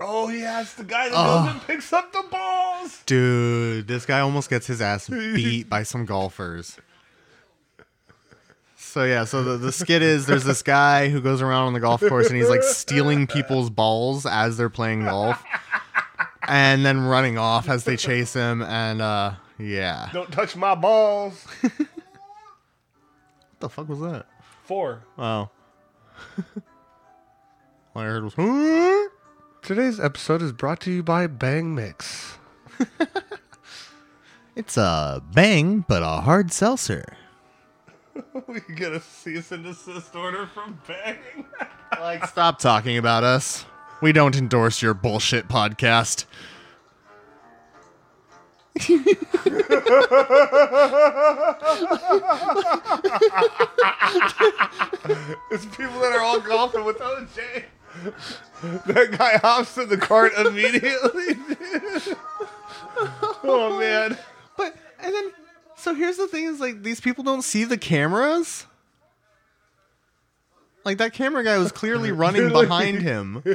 [0.01, 3.03] Oh, yeah, it's the guy that goes and picks up the balls.
[3.05, 6.77] Dude, this guy almost gets his ass beat by some golfers.
[8.77, 11.79] So yeah, so the, the skit is there's this guy who goes around on the
[11.79, 15.43] golf course and he's like stealing people's balls as they're playing golf.
[16.47, 20.09] And then running off as they chase him and uh yeah.
[20.11, 21.45] Don't touch my balls.
[23.59, 24.25] What the fuck was that?
[24.63, 25.03] Four.
[25.17, 25.51] Wow.
[27.93, 29.09] All I heard was "Huh?"
[29.61, 32.37] Today's episode is brought to you by Bang Mix.
[34.55, 37.15] It's a bang, but a hard seltzer.
[38.47, 41.15] we get a cease and desist order from Bang.
[41.99, 43.65] Like, stop talking about us.
[44.01, 46.25] We don't endorse your bullshit podcast.
[55.51, 57.63] It's people that are all golfing with OJ.
[58.87, 61.37] That guy hops in the cart immediately.
[63.43, 64.17] oh man.
[64.57, 65.31] But and then
[65.77, 68.65] so here's the thing is like these people don't see the cameras.
[70.83, 73.43] Like that camera guy was clearly running behind him.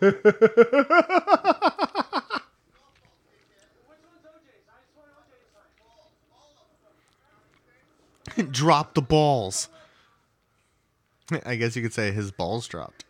[8.42, 9.68] Drop the balls.
[11.44, 13.04] I guess you could say his balls dropped.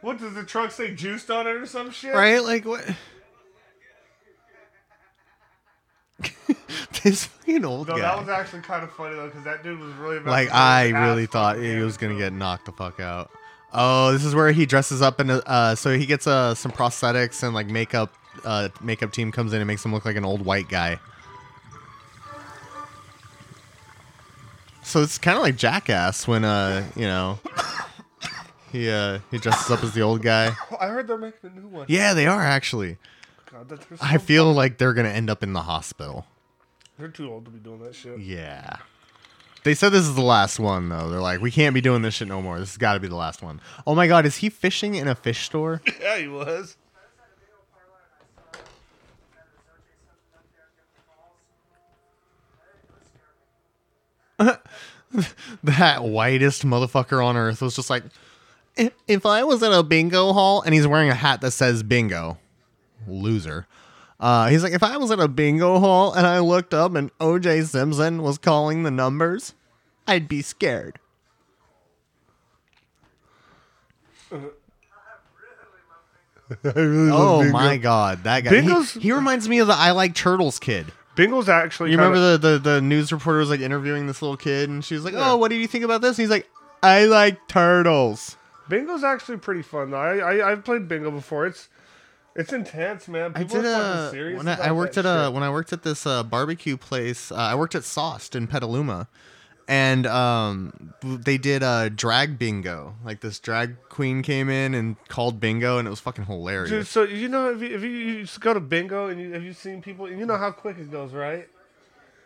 [0.00, 0.94] What does the truck say?
[0.94, 2.14] Juiced on it or some shit?
[2.14, 2.42] Right?
[2.42, 2.84] Like what?
[7.02, 8.00] this fucking old No, guy.
[8.02, 10.90] that was actually kind of funny though, because that dude was really about like I
[10.90, 13.30] really thought he was gonna get knocked the fuck out.
[13.72, 16.72] Oh, this is where he dresses up in a, uh so he gets uh some
[16.72, 18.14] prosthetics and like makeup
[18.44, 20.98] uh makeup team comes in and makes him look like an old white guy.
[24.82, 27.38] So it's kind of like Jackass when uh, you know,
[28.72, 30.52] he uh he dresses up as the old guy.
[30.70, 31.86] Oh, I heard they're making a new one.
[31.88, 32.98] Yeah, they are actually.
[33.50, 36.26] God, that- they're, I so feel like they're going to end up in the hospital.
[36.98, 38.18] they're too old to be doing that shit.
[38.20, 38.76] Yeah.
[39.64, 41.10] They said this is the last one though.
[41.10, 42.60] They're like, we can't be doing this shit no more.
[42.60, 43.60] This has got to be the last one.
[43.88, 45.82] Oh my god, is he fishing in a fish store?
[46.00, 46.76] Yeah, he was.
[55.64, 58.04] that whitest motherfucker on earth was just like,
[58.76, 62.38] if I was at a bingo hall and he's wearing a hat that says bingo,
[63.06, 63.66] loser.
[64.18, 67.16] Uh, he's like, if I was at a bingo hall and I looked up and
[67.18, 69.54] OJ Simpson was calling the numbers,
[70.06, 70.98] I'd be scared.
[76.64, 78.60] oh my god, that guy.
[78.60, 80.86] He, he reminds me of the I Like Turtles kid.
[81.16, 81.90] Bingo's actually.
[81.90, 84.84] You kinda- remember the, the the news reporter was like interviewing this little kid, and
[84.84, 86.48] she was like, "Oh, what do you think about this?" And he's like,
[86.82, 88.36] "I like turtles."
[88.68, 89.96] Bingo's actually pretty fun though.
[89.98, 91.46] I, I I've played bingo before.
[91.46, 91.68] It's
[92.34, 93.32] it's intense, man.
[93.34, 94.36] I did are a serious.
[94.38, 97.32] when I, I worked at a when I worked at this uh, barbecue place.
[97.32, 99.08] Uh, I worked at Sauced in Petaluma,
[99.68, 102.94] and um, they did a drag bingo.
[103.04, 106.70] Like this drag queen came in and called bingo, and it was fucking hilarious.
[106.70, 109.32] Dude, so you know if you, if you, you just go to bingo and you
[109.32, 111.48] have you seen people you know how quick it goes, right?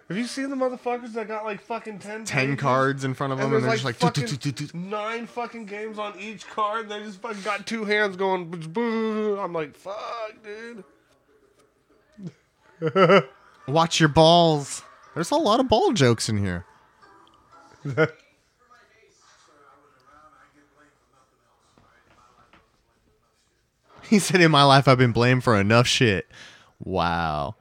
[0.09, 3.55] Have you seen the motherfuckers that got like fucking ten cards in front of them,
[3.55, 6.88] And they're like, just like, nine fucking games on each card.
[6.88, 8.51] They just fucking got two hands going.
[8.51, 9.38] boo.
[9.38, 10.84] I'm like, fuck, dude.
[13.68, 14.82] "Watch your balls."
[15.14, 16.66] There's a lot of ball jokes in here.
[24.10, 26.28] He said, "In my life, I've been blamed for enough shit."
[26.82, 27.54] Wow.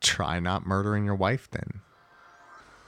[0.00, 1.82] Try not murdering your wife, then.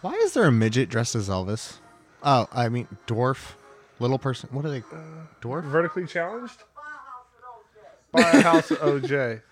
[0.01, 1.80] Why is there a midget dressed as Elvis?
[2.22, 3.53] Oh, I mean dwarf,
[4.01, 4.49] little person.
[4.53, 4.82] What are they?
[5.42, 5.64] Dwarf?
[5.64, 6.62] Vertically challenged.
[8.11, 9.42] Buy a house at OJ.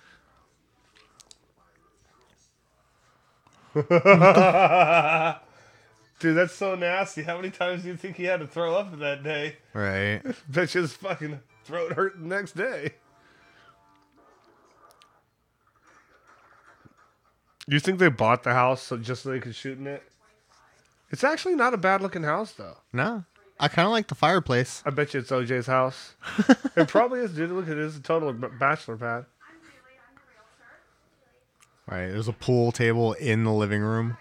[6.22, 7.22] Dude, that's so nasty.
[7.22, 9.56] How many times do you think he had to throw up that day?
[9.74, 10.20] Right.
[10.48, 12.92] Bet his fucking throat hurt the next day.
[17.66, 20.04] You think they bought the house so just so they could shoot in it?
[21.10, 22.76] It's actually not a bad looking house though.
[22.92, 23.24] No,
[23.58, 24.80] I kind of like the fireplace.
[24.86, 26.14] I bet you it's OJ's house.
[26.76, 27.50] it probably is, dude.
[27.50, 27.84] Look at it.
[27.84, 29.24] It's a total bachelor pad.
[31.90, 32.06] Right.
[32.06, 34.18] There's a pool table in the living room.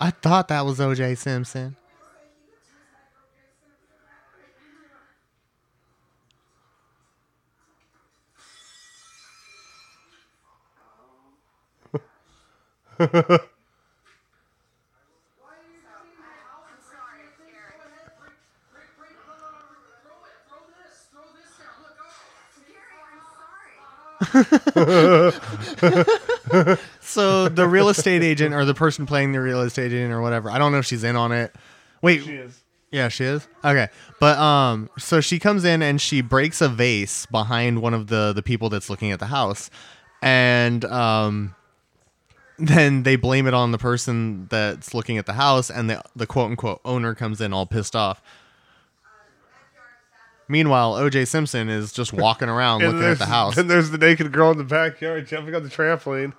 [0.00, 1.76] I thought that was OJ Simpson.
[27.00, 30.50] So the real estate agent or the person playing the real estate agent or whatever,
[30.50, 31.54] I don't know if she's in on it.
[32.02, 32.62] Wait, She is.
[32.92, 33.48] yeah, she is.
[33.64, 33.88] Okay,
[34.20, 38.32] but um, so she comes in and she breaks a vase behind one of the
[38.34, 39.70] the people that's looking at the house,
[40.22, 41.54] and um,
[42.58, 46.26] then they blame it on the person that's looking at the house, and the the
[46.26, 48.20] quote unquote owner comes in all pissed off.
[50.48, 51.26] Meanwhile, O.J.
[51.26, 53.56] Simpson is just walking around looking at the house.
[53.58, 56.32] And there's the naked girl in the backyard jumping on the trampoline.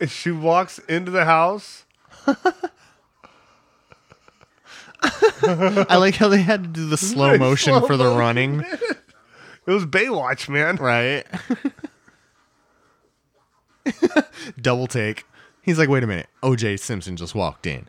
[0.00, 1.84] And she walks into the house.
[5.42, 9.72] I like how they had to do the slow motion slow for the running, It
[9.72, 10.76] was Baywatch, man.
[10.76, 11.26] right?
[14.60, 15.24] Double take.
[15.62, 16.28] He's like, wait a minute.
[16.42, 17.88] OJ Simpson just walked in.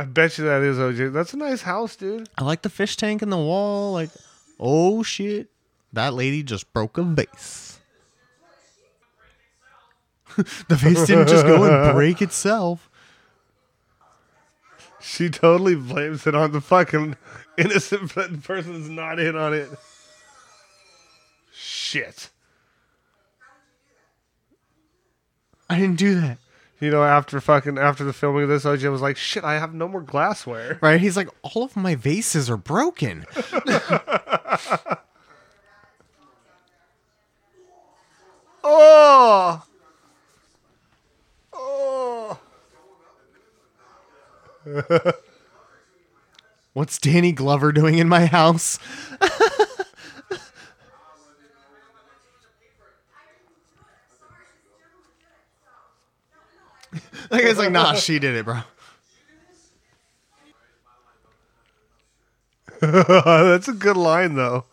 [0.00, 1.12] I bet you that is OJ.
[1.12, 2.26] That's a nice house, dude.
[2.38, 3.92] I like the fish tank in the wall.
[3.92, 4.08] Like,
[4.58, 5.48] oh shit.
[5.92, 7.78] That lady just broke a vase.
[10.36, 12.88] the vase didn't just go and break itself.
[15.02, 17.16] She totally blames it on the fucking
[17.58, 19.68] innocent person that's not in on it.
[21.52, 22.30] Shit.
[25.68, 26.38] I didn't do that.
[26.80, 29.74] You know, after fucking after the filming of this, OJ was like, "Shit, I have
[29.74, 30.98] no more glassware." Right?
[31.00, 33.26] He's like, all of my vases are broken.
[38.62, 39.62] Oh,
[41.52, 42.38] oh.
[46.72, 48.78] What's Danny Glover doing in my house?
[57.28, 58.60] that guy's like, nah, she did it, bro.
[62.80, 64.64] That's a good line, though.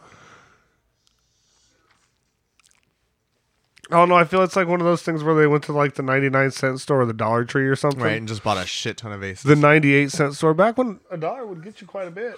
[3.90, 5.96] Oh no, I feel it's like one of those things where they went to like
[5.96, 8.02] the ninety nine cent store or the Dollar Tree or something.
[8.02, 9.44] Right, and just bought a shit ton of aces.
[9.44, 12.36] The ninety eight cent store back when a dollar would get you quite a bit.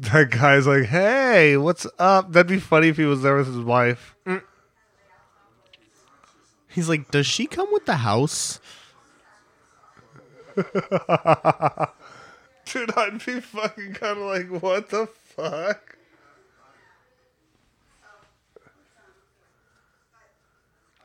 [0.00, 3.58] That guy's like, "Hey, what's up?" That'd be funny if he was there with his
[3.58, 4.14] wife.
[4.26, 4.42] Mm.
[6.68, 8.60] He's like, does she come with the house?
[12.66, 15.96] Dude, I'd be fucking kind of like, "What the fuck?"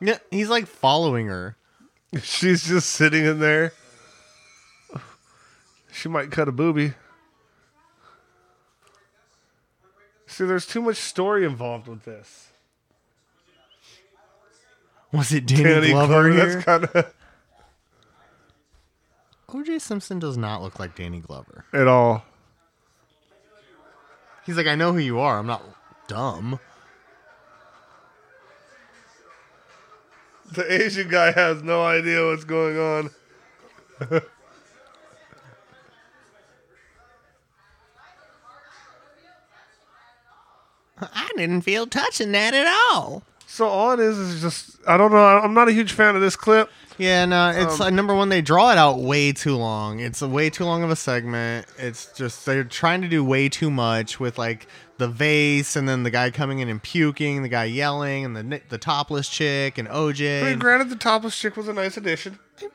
[0.00, 1.56] Yeah, he's like following her.
[2.22, 3.72] She's just sitting in there.
[5.92, 6.94] She might cut a booby.
[10.26, 12.48] See, there's too much story involved with this.
[15.14, 16.46] Was it Danny, Danny Glover Glover, here?
[16.46, 17.14] that's kind of
[19.48, 21.64] OJ Simpson does not look like Danny Glover.
[21.72, 22.24] at all.
[24.44, 25.38] He's like, I know who you are.
[25.38, 25.62] I'm not
[26.08, 26.58] dumb.
[30.52, 33.10] The Asian guy has no idea what's going on.
[41.00, 43.22] I didn't feel touching that at all.
[43.54, 45.24] So all it is is just I don't know.
[45.24, 46.68] I'm not a huge fan of this clip.
[46.98, 48.28] Yeah, no, it's Um, uh, number one.
[48.28, 50.00] They draw it out way too long.
[50.00, 51.68] It's a way too long of a segment.
[51.78, 54.66] It's just they're trying to do way too much with like
[54.98, 58.60] the vase, and then the guy coming in and puking, the guy yelling, and the
[58.70, 60.42] the topless chick, and OJ.
[60.42, 62.40] I mean, granted, the topless chick was a nice addition.
[62.60, 62.68] yeah,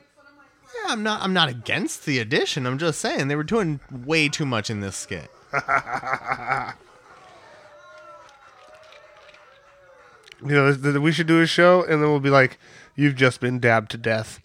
[0.88, 1.22] I'm not.
[1.22, 2.66] I'm not against the addition.
[2.66, 5.30] I'm just saying they were doing way too much in this skit.
[10.42, 12.58] You know, th- th- we should do a show, and then we'll be like,
[12.96, 14.40] "You've just been dabbed to death."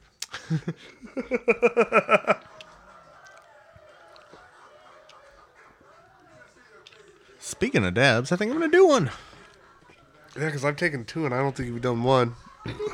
[7.38, 9.10] Speaking of dabs, I think I'm gonna do one.
[10.36, 12.34] Yeah, because I've taken two, and I don't think you've done one.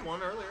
[0.05, 0.45] One earlier.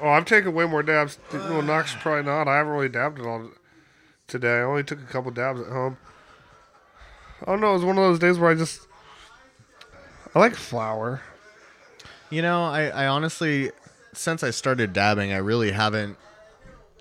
[0.00, 1.18] Oh, I've taken way more dabs.
[1.32, 2.48] Well, Knox probably not.
[2.48, 3.50] I haven't really dabbed it all
[4.26, 4.58] today.
[4.60, 5.98] I only took a couple dabs at home.
[7.46, 8.86] Oh no, it was one of those days where I just
[10.34, 11.22] I like flour.
[12.30, 13.72] You know, I, I honestly,
[14.12, 16.16] since I started dabbing, I really haven't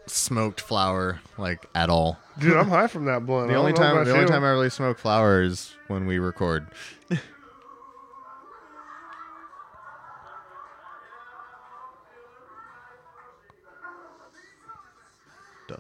[0.08, 2.18] smoked flower like at all.
[2.40, 3.50] Dude, I'm high from that blunt.
[3.50, 4.28] The I only don't know time, about the only you.
[4.28, 6.68] time I really smoke flower is when we record.
[7.10, 7.20] the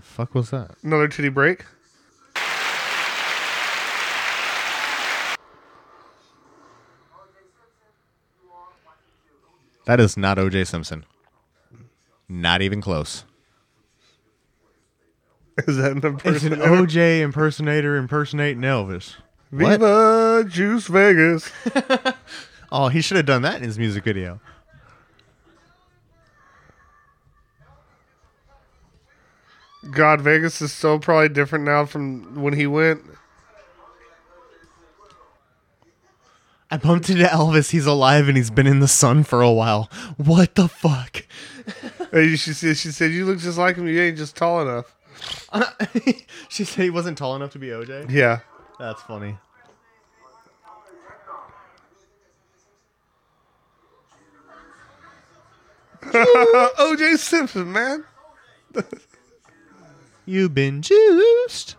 [0.01, 0.75] fuck was that?
[0.83, 1.65] Another titty break.
[9.89, 11.03] That is not OJ Simpson.
[12.29, 13.23] Not even close.
[15.67, 16.63] Is that an It's an impersonator?
[16.63, 19.15] OJ impersonator impersonating Elvis.
[19.49, 19.79] What?
[19.79, 21.51] Viva Juice Vegas.
[22.71, 24.39] Oh, he should have done that in his music video.
[29.89, 33.01] God, Vegas is so probably different now from when he went.
[36.71, 37.71] I bumped into Elvis.
[37.71, 39.89] He's alive and he's been in the sun for a while.
[40.17, 41.25] What the fuck?
[42.11, 43.87] She said, she said, you look just like him.
[43.87, 44.95] You ain't just tall enough.
[46.49, 48.09] she said he wasn't tall enough to be OJ.
[48.09, 48.39] Yeah.
[48.79, 49.37] That's funny.
[56.01, 58.03] OJ Simpson, man.
[60.25, 61.75] You've been juiced.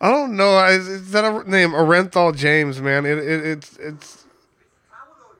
[0.00, 0.64] I don't know.
[0.66, 1.72] Is, is that a name?
[1.72, 3.04] Orenthal James, man.
[3.04, 4.24] It, it, it's it's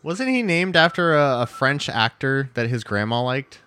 [0.02, 3.61] Wasn't he named after a, a French actor that his grandma liked?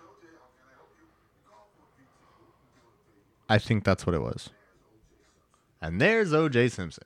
[3.49, 4.49] I think that's what it was.
[5.81, 7.03] And there's OJ Simpson.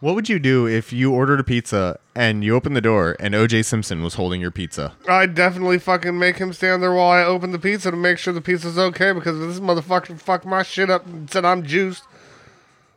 [0.00, 3.34] What would you do if you ordered a pizza and you opened the door and
[3.34, 4.94] OJ Simpson was holding your pizza?
[5.08, 8.32] I'd definitely fucking make him stand there while I open the pizza to make sure
[8.32, 12.04] the pizza's okay because this motherfucker fucked my shit up and said I'm juiced.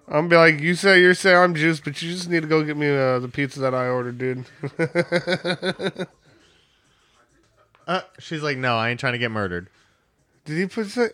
[0.07, 2.63] I'm be like, you say you say I'm juiced, but you just need to go
[2.63, 4.45] get me uh, the pizza that I ordered, dude.
[7.87, 9.67] Uh, she's like, no, I ain't trying to get murdered.
[10.45, 11.09] Did he put say?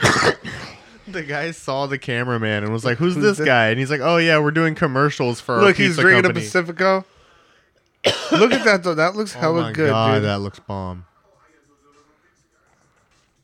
[1.12, 4.16] The guy saw the cameraman and was like, "Who's, this guy?" And he's like, "Oh
[4.18, 7.04] yeah, we're doing commercials for our Look, he's drinking company." a Pacifico.
[8.32, 8.94] Look at that though.
[8.94, 10.24] That looks oh hella my good, god, dude.
[10.24, 11.06] that looks bomb.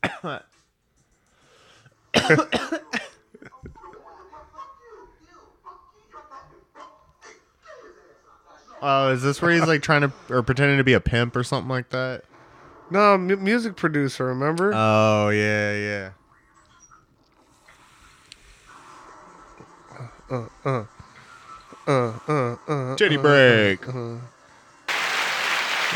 [8.81, 11.43] Oh, is this where he's like trying to or pretending to be a pimp or
[11.43, 12.23] something like that?
[12.91, 14.25] No, mu- music producer.
[14.25, 14.71] Remember?
[14.75, 16.09] Oh yeah, yeah.
[20.65, 20.83] Uh,
[21.87, 22.55] uh, uh.
[22.67, 23.85] Uh, Titty break.
[23.85, 24.19] Yeah,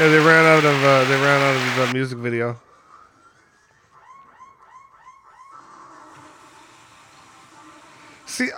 [0.07, 2.59] they ran out of uh, they ran out of the music video.
[8.25, 8.49] See,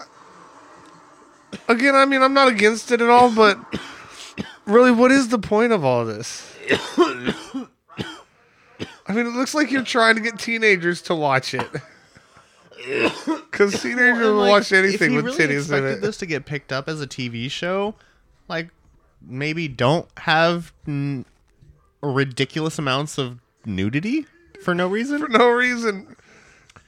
[1.67, 3.57] again, I mean, I'm not against it at all, but
[4.65, 6.53] really, what is the point of all this?
[6.97, 7.67] I
[9.13, 11.67] mean, it looks like you're trying to get teenagers to watch it.
[13.51, 16.01] Because teenagers And, will like, watch anything with really titties in expected it.
[16.01, 17.95] this to get picked up as a TV show,
[18.47, 18.69] like
[19.21, 21.25] maybe don't have n-
[22.01, 24.25] ridiculous amounts of nudity
[24.63, 25.19] for no reason.
[25.19, 26.15] For no reason.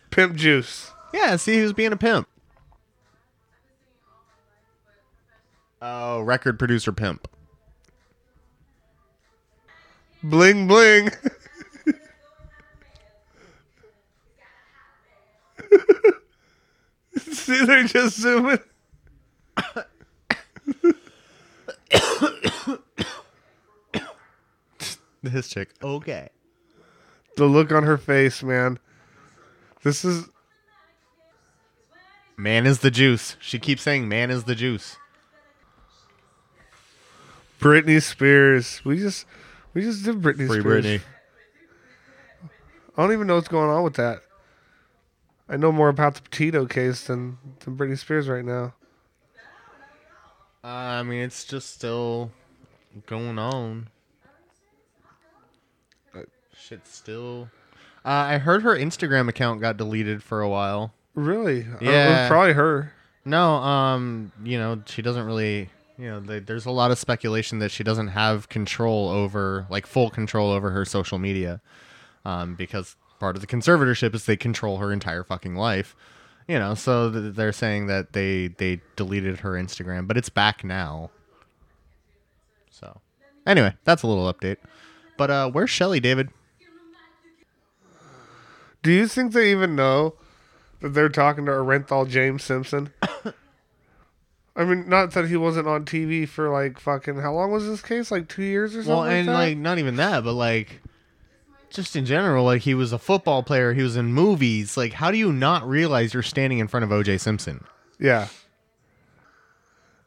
[0.10, 0.91] Pimp juice.
[1.14, 2.28] yeah, see, he was being a pimp.
[5.82, 7.28] Oh, record producer pimp.
[10.24, 11.10] Bling bling.
[17.17, 18.59] See, they're just zooming.
[25.24, 25.69] His chick.
[25.82, 26.30] Okay.
[27.38, 28.78] The look on her face, man.
[29.84, 30.28] This is
[32.38, 33.38] Man is the juice.
[33.39, 34.97] She keeps saying, "Man is the juice."
[37.59, 38.82] Britney Spears.
[38.84, 39.26] We just
[39.74, 40.86] we just did Britney Free Spears.
[40.86, 41.01] Britney.
[42.97, 44.24] I don't even know what's going on with that.
[45.50, 48.74] I know more about the Petito case than, than Britney Spears right now.
[50.64, 52.32] Uh, I mean, it's just still
[53.06, 53.89] going on.
[56.58, 57.50] Shit's still.
[58.06, 60.94] Uh, I heard her Instagram account got deleted for a while.
[61.14, 61.60] Really?
[61.60, 62.28] It Yeah.
[62.30, 62.94] probably her.
[63.26, 65.70] No, um, you know, she doesn't really.
[65.98, 69.86] You know, they, there's a lot of speculation that she doesn't have control over, like,
[69.86, 71.62] full control over her social media,
[72.26, 75.95] um, because part of the conservatorship is they control her entire fucking life.
[76.45, 80.65] You know, so th- they're saying that they they deleted her Instagram, but it's back
[80.65, 81.09] now.
[82.69, 82.99] So,
[83.47, 84.57] anyway, that's a little update.
[85.15, 86.32] But uh, where's Shelly, David?
[88.82, 90.15] Do you think they even know
[90.82, 92.91] that they're talking to Orenthal James Simpson?
[94.57, 97.82] I mean, not that he wasn't on TV for like fucking how long was this
[97.82, 98.11] case?
[98.11, 98.93] Like two years or something.
[98.97, 100.82] Well, and like, like not even that, but like
[101.74, 104.78] just in general, like he was a football player, he was in movies.
[104.78, 107.63] Like, how do you not realize you're standing in front of OJ Simpson?
[107.99, 108.28] yeah,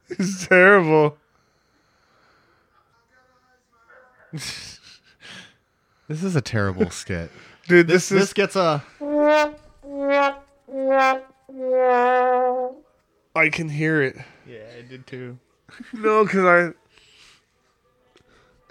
[0.09, 1.17] it's terrible.
[4.33, 7.31] This is a terrible skit.
[7.69, 8.83] Dude, This this, this is gets a
[13.35, 14.17] I can hear it.
[14.47, 15.39] yeah, I did too.
[15.93, 16.75] No, because I.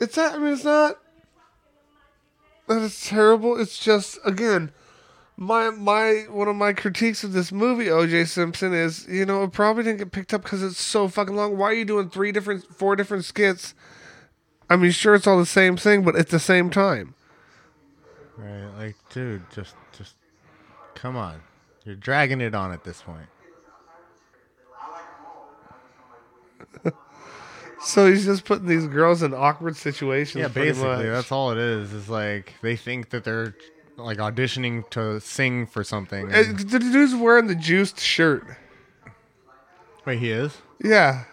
[0.03, 0.35] It's not.
[0.35, 0.97] I mean, it's not.
[2.67, 3.59] That is terrible.
[3.59, 4.71] It's just again,
[5.37, 8.25] my my one of my critiques of this movie, O.J.
[8.25, 11.57] Simpson, is you know it probably didn't get picked up because it's so fucking long.
[11.57, 13.75] Why are you doing three different, four different skits?
[14.69, 17.13] I mean, sure, it's all the same thing, but at the same time.
[18.35, 20.15] Right, like, dude, just just
[20.95, 21.41] come on.
[21.83, 23.27] You're dragging it on at this point.
[27.85, 30.41] So he's just putting these girls in awkward situations.
[30.41, 31.93] Yeah, basically, that's all it is.
[31.93, 33.55] Is like they think that they're
[33.95, 36.31] like auditioning to sing for something.
[36.31, 38.43] And- The dude's wearing the juiced shirt.
[40.03, 40.57] Wait, he is.
[40.83, 41.25] Yeah.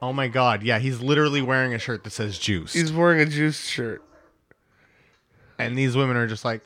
[0.00, 2.72] Oh my god, yeah, he's literally wearing a shirt that says juice.
[2.72, 4.00] He's wearing a juice shirt.
[5.58, 6.62] And these women are just like,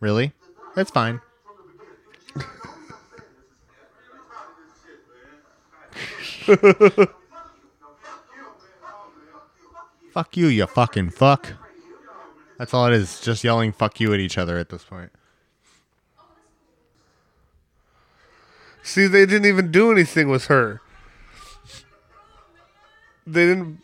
[0.00, 0.32] really?
[0.74, 1.20] That's fine.
[10.12, 11.52] fuck you, you fucking fuck.
[12.58, 13.20] That's all it is.
[13.20, 15.10] Just yelling fuck you at each other at this point.
[18.82, 20.80] See, they didn't even do anything with her.
[23.26, 23.80] They didn't.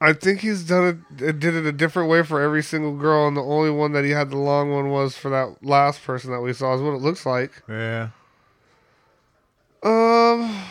[0.00, 1.22] I think he's done it.
[1.22, 4.04] it did it a different way for every single girl, and the only one that
[4.04, 6.74] he had the long one was for that last person that we saw.
[6.74, 7.62] Is what it looks like.
[7.68, 8.08] Yeah.
[9.82, 10.62] Um,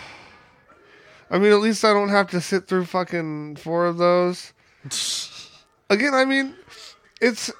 [1.34, 4.53] I mean, at least I don't have to sit through fucking four of those.
[5.89, 6.55] Again, I mean,
[7.19, 7.51] it's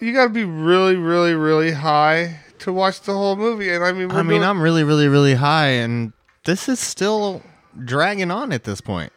[0.00, 3.70] you got to be really, really, really high to watch the whole movie.
[3.70, 6.12] And I mean, I mean, doing- I'm really, really, really high, and
[6.44, 7.42] this is still
[7.84, 9.12] dragging on at this point.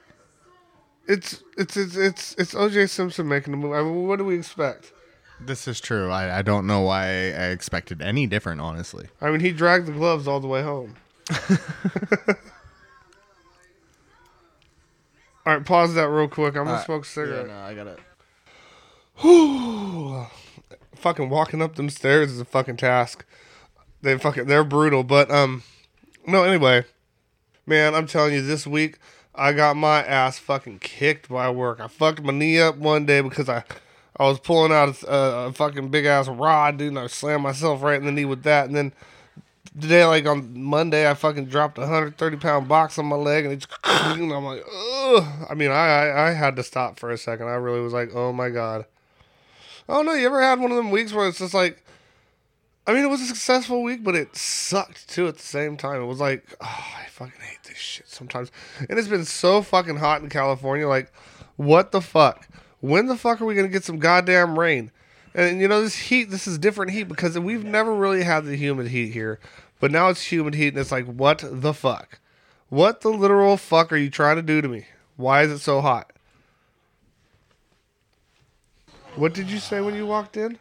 [1.08, 3.76] it's it's it's it's it's OJ Simpson making the movie.
[3.76, 4.94] I mean, what do we expect?
[5.42, 6.12] This is true.
[6.12, 9.08] I, I don't know why I expected any different, honestly.
[9.20, 10.96] I mean, he dragged the gloves all the way home.
[11.30, 11.38] All
[15.46, 16.56] right, pause that real quick.
[16.56, 17.48] I'm gonna smoke a cigarette.
[17.48, 18.00] no I got it.
[20.96, 23.26] fucking walking up them stairs is a fucking task.
[24.02, 25.64] They fucking they're brutal, but um
[26.28, 26.86] no anyway.
[27.66, 29.00] Man, I'm telling you this week
[29.34, 31.80] I got my ass fucking kicked by work.
[31.80, 33.64] I fucked my knee up one day because I
[34.18, 37.82] I was pulling out a, a fucking big ass rod, dude, and I slammed myself
[37.82, 38.68] right in the knee with that.
[38.68, 38.94] And then
[39.80, 43.54] today, like on Monday, I fucking dropped a 130 pound box on my leg, and
[43.54, 45.24] it's and I'm like, ugh.
[45.50, 47.48] I mean, I, I I had to stop for a second.
[47.48, 48.86] I really was like, oh my god.
[49.88, 51.84] Oh no, you ever had one of them weeks where it's just like
[52.88, 56.02] I mean it was a successful week, but it sucked too at the same time.
[56.02, 58.52] It was like, oh, I fucking hate this shit sometimes.
[58.90, 61.12] And it's been so fucking hot in California, like,
[61.56, 62.48] what the fuck?
[62.82, 64.92] When the fuck are we gonna get some goddamn rain?
[65.36, 68.56] And you know, this heat, this is different heat because we've never really had the
[68.56, 69.40] humid heat here.
[69.80, 72.20] But now it's humid heat and it's like, what the fuck?
[72.70, 74.86] What the literal fuck are you trying to do to me?
[75.18, 76.12] Why is it so hot?
[79.16, 80.58] What did you say when you walked in?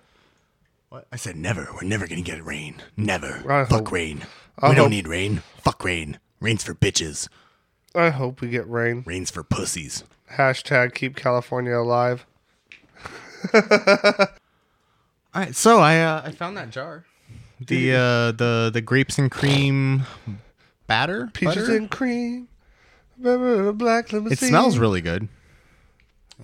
[0.89, 1.07] What?
[1.11, 1.69] I said never.
[1.75, 2.77] We're never gonna get rain.
[2.97, 3.51] Never.
[3.51, 4.27] I Fuck hope- rain.
[4.59, 5.43] I we hope- don't need rain.
[5.59, 6.19] Fuck rain.
[6.41, 7.29] Rain's for bitches.
[7.95, 9.03] I hope we get rain.
[9.07, 10.05] Rain's for pussies.
[10.33, 12.27] Hashtag keep California alive.
[13.55, 13.61] All
[15.35, 17.05] right, so I uh, I found that jar.
[17.67, 20.05] The uh, the the grapes and cream
[20.87, 21.31] batter.
[21.33, 21.77] Peaches butter?
[21.77, 22.49] and cream.
[23.19, 24.33] Black limousine.
[24.33, 25.29] It smells really good.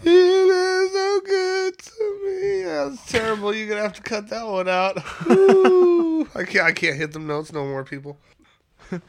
[0.04, 2.62] It is so good to me.
[2.62, 3.54] That's terrible.
[3.54, 4.98] You're gonna have to cut that one out.
[5.30, 6.28] Ooh.
[6.34, 6.66] I can't.
[6.66, 8.18] I can't hit them notes no more, people.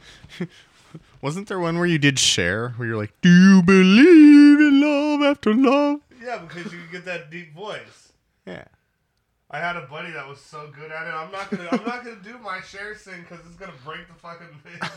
[1.22, 5.22] Wasn't there one where you did share where you're like, "Do you believe in love
[5.22, 8.12] after love?" Yeah, because you get that deep voice.
[8.46, 8.64] Yeah.
[9.54, 11.10] I had a buddy that was so good at it.
[11.12, 11.68] I'm not gonna.
[11.72, 14.46] I'm not gonna do my share sing because it's gonna break the fucking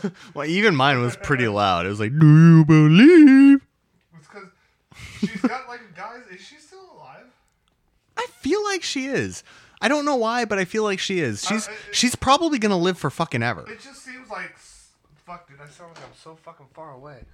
[0.02, 0.12] thing.
[0.34, 1.84] Well, even mine was pretty loud.
[1.84, 3.60] It was like, "Do you believe?"
[4.16, 4.48] It's because
[5.20, 6.22] she's got like guys.
[6.32, 7.26] Is she still alive?
[8.16, 9.44] I feel like she is.
[9.82, 11.44] I don't know why, but I feel like she is.
[11.44, 13.70] She's Uh, it- she's probably gonna live for fucking ever.
[13.70, 14.56] It just seems like
[15.26, 15.58] fuck, dude.
[15.60, 17.24] I sound like I'm so fucking far away.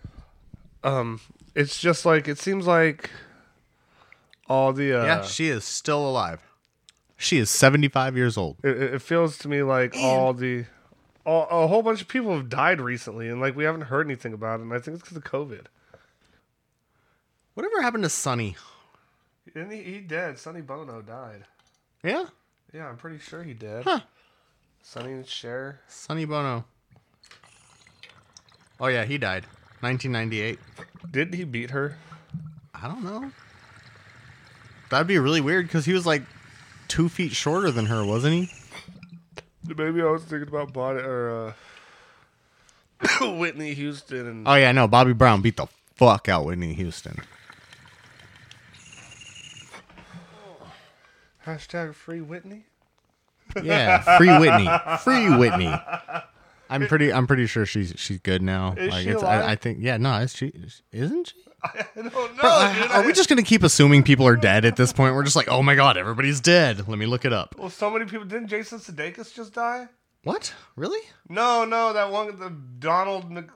[0.83, 1.21] Um,
[1.55, 3.11] it's just like it seems like
[4.49, 6.41] all the uh, yeah, she is still alive.
[7.23, 8.57] She is 75 years old.
[8.65, 10.65] it, it it feels to me like all the
[11.25, 14.33] all, a whole bunch of people have died recently, and like we haven't heard anything
[14.33, 14.65] about it.
[14.65, 15.67] And I think it's because of COVID.
[17.55, 18.57] Whatever happened to Sonny?
[19.55, 20.39] And he, he dead.
[20.39, 21.45] Sonny Bono died.
[22.03, 22.27] Yeah,
[22.73, 23.85] Yeah, I'm pretty sure he did.
[23.85, 24.01] Huh.
[24.83, 25.81] Sonny and Cher.
[25.87, 26.65] Sonny Bono.
[28.81, 29.45] Oh yeah, he died.
[29.81, 30.59] 1998.
[31.13, 31.99] Didn't he beat her?
[32.75, 33.31] I don't know.
[34.91, 36.23] That'd be really weird because he was like
[36.93, 38.51] two feet shorter than her, wasn't he?
[39.67, 41.55] Maybe I was thinking about body or
[43.01, 44.87] uh, Whitney Houston and Oh yeah, no.
[44.87, 47.17] Bobby Brown beat the fuck out Whitney Houston.
[51.47, 52.67] hashtag free Whitney.
[53.63, 54.69] Yeah, free Whitney,
[55.01, 55.75] free Whitney.
[56.69, 57.13] I'm pretty.
[57.13, 58.75] I'm pretty sure she's she's good now.
[58.77, 59.45] Is like she it's, alive?
[59.45, 59.79] I, I think.
[59.81, 60.53] Yeah, no, is she?
[60.93, 61.52] Isn't she?
[61.65, 62.11] I don't know.
[62.11, 62.91] Bro, uh, dude.
[62.91, 65.15] are we just gonna keep assuming people are dead at this point?
[65.15, 66.89] We're just like, oh my god, everybody's dead.
[66.89, 67.55] Let me look it up.
[67.57, 68.27] Well, so many people.
[68.27, 69.89] Didn't Jason Sudeikis just die?
[70.25, 70.55] What?
[70.77, 71.01] Really?
[71.29, 73.49] No, no, that one, the Donald Mc,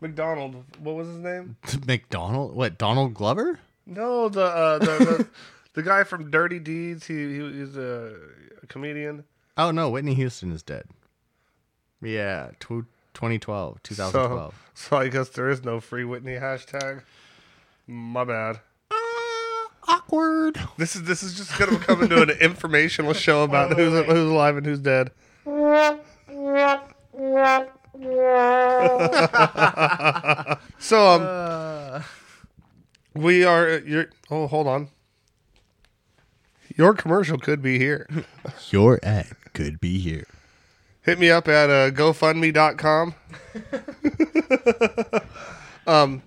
[0.00, 0.64] McDonald.
[0.78, 1.56] What was his name?
[1.86, 2.54] McDonald?
[2.54, 2.78] What?
[2.78, 3.60] Donald Glover?
[3.86, 5.28] No, the uh, the, the
[5.74, 7.06] the guy from Dirty Deeds.
[7.06, 8.14] He he he's a,
[8.62, 9.24] a comedian.
[9.56, 10.84] Oh no, Whitney Houston is dead.
[12.02, 14.54] Yeah, tw- 2012, 2012.
[14.74, 17.02] So, so I guess there is no free Whitney hashtag.
[17.90, 18.60] My bad.
[19.88, 20.60] Awkward.
[20.78, 24.56] This is this is just gonna come into an informational show about who's who's alive
[24.56, 25.10] and who's dead.
[30.78, 32.04] so um,
[33.14, 33.78] we are.
[33.80, 34.10] You're.
[34.30, 34.86] Oh, hold on.
[36.76, 38.08] Your commercial could be here.
[38.70, 40.28] Your ad could be here.
[41.02, 43.16] Hit me up at uh, GoFundMe.com.
[45.88, 46.22] um.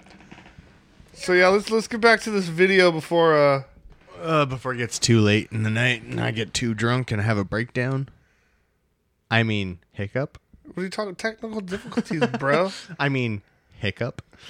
[1.24, 3.64] So yeah, let's let's get back to this video before uh
[4.22, 7.22] Uh, before it gets too late in the night and I get too drunk and
[7.22, 8.10] have a breakdown.
[9.32, 10.38] I mean, hiccup.
[10.66, 11.16] What are you talking?
[11.16, 12.72] Technical difficulties, bro.
[13.00, 13.41] I mean,
[13.80, 14.22] hiccup.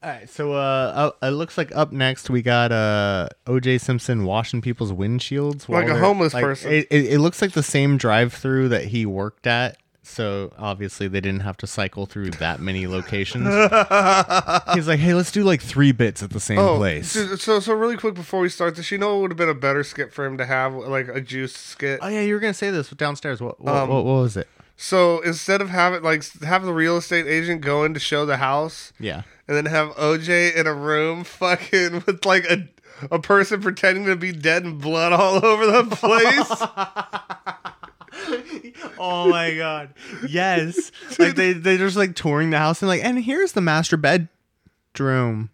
[0.00, 4.24] All right, so uh, uh, it looks like up next we got uh OJ Simpson
[4.24, 6.72] washing people's windshields Like a homeless like, person.
[6.72, 9.76] It, it, it looks like the same drive-through that he worked at,
[10.08, 13.44] so obviously they didn't have to cycle through that many locations.
[14.74, 17.12] He's like, hey, let's do like three bits at the same Oh, place.
[17.12, 19.48] dude, so so really quick before we start this, you know, it would have been
[19.48, 22.00] a better skit for him to have like a juice skit.
[22.02, 23.40] Oh yeah, you were gonna say this downstairs.
[23.40, 24.48] What what, Um, what, what was it?
[24.76, 28.36] So instead of having like have the real estate agent go in to show the
[28.38, 29.22] house, Yeah.
[29.46, 32.68] and then have OJ in a room fucking with like a
[33.12, 37.77] a person pretending to be dead and blood all over the place.
[39.00, 39.94] Oh my god.
[40.28, 40.90] Yes.
[41.18, 45.50] like they they just like touring the house and like and here's the master bedroom.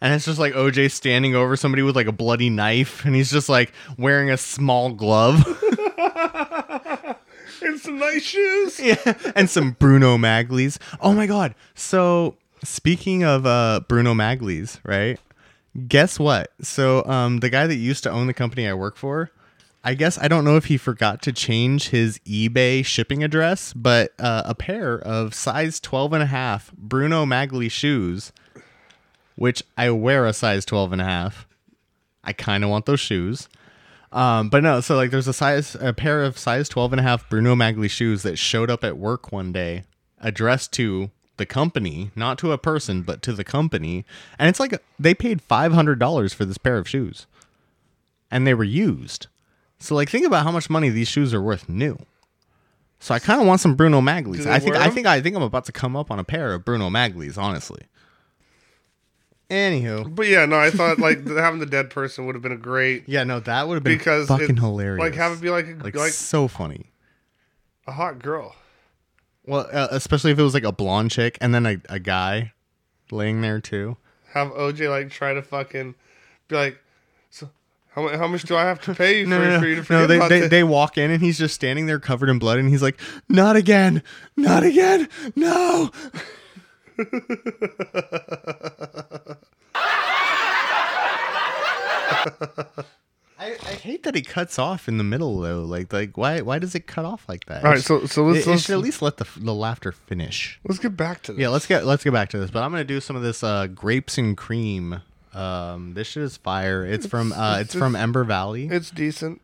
[0.00, 3.30] And it's just like OJ standing over somebody with like a bloody knife and he's
[3.30, 5.44] just like wearing a small glove.
[7.62, 8.78] and some nice shoes.
[8.82, 9.14] yeah.
[9.34, 10.78] And some Bruno Magli's.
[11.00, 11.54] Oh my god.
[11.74, 15.18] So speaking of uh Bruno Magli's, right?
[15.88, 16.52] Guess what?
[16.60, 19.30] So um the guy that used to own the company I work for,
[19.86, 24.14] I guess I don't know if he forgot to change his eBay shipping address, but
[24.18, 28.32] uh, a pair of size 12 and a half Bruno Magli shoes,
[29.36, 31.46] which I wear a size 12 and a half.
[32.24, 33.50] I kind of want those shoes.
[34.10, 37.02] Um, but no, so like there's a size a pair of size 12 and a
[37.02, 39.84] half Bruno Magli shoes that showed up at work one day
[40.18, 44.06] addressed to the company, not to a person, but to the company.
[44.38, 47.26] And it's like they paid $500 for this pair of shoes.
[48.30, 49.26] And they were used.
[49.84, 51.98] So like think about how much money these shoes are worth new.
[53.00, 54.46] So I kind of want some Bruno Magli's.
[54.46, 56.64] I think I think I think I'm about to come up on a pair of
[56.64, 57.82] Bruno Magli's, honestly.
[59.50, 62.56] Anywho, But yeah, no, I thought like having the dead person would have been a
[62.56, 65.00] great yeah, no, that would have been because fucking it- hilarious.
[65.00, 66.90] Like have it be like a, like, like, so funny.
[67.86, 68.56] a hot girl.
[69.46, 72.54] Well, uh, especially if it was like a blonde chick and then a, a guy
[73.10, 73.98] laying there too.
[74.32, 75.94] Have OJ like try to fucking
[76.48, 76.83] be like, so
[77.94, 79.82] how, how much do I have to pay you No, for, no, for you to
[79.84, 80.50] forget no they, about they, this?
[80.50, 83.56] they walk in and he's just standing there covered in blood and he's like, not
[83.56, 84.02] again,
[84.36, 85.90] not again, no.
[93.36, 95.62] I, I hate that he cuts off in the middle though.
[95.64, 97.64] Like, like why why does it cut off like that?
[97.64, 99.54] All right, It so so let's it, it let's, should at least let the the
[99.54, 100.60] laughter finish.
[100.66, 101.40] let's get back to this.
[101.40, 102.50] Yeah, let's get let's get back to this.
[102.50, 105.02] But I'm gonna do some of this uh, grapes and cream.
[105.34, 106.86] Um, this shit is fire.
[106.86, 108.68] It's, from uh, it's, from Ember Valley.
[108.68, 109.40] It's decent.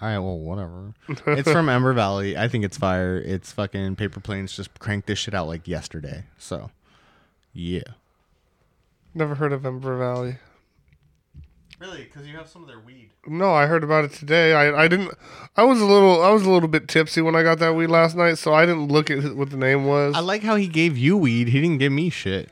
[0.00, 0.94] All right, well, whatever.
[1.26, 2.36] it's from Ember Valley.
[2.36, 3.16] I think it's fire.
[3.16, 6.24] It's fucking Paper Planes just cranked this shit out like yesterday.
[6.38, 6.70] So,
[7.52, 7.82] yeah.
[9.14, 10.36] Never heard of Ember Valley.
[11.80, 12.04] Really?
[12.04, 13.10] Because you have some of their weed.
[13.26, 14.52] No, I heard about it today.
[14.52, 15.12] I, I didn't.
[15.56, 16.22] I was a little.
[16.22, 18.66] I was a little bit tipsy when I got that weed last night, so I
[18.66, 20.14] didn't look at what the name was.
[20.16, 21.48] I like how he gave you weed.
[21.48, 22.50] He didn't give me shit.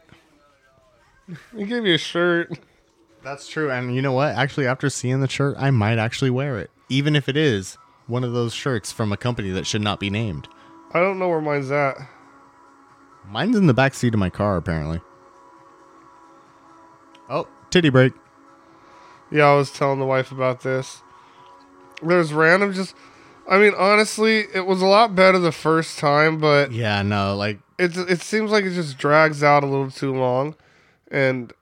[1.56, 2.58] He gave you a shirt.
[3.22, 3.70] That's true.
[3.70, 4.34] And you know what?
[4.34, 7.76] Actually, after seeing the shirt, I might actually wear it, even if it is
[8.06, 10.48] one of those shirts from a company that should not be named.
[10.92, 11.96] I don't know where mine's at.
[13.28, 15.00] Mine's in the back seat of my car, apparently.
[17.28, 18.12] Oh, titty break.
[19.32, 21.02] Yeah, I was telling the wife about this.
[22.02, 22.94] There's random just.
[23.48, 27.58] I mean, honestly, it was a lot better the first time, but Yeah, no, like,
[27.78, 30.54] it it seems like it just drags out a little too long,
[31.10, 31.52] and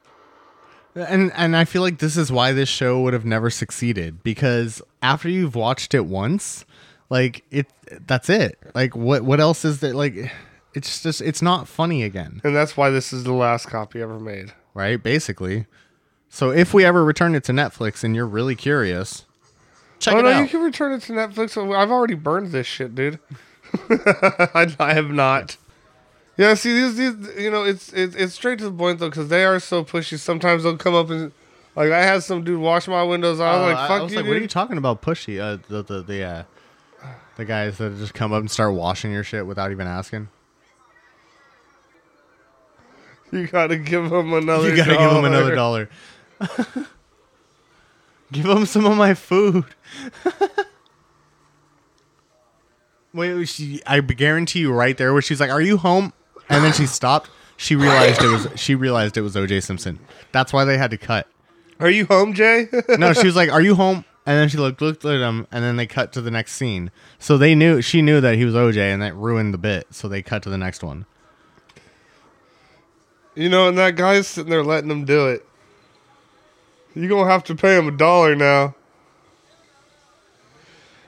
[0.95, 4.81] and and I feel like this is why this show would have never succeeded because
[5.03, 6.65] after you've watched it once,
[7.11, 7.66] like it,
[8.07, 8.59] that's it.
[8.75, 9.95] Like, what what else is there?
[9.95, 10.33] Like,
[10.75, 14.19] it's just it's not funny again, and that's why this is the last copy ever
[14.21, 14.53] made.
[14.75, 15.03] right?
[15.03, 15.66] Basically.
[16.29, 19.25] So if we ever return it to Netflix and you're really curious,
[20.01, 20.41] check oh it no, out.
[20.41, 21.57] you can return it to Netflix.
[21.57, 23.21] I've already burned this shit, dude.
[23.89, 25.57] I, I have not.
[26.36, 29.28] Yeah, see these, these you know, it's it's it's straight to the point though, because
[29.28, 30.19] they are so pushy.
[30.19, 31.31] Sometimes they'll come up and
[31.77, 33.39] like I had some dude wash my windows.
[33.40, 35.01] I was Uh, like, "Fuck I was you, like, dude." what are you talking about?
[35.02, 35.39] Pushy?
[35.40, 36.43] Uh, the the the uh,
[37.36, 40.28] the guys that just come up and start washing your shit without even asking.
[43.31, 44.70] You gotta give them another.
[44.70, 45.89] You gotta give them another dollar.
[48.32, 49.65] give them some of my food.
[53.12, 56.12] Wait, she, I guarantee you, right there, where she's like, "Are you home?"
[56.49, 57.31] And then she stopped.
[57.57, 58.49] She realized it was.
[58.57, 59.61] She realized it was O.J.
[59.61, 59.99] Simpson.
[60.33, 61.29] That's why they had to cut.
[61.81, 62.69] Are you home, Jay?
[62.99, 65.62] No, she was like, "Are you home?" And then she looked looked at him, and
[65.62, 66.91] then they cut to the next scene.
[67.19, 69.87] So they knew she knew that he was OJ, and that ruined the bit.
[69.91, 71.07] So they cut to the next one.
[73.37, 75.47] you know, and that guy's sitting there letting them do it.
[76.95, 78.75] You're gonna have to pay him a dollar now.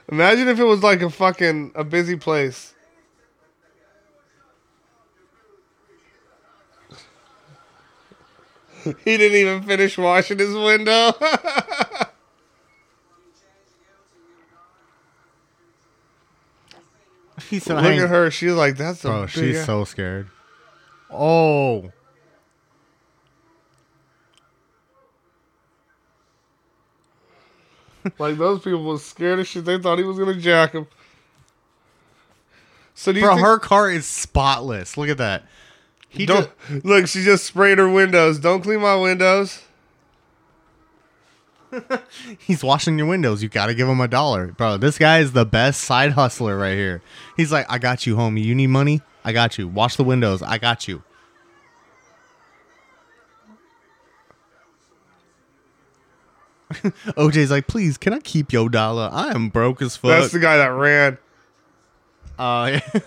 [0.08, 2.74] Imagine if it was like a fucking a busy place.
[9.04, 11.12] he didn't even finish washing his window.
[17.50, 18.30] He's Look at her.
[18.30, 20.28] She's like, that's a Bro, she's ass- so scared.
[21.10, 21.92] Oh.
[28.18, 29.64] like those people was scared of shit.
[29.64, 30.86] They thought he was gonna jack him.
[32.94, 34.96] So do you Bro, think, her car is spotless.
[34.96, 35.44] Look at that.
[36.08, 37.06] He don't just, look?
[37.08, 38.38] She just sprayed her windows.
[38.38, 39.62] Don't clean my windows.
[42.38, 43.42] he's washing your windows.
[43.42, 44.48] You got to give him a dollar.
[44.48, 47.02] Bro, this guy is the best side hustler right here.
[47.36, 48.44] He's like, I got you, homie.
[48.44, 49.02] You need money?
[49.24, 49.68] I got you.
[49.68, 50.42] Wash the windows.
[50.42, 51.02] I got you.
[57.16, 59.08] OJ's like, please, can I keep your dollar?
[59.12, 60.10] I am broke as fuck.
[60.10, 61.18] That's the guy that ran.
[62.38, 62.80] uh,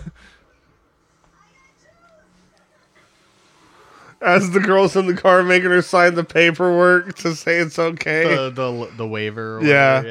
[4.20, 8.24] As the girls in the car making her sign the paperwork to say it's okay.
[8.24, 9.58] the, the the waiver.
[9.58, 9.96] Or Yeah.
[9.96, 10.08] whatever,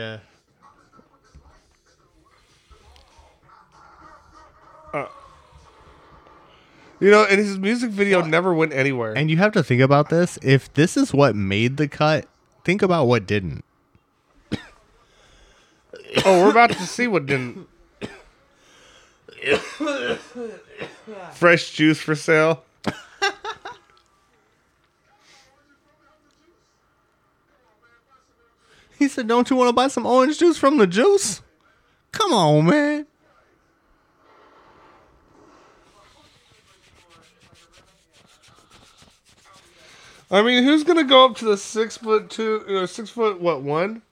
[4.94, 5.00] yeah.
[5.00, 5.08] Uh,
[7.00, 9.14] you know, and his music video never went anywhere.
[9.16, 10.40] And you have to think about this.
[10.42, 12.28] If this is what made the cut,
[12.66, 13.64] think about what didn't.
[16.26, 17.68] oh, we're about to see what didn't.
[21.34, 22.64] Fresh juice for sale.
[29.00, 31.42] He said, "Don't you want to buy some orange juice from the juice?"
[32.12, 33.06] Come on, man.
[40.32, 43.62] I mean, who's gonna go up to the six foot two, uh, six foot what
[43.64, 44.04] one,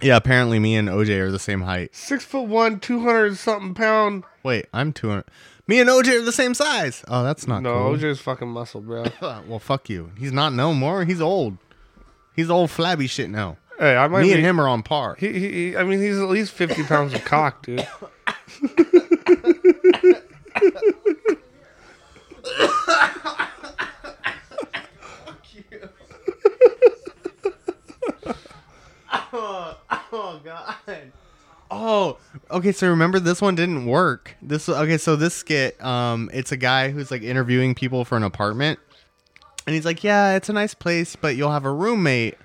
[0.00, 1.94] Yeah, apparently me and OJ are the same height.
[1.94, 4.24] six foot one, two hundred something pound?
[4.42, 5.24] Wait, I'm 200.
[5.66, 7.04] Me and OJ are the same size.
[7.08, 7.96] Oh, that's not No, cool.
[7.96, 9.04] OJ's fucking muscle, bro.
[9.20, 10.12] well, fuck you.
[10.16, 11.04] He's not no more.
[11.04, 11.58] He's old.
[12.34, 13.58] He's old flabby shit now.
[13.78, 14.22] Hey, I might.
[14.22, 15.16] Me be, and him are on par.
[15.18, 17.86] He, he, he- I mean, he's at least fifty pounds of cock, dude.
[29.32, 30.74] Oh god.
[31.70, 32.16] Oh,
[32.50, 32.72] okay.
[32.72, 34.36] So remember this one didn't work.
[34.40, 34.96] This okay.
[34.98, 38.78] So this skit, um, it's a guy who's like interviewing people for an apartment,
[39.66, 42.36] and he's like, "Yeah, it's a nice place, but you'll have a roommate."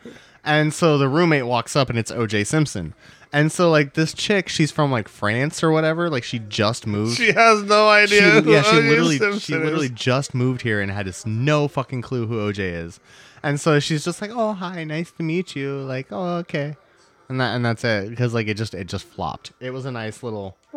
[0.46, 2.44] And so the roommate walks up, and it's O.J.
[2.44, 2.94] Simpson.
[3.32, 6.10] And so like this chick, she's from like France or whatever.
[6.10, 7.18] Like she just moved.
[7.18, 8.42] She has no She- idea.
[8.42, 8.90] who yeah, she O.J.
[8.90, 9.60] literally, Simpson she is.
[9.64, 13.00] literally just moved here and had just no fucking clue who OJ is,
[13.42, 16.76] and so she's just like, "Oh, hi, nice to meet you." Like, "Oh, okay,"
[17.28, 19.52] and that and that's it because like it just it just flopped.
[19.60, 20.56] It was a nice little.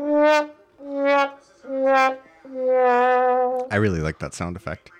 [3.68, 4.90] I really like that sound effect.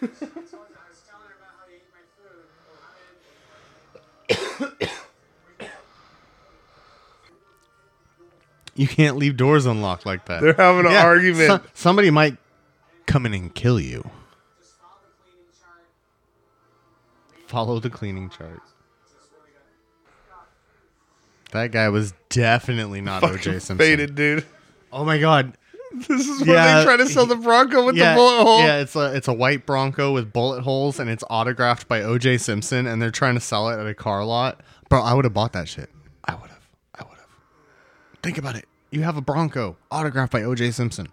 [8.80, 10.40] You can't leave doors unlocked like that.
[10.40, 11.48] They're having an Yeah, argument.
[11.48, 12.38] so- somebody might
[13.06, 14.08] come in and kill you.
[17.46, 18.60] Follow the cleaning chart.
[21.52, 23.76] That guy was definitely not OJ Simpson.
[23.78, 24.46] faded, dude.
[24.92, 25.56] Oh my god.
[26.08, 28.60] This is Yeah, when they try to sell the Bronco with yeah, the bullet hole.
[28.60, 32.38] yeah, it's a it's a white Bronco with bullet holes and it's autographed by OJ
[32.40, 34.60] Simpson and they're trying to sell it at a car lot.
[34.88, 35.90] Bro, I would have bought that shit.
[36.24, 36.66] I would have.
[36.94, 37.26] I would have.
[38.22, 38.66] Think about it.
[38.90, 41.08] You have a Bronco autographed by OJ Simpson.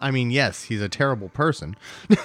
[0.00, 1.76] I mean, yes, he's a terrible person.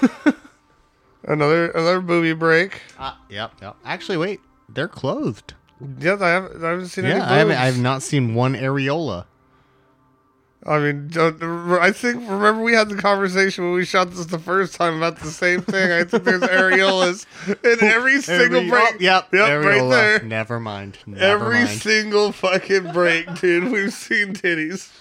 [1.24, 2.82] Another another booby break.
[2.98, 3.76] Uh, yep, yep.
[3.86, 5.54] Actually, wait, they're clothed.
[6.00, 7.58] Yes, I haven't, I haven't seen any Yeah, I haven't.
[7.58, 9.26] I have not seen one areola.
[10.64, 11.42] I mean, don't-
[11.82, 15.20] I think remember we had the conversation when we shot this the first time about
[15.20, 15.92] the same thing.
[15.92, 17.26] I think there's areolas
[17.64, 18.94] in every single Every- break.
[18.94, 20.22] oh, yep, yep, right there.
[20.24, 21.00] Never mind.
[21.08, 21.80] Never Every mind.
[21.82, 23.72] single fucking break, dude.
[23.72, 24.92] We've seen titties.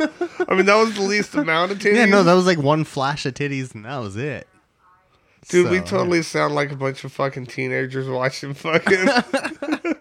[0.00, 1.96] I mean, that was the least amount of titties.
[1.96, 4.48] Yeah, no, that was like one flash of titties, and that was it.
[5.50, 9.06] dude, we So, totally sound like a bunch of fucking teenagers watching fucking.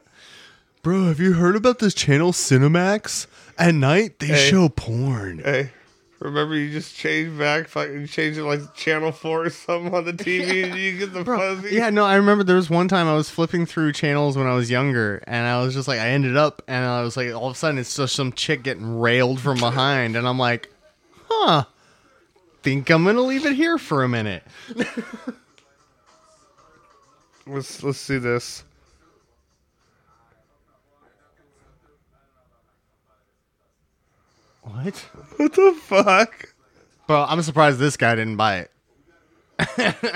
[0.82, 3.28] Bro, have you heard about this channel Cinemax?
[3.58, 4.50] At night they Hey.
[4.50, 5.40] show porn.
[5.44, 5.72] hey,
[6.20, 10.14] remember you just change back, fucking change it like channel four or something on the
[10.26, 11.76] TV, and you get the fuzzy.
[11.76, 14.56] Yeah, no, I remember there was one time I was flipping through channels when I
[14.56, 17.48] was younger, and I was just like, I ended up, and I was like, all
[17.50, 20.70] of a sudden it's just some chick getting railed from behind, and I'm like,
[21.30, 21.66] huh,
[22.64, 24.44] think I'm gonna leave it here for a minute.
[27.46, 28.64] Let's let's see this.
[34.64, 34.98] What?
[35.38, 36.54] What the fuck?
[37.08, 38.72] Bro, I'm surprised this guy didn't buy it.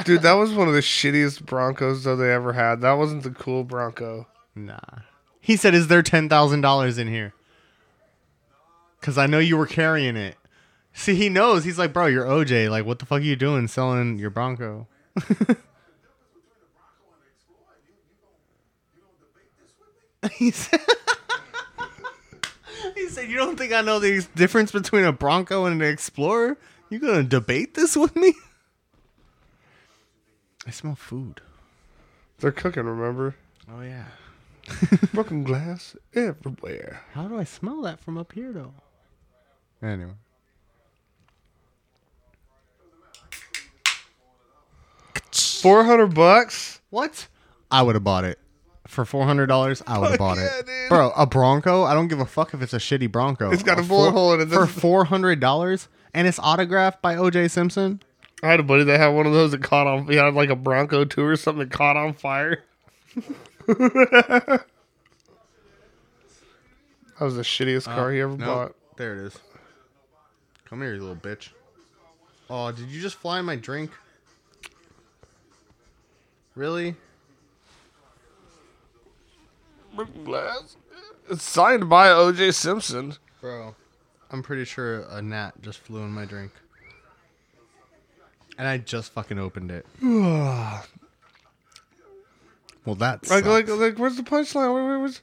[0.06, 2.82] Dude, that was one of the shittiest Broncos though they ever had.
[2.82, 4.28] That wasn't the cool Bronco.
[4.56, 4.80] Nah.
[5.40, 7.34] He said, "Is there ten thousand dollars in here?"
[9.00, 10.36] Because I know you were carrying it.
[10.94, 11.64] See, he knows.
[11.64, 12.70] He's like, "Bro, you're OJ.
[12.70, 14.88] Like, what the fuck are you doing selling your Bronco?"
[20.32, 20.80] he said.
[23.18, 26.58] Said, "You don't think I know the difference between a Bronco and an Explorer?
[26.90, 28.34] You gonna debate this with me?"
[30.68, 31.42] I smell food.
[32.40, 33.36] They're cooking, remember?
[33.72, 34.06] Oh yeah.
[35.14, 37.02] Broken glass everywhere.
[37.14, 38.74] How do I smell that from up here, though?
[39.82, 40.14] Anyway.
[45.32, 46.82] Four hundred bucks?
[46.92, 47.28] What?
[47.72, 48.38] I would have bought it.
[48.88, 50.66] For $400, I would have bought yeah, it.
[50.66, 50.90] dude.
[50.90, 51.84] Bro, a Bronco?
[51.84, 53.52] I don't give a fuck if it's a shitty Bronco.
[53.52, 54.50] It's got a four- bullet hole in it.
[54.50, 54.66] For
[55.06, 55.88] $400?
[56.14, 58.02] And it's autographed by OJ Simpson?
[58.42, 60.08] I had a buddy that had one of those that caught on.
[60.08, 62.64] He had like a Bronco too or something that caught on fire.
[63.68, 64.64] that
[67.20, 68.46] was the shittiest car he ever Uh, No.
[68.46, 68.76] bought.
[68.98, 69.38] There it is.
[70.66, 71.50] Come here, you little bitch.
[72.50, 73.92] Oh, did you just fly my drink?
[76.56, 76.96] Really?
[79.98, 80.78] Broken glass.
[81.28, 82.52] It's signed by O.J.
[82.52, 83.16] Simpson.
[83.42, 83.76] Bro,
[84.30, 86.52] I'm pretty sure a gnat just flew in my drink.
[88.60, 89.88] And I just fucking opened it.
[90.04, 90.84] well,
[92.96, 94.72] that's Like, like, like, where's the punchline?
[94.72, 95.22] Where, where was?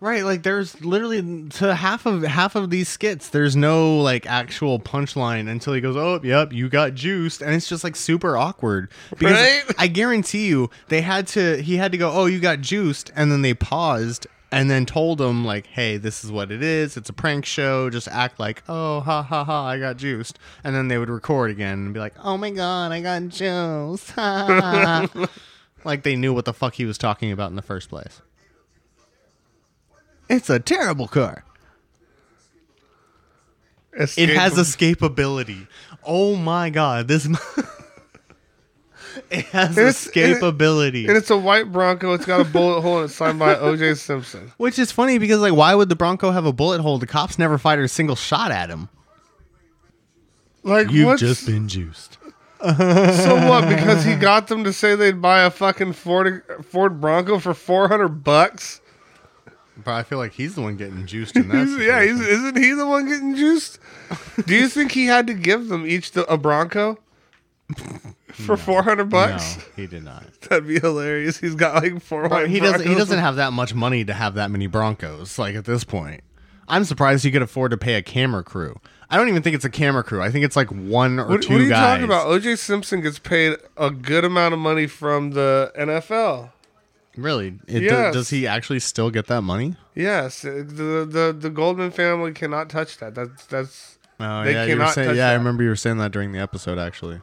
[0.00, 0.24] Right.
[0.24, 3.28] Like, there's literally to half of half of these skits.
[3.28, 7.68] There's no like actual punchline until he goes, "Oh, yep, you got juiced," and it's
[7.68, 8.88] just like super awkward.
[9.10, 9.62] Because Right?
[9.78, 11.62] I guarantee you, they had to.
[11.62, 14.26] He had to go, "Oh, you got juiced," and then they paused.
[14.50, 16.96] And then told him like, "Hey, this is what it is.
[16.96, 17.90] It's a prank show.
[17.90, 21.50] Just act like, oh, ha ha ha, I got juiced." And then they would record
[21.50, 25.26] again and be like, "Oh my god, I got juiced." Ha, ha, ha."
[25.84, 28.22] like they knew what the fuck he was talking about in the first place.
[30.28, 31.44] It's a terrible car.
[33.92, 35.66] It has escapability.
[36.04, 37.26] Oh my god, this.
[39.30, 41.08] it has it's- and it- escapability.
[41.08, 42.14] and it's a white Bronco.
[42.14, 43.94] It's got a bullet hole and it's signed by O.J.
[43.94, 44.52] Simpson.
[44.56, 46.98] Which is funny because, like, why would the Bronco have a bullet hole?
[46.98, 48.88] The cops never fired a single shot at him.
[50.62, 52.18] Like, You've what's, just been juiced.
[52.62, 53.68] so what?
[53.68, 57.88] Because he got them to say they'd buy a fucking Ford Ford Bronco for four
[57.88, 58.80] hundred bucks.
[59.84, 61.68] But I feel like he's the one getting juiced in that.
[61.80, 63.78] Yeah, he's, isn't he the one getting juiced?
[64.46, 66.98] Do you think he had to give them each the, a Bronco
[68.32, 69.56] for four hundred bucks?
[69.56, 70.24] No, he did not.
[70.42, 71.38] That'd be hilarious.
[71.38, 72.28] He's got like four.
[72.28, 72.86] But he doesn't.
[72.86, 75.38] He doesn't have that much money to have that many Broncos.
[75.38, 76.22] Like at this point,
[76.66, 78.80] I'm surprised he could afford to pay a camera crew.
[79.10, 80.20] I don't even think it's a camera crew.
[80.20, 81.78] I think it's like one or What, two what are you guys.
[81.94, 82.26] talking about?
[82.26, 82.56] O.J.
[82.56, 86.50] Simpson gets paid a good amount of money from the NFL.
[87.18, 87.58] Really?
[87.66, 87.90] It, Yes.
[87.90, 89.74] does, does he actually still get that money?
[89.94, 93.14] Yes, the the the Goldman family cannot touch that.
[93.14, 95.30] That's that's Oh They yeah, cannot saying, touch yeah.
[95.30, 96.78] I remember you were saying that during the episode.
[96.78, 97.20] Actually,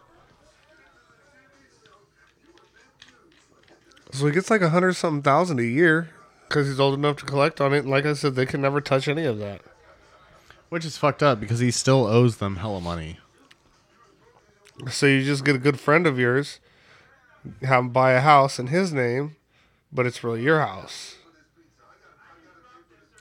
[4.11, 6.09] so he gets like a hundred something thousand a year
[6.47, 7.79] because he's old enough to collect on it.
[7.79, 9.61] And like I said, they can never touch any of that.
[10.69, 13.19] which is fucked up because he still owes them hella money.
[14.89, 16.59] So you just get a good friend of yours,
[17.61, 19.35] have him buy a house in his name,
[19.95, 21.15] but it's really your house.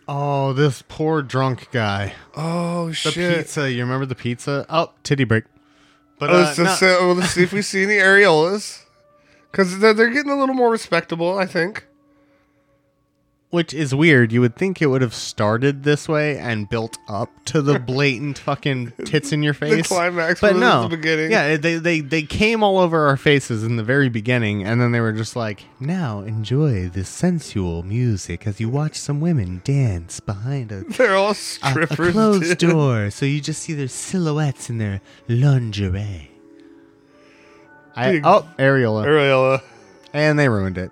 [0.07, 2.15] Oh, this poor drunk guy.
[2.37, 3.37] Oh The shit!
[3.39, 3.71] pizza.
[3.73, 4.67] You remember the pizza?
[4.69, 5.45] Oh, titty break.
[6.19, 8.83] But Oh, uh, let's, just no- say- let's see if we see any areolas,
[9.51, 11.39] because they're, they're getting a little more respectable.
[11.39, 11.87] I think.
[13.55, 14.33] Which is weird.
[14.33, 18.37] You would think it would have started this way and built up to the blatant
[18.37, 19.89] fucking tits in your face.
[19.89, 20.89] The climax but no.
[20.89, 21.31] the beginning.
[21.31, 24.91] Yeah, they, they they came all over our faces in the very beginning, and then
[24.91, 30.19] they were just like, "Now enjoy this sensual music as you watch some women dance
[30.19, 32.13] behind a They're all a, a strippers.
[32.13, 36.33] closed door, so you just see their silhouettes in their lingerie."
[37.95, 39.07] I, oh, Areola.
[39.07, 39.63] Areola.
[40.13, 40.91] And they ruined it.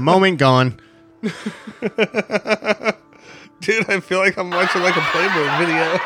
[0.00, 0.78] Moment gone.
[3.60, 6.00] Dude, I feel like I'm watching like a Playboy video.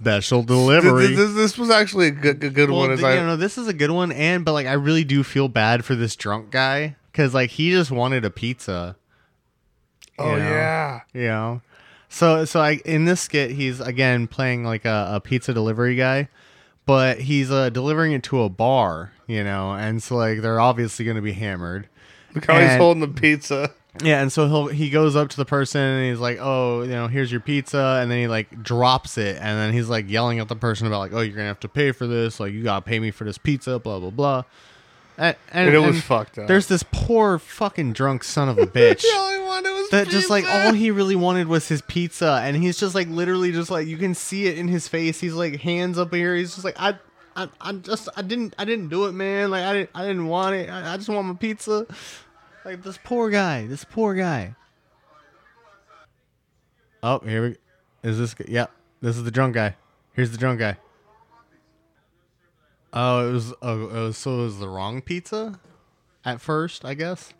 [0.00, 1.14] Special delivery.
[1.14, 2.92] this, this was actually a good, good, good well, one.
[2.92, 5.22] As th- I, know, this is a good one, and but like I really do
[5.22, 8.96] feel bad for this drunk guy because like he just wanted a pizza.
[10.18, 10.48] oh you know?
[10.48, 11.62] yeah, You know,
[12.08, 16.30] so so I in this skit he's again playing like a, a pizza delivery guy,
[16.86, 19.12] but he's uh, delivering it to a bar.
[19.26, 21.90] You know, and so like they're obviously going to be hammered.
[22.34, 23.72] Look how he's And- holding the pizza.
[24.04, 26.90] Yeah, and so he'll he goes up to the person and he's like, "Oh, you
[26.90, 30.38] know, here's your pizza," and then he like drops it, and then he's like yelling
[30.38, 32.38] at the person about like, "Oh, you're gonna have to pay for this.
[32.38, 34.42] Like, you gotta pay me for this pizza." Blah blah blah.
[35.18, 36.46] And, and, And it was and fucked up.
[36.46, 39.04] There's this poor fucking drunk son of a bitch.
[39.12, 42.56] All I wanted was that just like all he really wanted was his pizza and
[42.56, 45.60] he's just like literally just like you can see it in his face he's like
[45.60, 46.94] hands up here he's just like i
[47.36, 49.50] i, I just i didn't i didn't do it man.
[49.50, 50.68] Like i didn't i didn't want it.
[50.70, 51.86] I, I just want my pizza.
[52.64, 54.54] Like this poor guy this poor guy.
[57.02, 58.66] Oh here we is this g- yeah
[59.00, 59.76] this is the drunk guy.
[60.12, 60.76] Here's the drunk guy.
[62.92, 65.60] Oh it was oh it was, so it was the wrong pizza?
[66.24, 67.32] At first i guess.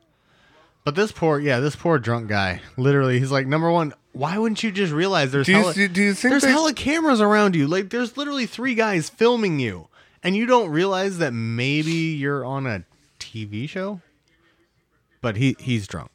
[0.84, 2.62] But this poor, yeah, this poor drunk guy.
[2.76, 5.88] Literally, he's like, number one, why wouldn't you just realize there's Do you- hella, do-
[5.88, 7.66] do you think there's they- hella cameras around you?
[7.66, 9.88] Like, there's literally three guys filming you,
[10.22, 12.84] and you don't realize that maybe you're on a
[13.18, 14.00] TV show.
[15.20, 16.10] But he he's drunk.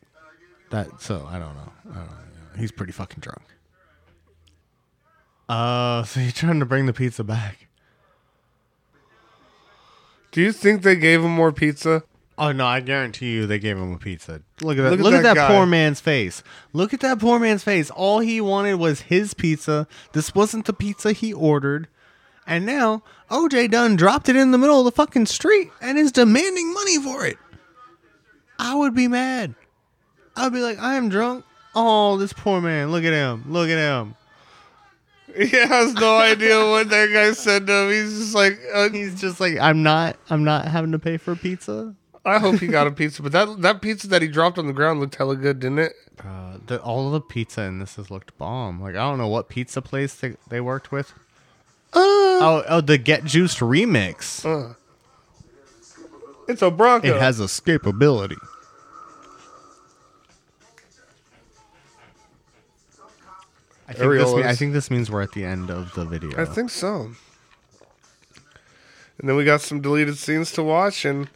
[0.71, 1.71] That so I don't know.
[1.91, 2.15] I don't know.
[2.57, 3.43] He's pretty fucking drunk.
[5.47, 7.67] Uh, so you're trying to bring the pizza back.
[10.31, 12.03] Do you think they gave him more pizza?
[12.37, 14.41] Oh no, I guarantee you they gave him a pizza.
[14.61, 14.91] Look at that.
[14.91, 16.43] Look Look at at, that that, poor man's face.
[16.73, 17.89] Look at that poor man's face.
[17.89, 19.87] All he wanted was his pizza.
[20.11, 21.87] This wasn't the pizza he ordered.
[22.45, 26.11] And now OJ Dunn dropped it in the middle of the fucking street and is
[26.11, 27.37] demanding money for it.
[28.59, 29.55] I would be mad.
[30.35, 31.45] I'd be like, I am drunk.
[31.73, 32.91] Oh, this poor man.
[32.91, 33.45] Look at him.
[33.47, 34.15] Look at him.
[35.35, 37.91] He has no idea what that guy said to him.
[37.91, 41.35] He's just like, uh, He's just like, I'm not I'm not having to pay for
[41.35, 41.93] pizza.
[42.25, 43.21] I hope he got a pizza.
[43.21, 45.93] But that that pizza that he dropped on the ground looked hella good, didn't it?
[46.19, 48.81] Uh, the, all the pizza in this has looked bomb.
[48.81, 51.13] Like I don't know what pizza place they, they worked with.
[51.93, 54.75] oh, oh, the Get Juiced remix.
[56.47, 57.07] It's a Bronco.
[57.07, 58.37] It has escapability.
[63.87, 66.39] I think, this mean- I think this means we're at the end of the video.
[66.41, 67.11] I think so.
[69.19, 71.29] And then we got some deleted scenes to watch, and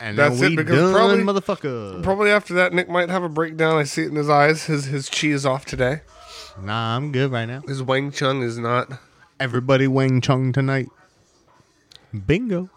[0.00, 2.02] and that's then it, because done, probably- motherfucker.
[2.02, 3.76] probably after that, Nick might have a breakdown.
[3.78, 4.64] I see it in his eyes.
[4.64, 6.00] His his chi is off today.
[6.60, 7.60] nah, I'm good right now.
[7.66, 8.90] His Wang Chung is not.
[9.38, 10.88] Everybody Wang Chung tonight.
[12.26, 12.68] Bingo.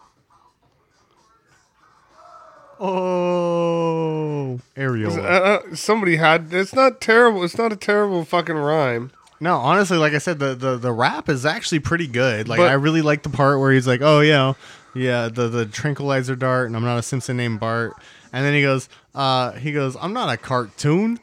[2.80, 5.14] Oh, Ariel.
[5.14, 6.54] Uh, uh, somebody had.
[6.54, 7.44] It's not terrible.
[7.44, 9.12] It's not a terrible fucking rhyme.
[9.40, 12.48] No, honestly, like I said, the, the, the rap is actually pretty good.
[12.48, 14.54] Like But- I really like the part where he's like, "Oh yeah,
[14.96, 17.94] yeah, the the tranquilizer dart," and I'm not a Simpson named Bart.
[18.32, 21.20] And then he goes, uh, he goes, "I'm not a cartoon."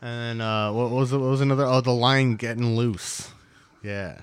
[0.00, 1.18] And uh, what was it?
[1.18, 1.64] What was another?
[1.64, 3.30] Oh, the line getting loose.
[3.82, 4.20] Yeah.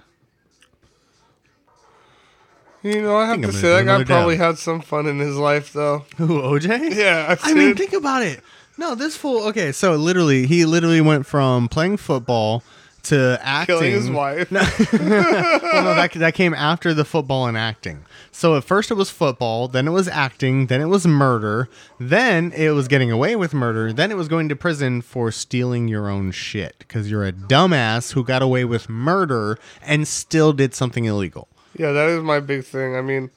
[2.83, 5.37] You know, I have think to say that guy probably had some fun in his
[5.37, 6.05] life, though.
[6.17, 6.95] Who OJ?
[6.95, 8.41] Yeah, I, I mean, think about it.
[8.77, 9.43] No, this fool.
[9.49, 12.63] Okay, so literally, he literally went from playing football
[13.03, 13.75] to acting.
[13.75, 14.51] killing his wife.
[14.51, 18.05] well, no, that, that came after the football and acting.
[18.31, 21.69] So at first it was football, then it was acting, then it was murder,
[21.99, 25.87] then it was getting away with murder, then it was going to prison for stealing
[25.87, 30.73] your own shit because you're a dumbass who got away with murder and still did
[30.73, 31.47] something illegal.
[31.77, 32.95] Yeah, that is my big thing.
[32.95, 33.29] I mean,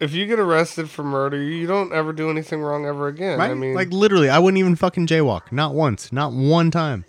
[0.00, 3.38] if you get arrested for murder, you don't ever do anything wrong ever again.
[3.38, 3.50] Right?
[3.50, 5.52] I mean, like literally, I wouldn't even fucking jaywalk.
[5.52, 6.12] Not once.
[6.12, 7.04] Not one time.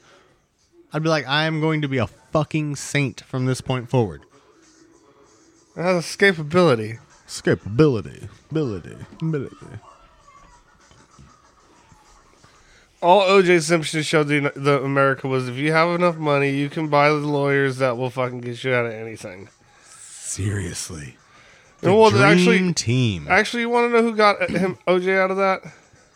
[0.93, 4.21] I'd be like, I am going to be a fucking saint from this point forward.
[5.75, 6.99] it has escapability.
[7.27, 8.29] Escapability.
[8.51, 8.95] Ability.
[9.21, 9.55] Ability.
[13.01, 13.59] All O.J.
[13.59, 17.15] Simpson showed the, the America was if you have enough money, you can buy the
[17.15, 19.49] lawyers that will fucking get you out of anything.
[19.83, 21.17] Seriously.
[21.81, 23.27] The well, dream actually, team.
[23.29, 25.17] actually, you want to know who got him O.J.
[25.17, 25.63] out of that?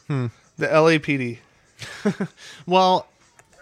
[0.08, 0.28] Hmm.
[0.58, 1.40] The LAPD.
[2.66, 3.17] Well, uh,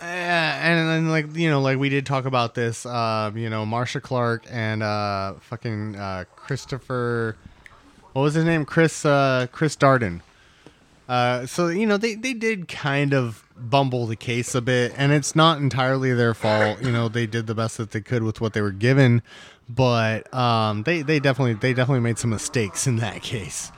[0.05, 2.85] and then like you know, like we did talk about this.
[2.85, 7.37] Uh, you know, Marcia Clark and uh, fucking uh, Christopher.
[8.13, 8.65] What was his name?
[8.65, 9.05] Chris.
[9.05, 10.21] Uh, Chris Darden.
[11.07, 15.11] Uh, so you know, they they did kind of bumble the case a bit, and
[15.11, 16.81] it's not entirely their fault.
[16.81, 19.21] You know, they did the best that they could with what they were given,
[19.69, 23.71] but um, they they definitely they definitely made some mistakes in that case.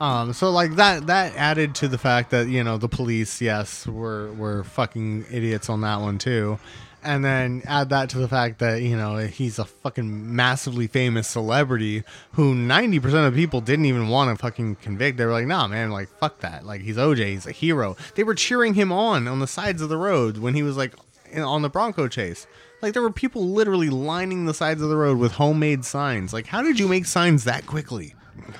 [0.00, 3.86] Um, so like that that added to the fact that you know the police, yes,
[3.86, 6.58] were were fucking idiots on that one too,
[7.02, 11.28] and then add that to the fact that you know he's a fucking massively famous
[11.28, 12.02] celebrity
[12.32, 15.16] who ninety percent of people didn't even want to fucking convict.
[15.16, 16.66] They were like, nah, man, like fuck that.
[16.66, 17.96] Like he's OJ, he's a hero.
[18.16, 20.94] They were cheering him on on the sides of the road when he was like
[21.36, 22.48] on the Bronco chase.
[22.82, 26.32] Like there were people literally lining the sides of the road with homemade signs.
[26.32, 28.14] Like how did you make signs that quickly?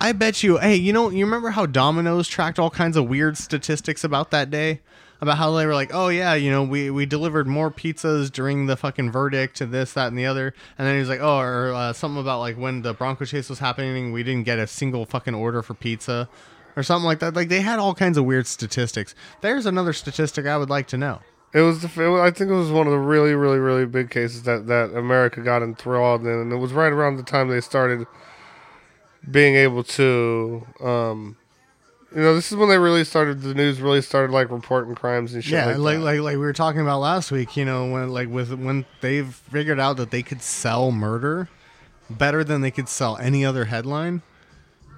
[0.00, 0.58] I bet you.
[0.58, 4.50] Hey, you know, you remember how Domino's tracked all kinds of weird statistics about that
[4.50, 4.80] day?
[5.22, 8.66] About how they were like, oh yeah, you know, we, we delivered more pizzas during
[8.66, 10.52] the fucking verdict to this, that, and the other.
[10.76, 13.48] And then he was like, oh, or uh, something about like when the Bronco chase
[13.48, 16.28] was happening, we didn't get a single fucking order for pizza,
[16.76, 17.32] or something like that.
[17.34, 19.14] Like they had all kinds of weird statistics.
[19.40, 21.20] There's another statistic I would like to know.
[21.54, 22.04] It was the.
[22.04, 24.66] it was- I think it was one of the really, really, really big cases that
[24.66, 28.06] that America got enthralled in, and it was right around the time they started
[29.30, 30.66] being able to.
[30.80, 31.36] um
[32.14, 33.42] you know, this is when they really started.
[33.42, 35.52] The news really started like reporting crimes and shit.
[35.52, 37.56] Yeah, like, like like like we were talking about last week.
[37.56, 41.48] You know, when like with when they've figured out that they could sell murder
[42.08, 44.22] better than they could sell any other headline,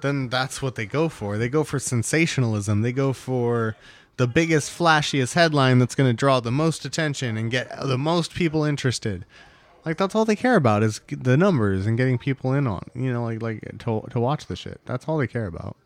[0.01, 1.37] then that's what they go for.
[1.37, 2.83] They go for sensationalism.
[2.83, 3.75] They go for
[4.17, 8.33] the biggest, flashiest headline that's going to draw the most attention and get the most
[8.33, 9.25] people interested.
[9.85, 12.89] Like that's all they care about is the numbers and getting people in on.
[12.93, 14.81] You know, like like to to watch the shit.
[14.85, 15.77] That's all they care about.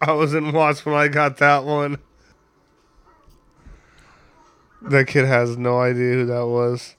[0.00, 1.98] I was in Watts when I got that one.
[4.82, 6.96] That kid has no idea who that was.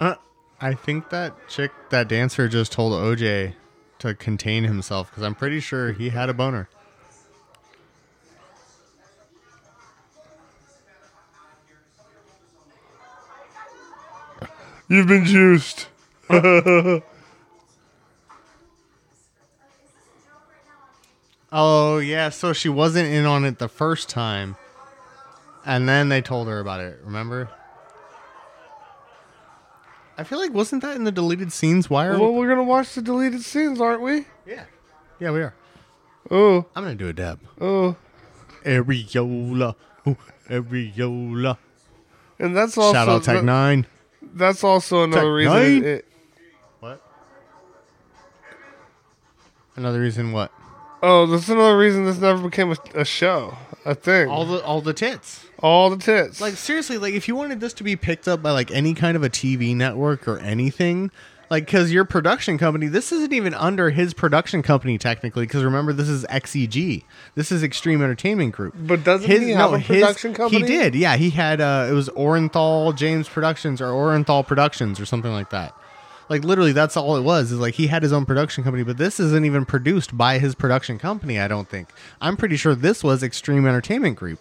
[0.00, 0.16] Uh,
[0.60, 3.54] I think that chick, that dancer, just told OJ
[4.00, 6.68] to contain himself because I'm pretty sure he had a boner.
[14.90, 15.86] You've been juiced.
[21.52, 24.56] Oh yeah, so she wasn't in on it the first time,
[25.66, 27.00] and then they told her about it.
[27.04, 27.48] Remember?
[30.16, 31.88] I feel like wasn't that in the deleted scenes?
[31.90, 34.26] Why are Well, we're gonna watch the deleted scenes, aren't we?
[34.46, 34.64] yeah,
[35.18, 35.54] yeah we are.
[36.30, 37.40] Oh, I'm gonna do a dab.
[37.60, 37.96] oh,
[38.64, 39.74] Areola,
[40.06, 40.16] ooh,
[40.48, 41.56] areola.
[42.38, 43.86] and that's also Shout out Tech that- Nine.
[44.34, 45.84] That's also another Tech reason.
[45.84, 46.04] It, it,
[46.80, 47.02] What?
[49.76, 50.52] Another reason what?
[51.02, 54.28] oh, that's another reason this never became a, a show, a thing.
[54.28, 55.46] All All, the all the tits.
[55.58, 56.40] All the tits.
[56.40, 59.16] Like seriously, like if you wanted this to be picked up by like any kind
[59.16, 61.10] of a TV network or anything,
[61.50, 65.44] like because your production company, this isn't even under his production company technically.
[65.46, 67.02] Because remember, this is XEG.
[67.34, 68.74] This is Extreme Entertainment Group.
[68.78, 70.60] But doesn't he have a production company?
[70.60, 70.94] He did.
[70.94, 71.60] Yeah, he had.
[71.60, 75.74] uh It was Orenthal James Productions or Orenthal Productions or something like that.
[76.28, 77.50] Like literally, that's all it was.
[77.50, 80.54] Is like he had his own production company, but this isn't even produced by his
[80.54, 81.40] production company.
[81.40, 81.88] I don't think.
[82.20, 84.38] I'm pretty sure this was Extreme Entertainment Group.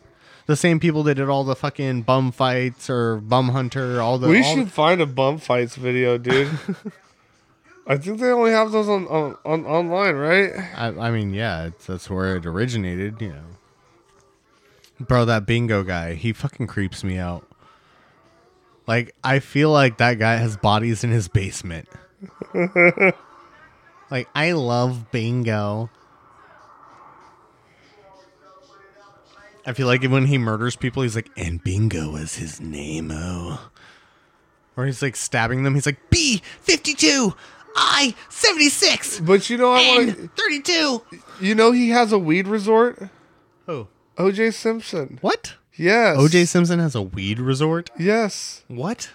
[0.49, 4.29] The same people that did all the fucking bum fights or bum hunter, all the.
[4.29, 6.49] we all should the- find a bum fights video, dude.
[7.85, 10.51] I think they only have those on, on, on online, right?
[10.75, 13.21] I, I mean, yeah, it's, that's where it originated.
[13.21, 13.43] You know,
[14.99, 17.47] bro, that bingo guy, he fucking creeps me out.
[18.87, 21.87] Like, I feel like that guy has bodies in his basement.
[24.09, 25.91] like, I love bingo.
[29.65, 33.69] I feel like when he murders people, he's like, and bingo was his name, oh.
[34.77, 35.75] Or he's like stabbing them.
[35.75, 37.33] He's like, B 52,
[37.75, 41.01] I 76, But you know, I want and 32.
[41.41, 43.09] You know, he has a weed resort.
[43.67, 43.87] Oh.
[44.17, 44.51] O.J.
[44.51, 45.17] Simpson.
[45.21, 45.55] What?
[45.79, 46.17] Yes.
[46.17, 47.89] OJ Simpson has a weed resort?
[47.97, 48.65] Yes.
[48.67, 49.11] What?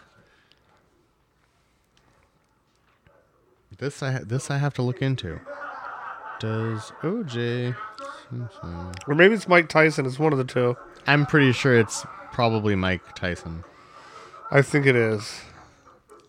[3.76, 5.40] This I this I have to look into.
[6.40, 7.76] Does OJ?
[9.06, 10.06] Or maybe it's Mike Tyson.
[10.06, 10.76] It's one of the two.
[11.06, 13.64] I'm pretty sure it's probably Mike Tyson.
[14.50, 15.40] I think it is.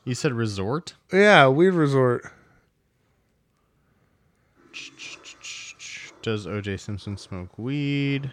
[0.03, 0.95] You said resort?
[1.11, 2.31] Yeah, weed resort.
[6.21, 8.31] Does OJ Simpson smoke weed?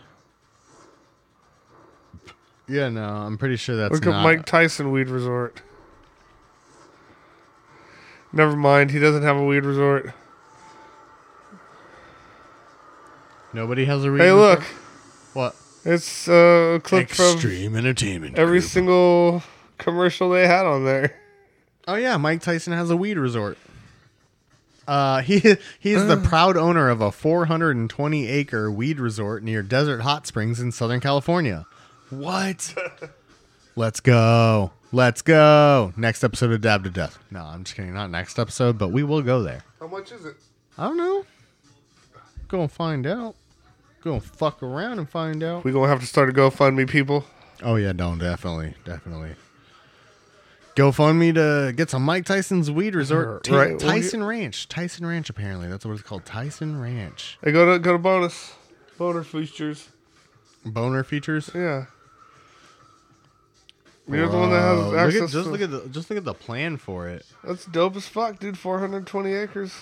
[2.68, 4.14] Yeah, no, I'm pretty sure that's Look not.
[4.16, 5.60] up Mike Tyson weed resort.
[8.32, 8.90] Never mind.
[8.90, 10.12] He doesn't have a weed resort.
[13.52, 14.58] Nobody has a weed Hey, resort?
[14.60, 14.68] look.
[15.34, 15.56] What?
[15.84, 18.38] It's uh, a clip from Extreme Entertainment.
[18.38, 18.70] every Group.
[18.70, 19.42] single
[19.78, 21.18] commercial they had on there.
[21.88, 23.58] Oh yeah, Mike Tyson has a weed resort.
[24.86, 25.40] Uh, he
[25.80, 30.70] he's the proud owner of a 420 acre weed resort near Desert Hot Springs in
[30.72, 31.66] Southern California.
[32.10, 32.74] What?
[33.76, 34.70] Let's go.
[34.92, 35.92] Let's go.
[35.96, 37.18] Next episode of Dab to Death.
[37.30, 37.94] No, I'm just kidding.
[37.94, 39.62] Not next episode, but we will go there.
[39.80, 40.36] How much is it?
[40.78, 41.24] I don't know.
[42.48, 43.34] Go and find out.
[44.02, 45.64] Go and fuck around and find out.
[45.64, 47.24] We gonna have to start a GoFundMe, people.
[47.62, 49.36] Oh yeah, no, definitely, definitely.
[50.74, 53.44] GoFundMe to get some Mike Tyson's weed resort.
[53.44, 54.68] Ta- Right, well, Tyson Ranch.
[54.68, 55.68] Tyson Ranch, apparently.
[55.68, 56.24] That's what it's called.
[56.24, 57.38] Tyson Ranch.
[57.44, 58.54] Hey, go to go to bonus,
[58.98, 59.88] boner features.
[60.64, 61.50] Boner features.
[61.54, 61.86] Yeah.
[64.08, 65.22] You're the one that has Bro, look access.
[65.22, 67.24] at, just to- look at the just look at the plan for it.
[67.44, 68.58] That's dope as fuck, dude.
[68.58, 69.72] 420 acres.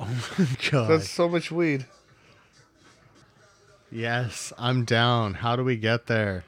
[0.02, 0.08] Oh
[0.38, 0.88] my god.
[0.88, 1.84] That's so much weed.
[3.92, 5.34] Yes, I'm down.
[5.34, 6.44] How do we get there?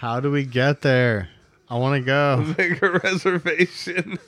[0.00, 1.28] How do we get there?
[1.68, 2.54] I want to go.
[2.58, 4.18] Make a reservation.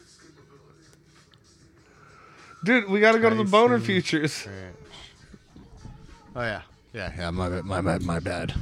[2.64, 3.86] Dude, we gotta go to the Boner Tyson.
[3.86, 4.48] Futures.
[6.34, 6.62] Oh yeah,
[6.93, 7.30] yeah, yeah.
[7.30, 8.55] My bad, my bad, my bad.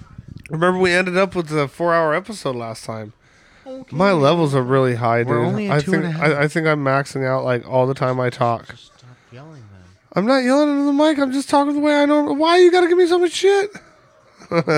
[0.50, 3.12] Remember, we ended up with a four-hour episode last time.
[3.90, 5.28] My levels are really high, dude.
[5.30, 6.30] We're only at I two think and a half.
[6.38, 8.76] I, I think I'm maxing out like all the time I talk.
[10.14, 10.26] Stop yelling, then.
[10.26, 11.18] I'm not yelling into the mic.
[11.18, 12.32] I'm just talking the way I know.
[12.32, 13.72] Why you gotta give me so much shit?
[14.50, 14.60] Down.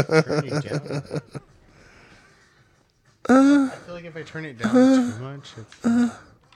[3.28, 5.84] I feel like if I turn it down too uh, much, it's.
[5.84, 6.10] Uh, uh.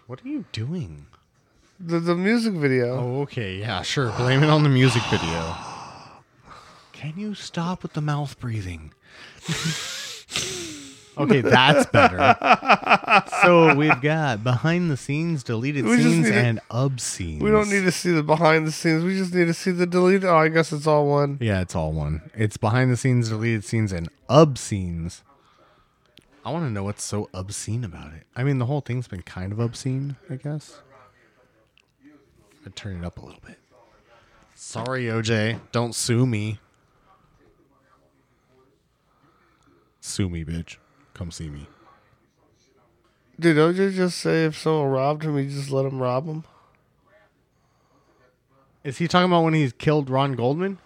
[0.06, 1.06] what are you doing?
[1.78, 2.96] The the music video.
[2.96, 4.12] Oh, okay, yeah, sure.
[4.12, 5.54] Blame it on the music video.
[6.92, 8.92] Can you stop with the mouth breathing?
[11.18, 12.36] okay, that's better.
[13.42, 17.38] So we've got behind the scenes, deleted We just scenes, need to- and obscene.
[17.40, 19.02] We don't need to see the behind the scenes.
[19.02, 20.24] We just need to see the deleted.
[20.26, 21.38] Oh, I guess it's all one.
[21.40, 22.30] Yeah, it's all one.
[22.34, 25.22] It's behind the scenes, deleted scenes, and obscenes.
[26.44, 28.24] I want to know what's so obscene about it.
[28.36, 30.80] I mean, the whole thing's been kind of obscene, I guess.
[32.64, 33.58] I'd turn it up a little bit.
[34.54, 35.60] Sorry, OJ.
[35.72, 36.58] Don't sue me.
[40.00, 40.76] Sue me, bitch.
[41.20, 41.66] Come see me.
[43.38, 46.44] Did OJ just say if someone robbed him, he just let him rob him?
[48.84, 50.78] Is he talking about when he killed Ron Goldman?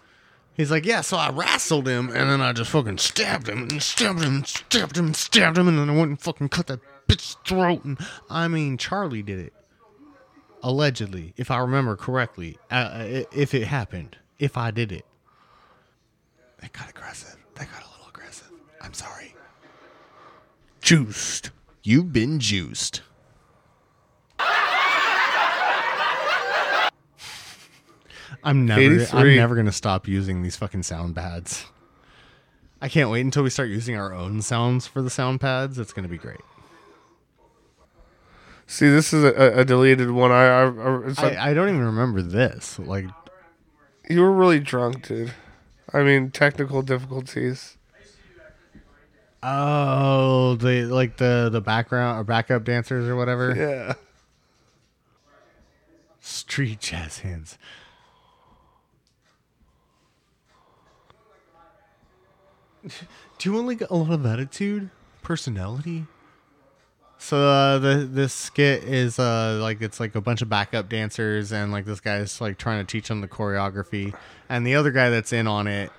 [0.53, 3.81] He's like, yeah, so I wrestled him and then I just fucking stabbed him and
[3.81, 6.67] stabbed him and stabbed him and stabbed him and then I went and fucking cut
[6.67, 7.85] that bitch's throat.
[7.85, 7.97] And
[8.29, 9.53] I mean, Charlie did it.
[10.61, 15.05] Allegedly, if I remember correctly, uh, if it happened, if I did it.
[16.59, 17.37] That got aggressive.
[17.53, 18.51] That got a little aggressive.
[18.81, 19.34] I'm sorry.
[20.85, 21.49] Juiced.
[21.81, 23.01] You've been juiced.
[28.43, 31.65] I'm never I'm never gonna stop using these fucking sound pads.
[32.83, 35.79] I can't wait until we start using our own sounds for the sound pads.
[35.79, 36.41] It's gonna be great.
[38.67, 40.31] See, this is a, a deleted one.
[40.31, 42.77] I, I, I, it's like, I, I don't even remember this.
[42.77, 43.07] Like
[44.07, 45.33] you were really drunk, dude.
[45.91, 47.79] I mean, technical difficulties.
[49.45, 53.55] Oh the like the the background or backup dancers or whatever.
[53.55, 53.93] Yeah.
[56.19, 57.57] Street jazz hands.
[63.37, 64.89] Do you only like a lot of attitude,
[65.21, 66.05] personality?
[67.17, 71.51] So uh, the this skit is uh like it's like a bunch of backup dancers
[71.51, 74.15] and like this guy's like trying to teach them the choreography
[74.49, 75.91] and the other guy that's in on it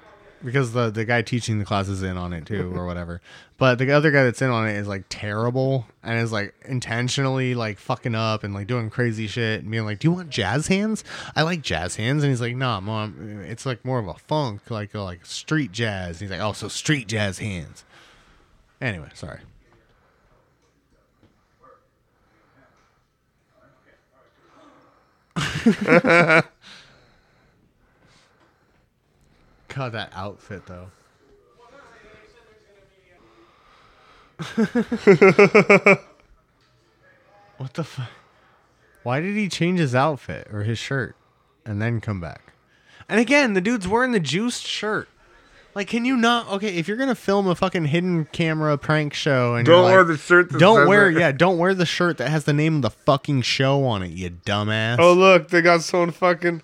[0.44, 3.20] because the the guy teaching the class is in on it too or whatever.
[3.58, 7.54] But the other guy that's in on it is like terrible and is like intentionally
[7.54, 10.66] like fucking up and like doing crazy shit and being like, "Do you want jazz
[10.66, 11.04] hands?
[11.34, 14.70] I like jazz hands." And he's like, "Nah, mom, it's like more of a funk,
[14.70, 17.84] like uh, like street jazz." he's like, "Oh, so street jazz hands."
[18.80, 19.40] Anyway, sorry.
[29.76, 30.88] God, that outfit though.
[37.58, 38.08] what the fuck?
[39.02, 41.14] Why did he change his outfit or his shirt
[41.66, 42.54] and then come back?
[43.06, 45.10] And again, the dude's wearing the juiced shirt.
[45.74, 46.48] Like, can you not?
[46.52, 50.04] Okay, if you're gonna film a fucking hidden camera prank show and you're Don't wear
[50.04, 51.18] the shirt that don't wear it.
[51.18, 54.12] yeah, don't wear the shirt that has the name of the fucking show on it,
[54.12, 54.96] you dumbass.
[54.98, 56.62] Oh, look, they got someone fucking.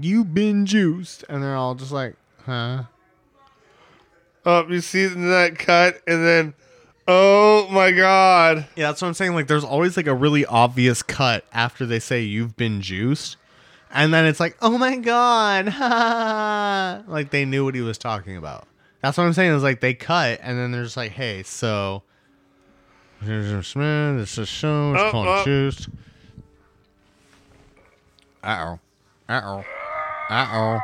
[0.00, 2.14] You've been juiced, and they're all just like,
[2.44, 2.84] huh?
[4.46, 6.54] Oh, you see that cut, and then,
[7.08, 8.66] oh my god.
[8.76, 9.34] Yeah, that's what I'm saying.
[9.34, 13.36] Like, there's always like a really obvious cut after they say you've been juiced,
[13.92, 15.66] and then it's like, oh my god,
[17.08, 18.66] like they knew what he was talking about.
[19.02, 19.52] That's what I'm saying.
[19.52, 22.02] Is like they cut, and then they're just like, hey, so
[23.22, 24.16] here's a man.
[24.18, 24.94] This is a show.
[24.94, 25.44] It's Oh, called oh.
[25.44, 25.88] juiced.
[28.44, 28.78] Uh oh.
[29.28, 29.64] Uh oh.
[30.28, 30.80] Uh oh.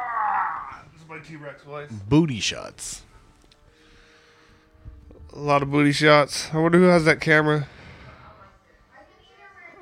[0.93, 1.91] This is my T Rex voice.
[1.91, 3.03] Booty shots.
[5.35, 6.49] A lot of booty shots.
[6.55, 7.67] I wonder who has that camera.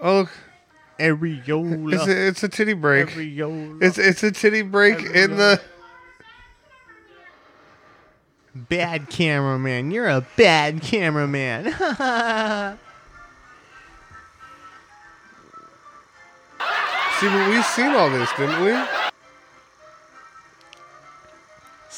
[0.00, 0.30] Oh, look.
[0.98, 1.94] Areola.
[1.94, 3.08] It's a, it's a titty break.
[3.10, 3.82] Areola.
[3.82, 5.60] It's it's a titty break in the.
[8.54, 9.90] Bad cameraman.
[9.92, 11.64] You're a bad cameraman.
[17.22, 19.11] See, but we've seen all this, didn't we?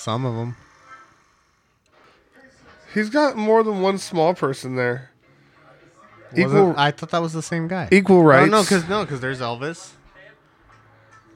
[0.05, 0.55] Some of them.
[2.93, 5.11] He's got more than one small person there.
[6.37, 7.89] Equal, I thought that was the same guy.
[7.91, 8.49] equal rights.
[8.49, 9.93] Oh, no, because no, because there's Elvis.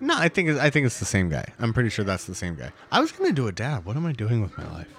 [0.00, 1.46] No, I think it's, I think it's the same guy.
[1.58, 2.72] I'm pretty sure that's the same guy.
[2.92, 3.86] I was gonna do a dab.
[3.86, 4.94] What am I doing with my life?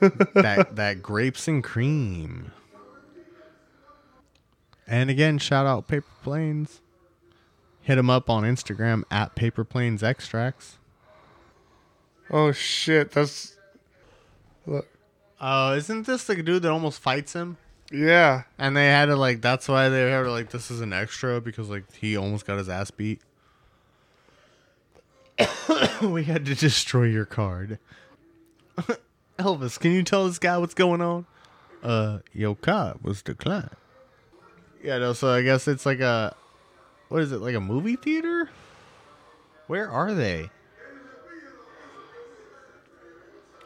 [0.34, 2.50] that that grapes and cream.
[4.86, 6.80] And again, shout out Paper Planes.
[7.82, 10.78] Hit him up on Instagram at Paper Planes Extracts.
[12.30, 13.56] Oh shit, that's
[14.66, 14.86] look.
[15.40, 17.58] Oh, isn't this the dude that almost fights him?
[17.92, 20.92] Yeah, And they had to like that's why they had to like this is an
[20.92, 23.20] extra because like he almost got his ass beat.
[26.02, 27.78] we had to destroy your card.
[29.38, 31.26] Elvis, can you tell this guy what's going on?
[31.82, 33.70] Uh, your card was declined.
[34.82, 36.34] Yeah, no, so I guess it's like a
[37.08, 38.50] what is it, like a movie theater?
[39.68, 40.50] Where are they?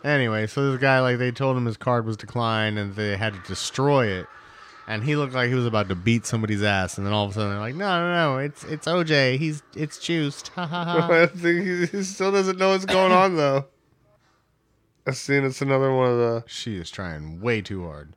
[0.03, 3.35] Anyway, so this guy like they told him his card was declined and they had
[3.35, 4.27] to destroy it.
[4.87, 7.31] And he looked like he was about to beat somebody's ass, and then all of
[7.31, 8.39] a sudden they're like, "No, no, no!
[8.39, 9.39] It's it's OJ.
[9.39, 11.09] He's it's juiced." Ha ha ha.
[11.09, 13.67] I think he, he still doesn't know what's going on though.
[15.07, 16.45] I seen it's another one of the.
[16.47, 18.15] She is trying way too hard.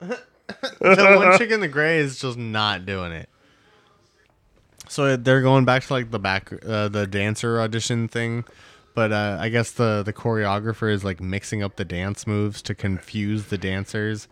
[0.00, 3.28] the one chick in the gray is just not doing it.
[4.88, 8.44] So they're going back to like the back, uh, the dancer audition thing,
[8.96, 12.74] but uh, I guess the the choreographer is like mixing up the dance moves to
[12.74, 14.26] confuse the dancers,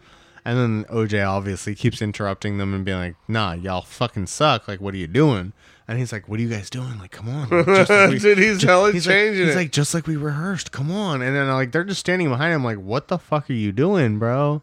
[0.44, 4.66] and then OJ obviously keeps interrupting them and being like, "Nah, y'all fucking suck.
[4.66, 5.52] Like, what are you doing?"
[5.86, 6.98] And he's like, "What are you guys doing?
[6.98, 9.70] Like, come on, like, just like we- Dude, he's hella he's like, changing he's like,
[9.70, 10.72] just like we rehearsed.
[10.72, 11.20] Come on.
[11.20, 14.18] And then like they're just standing behind him, like, what the fuck are you doing,
[14.18, 14.62] bro?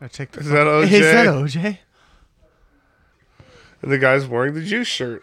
[0.00, 0.90] I take the Is that OJ?
[0.90, 1.78] Is that OJ?
[3.82, 5.22] And the guy's wearing the juice shirt.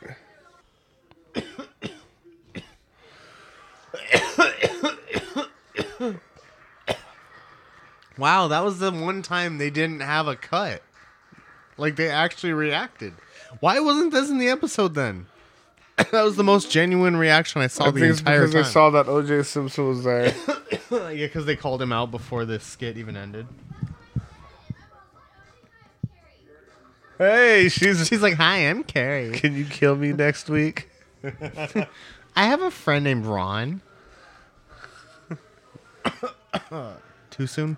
[8.17, 10.83] Wow, that was the one time they didn't have a cut.
[11.77, 13.13] Like they actually reacted.
[13.61, 15.25] Why wasn't this in the episode then?
[15.97, 18.63] that was the most genuine reaction I saw I the think entire because time.
[18.63, 20.35] they saw that OJ Simpson was there.
[20.91, 23.47] yeah, because they called him out before the skit even ended.
[27.17, 28.07] hey, she's.
[28.07, 29.31] She's like, "Hi, I'm Carrie.
[29.31, 30.89] Can you kill me next week?
[31.23, 31.87] I
[32.35, 33.81] have a friend named Ron."
[37.29, 37.77] Too soon?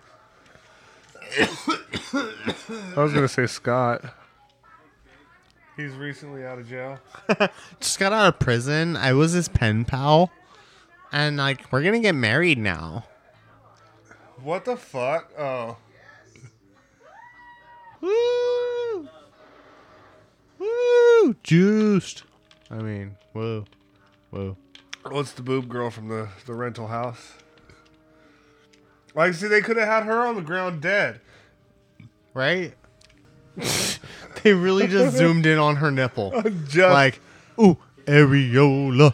[1.36, 4.04] I was gonna say Scott.
[5.76, 7.00] He's recently out of jail.
[7.80, 8.96] Just got out of prison.
[8.96, 10.32] I was his pen pal,
[11.12, 13.06] and like we're gonna get married now.
[14.42, 15.32] What the fuck?
[15.40, 15.78] Oh,
[18.02, 19.08] Woo!
[20.60, 21.36] Woo!
[21.42, 22.24] Juiced.
[22.70, 23.64] I mean, whoa,
[24.30, 24.58] whoa.
[25.10, 27.36] what's the boob girl from the the rental house?
[29.16, 31.22] Like, see, they could have had her on the ground dead.
[32.34, 32.74] Right?
[34.44, 36.32] they really just zoomed in on her nipple.
[36.68, 37.20] Just Like,
[37.60, 39.14] ooh, areola.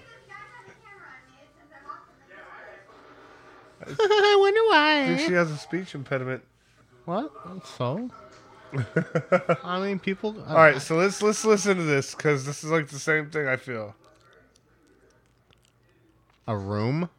[3.82, 5.28] I wonder I think why.
[5.28, 6.44] she has a speech impediment.
[7.06, 7.32] What?
[7.78, 8.10] So?
[9.64, 10.36] I mean, people.
[10.48, 13.32] Uh, All right, so let's let's listen to this because this is like the same
[13.32, 13.48] thing.
[13.48, 13.96] I feel.
[16.48, 17.10] A room?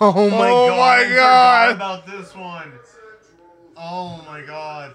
[0.00, 1.08] Oh my Oh god!
[1.08, 1.74] my God.
[1.76, 2.72] about this one.
[3.76, 4.94] Oh my god!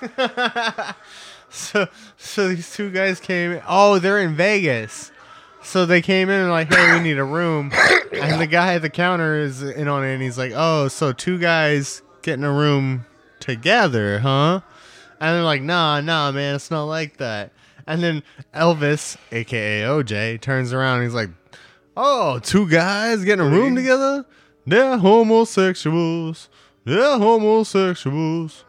[1.50, 1.86] so,
[2.16, 3.60] so these two guys came.
[3.66, 5.10] Oh, they're in Vegas.
[5.62, 7.72] So they came in and like, hey, we need a room.
[8.12, 11.12] And the guy at the counter is in on it, and he's like, oh, so
[11.12, 13.04] two guys getting a room
[13.40, 14.60] together, huh?
[15.20, 17.52] And they're like, nah, nah, man, it's not like that.
[17.86, 18.22] And then
[18.54, 21.30] Elvis, aka OJ, turns around and he's like,
[21.96, 24.24] oh, two guys getting a room together?
[24.66, 26.48] They're homosexuals.
[26.84, 28.64] They're homosexuals.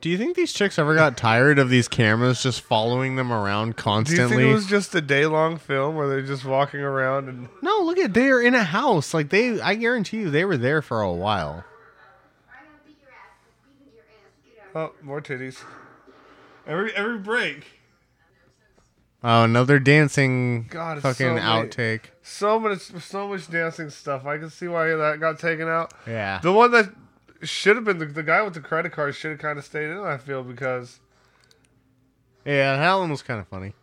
[0.00, 3.66] Do you think these chicks ever got tired of these cameras just following them around
[3.66, 4.36] Do you constantly?
[4.38, 7.82] think it was just a day long film where they're just walking around and no,
[7.82, 9.14] look at they're in a house.
[9.14, 11.64] Like they I guarantee you they were there for a while.
[14.74, 15.62] Oh more titties.
[16.66, 17.80] Every every break.
[19.24, 22.00] Oh, another dancing God, it's fucking so outtake.
[22.22, 24.26] So much so much dancing stuff.
[24.26, 25.94] I can see why that got taken out.
[26.06, 26.40] Yeah.
[26.42, 26.92] The one that
[27.42, 29.90] should have been the, the guy with the credit card should have kind of stayed
[29.90, 29.98] in.
[29.98, 31.00] I feel because
[32.44, 33.74] yeah, that one was kind of funny.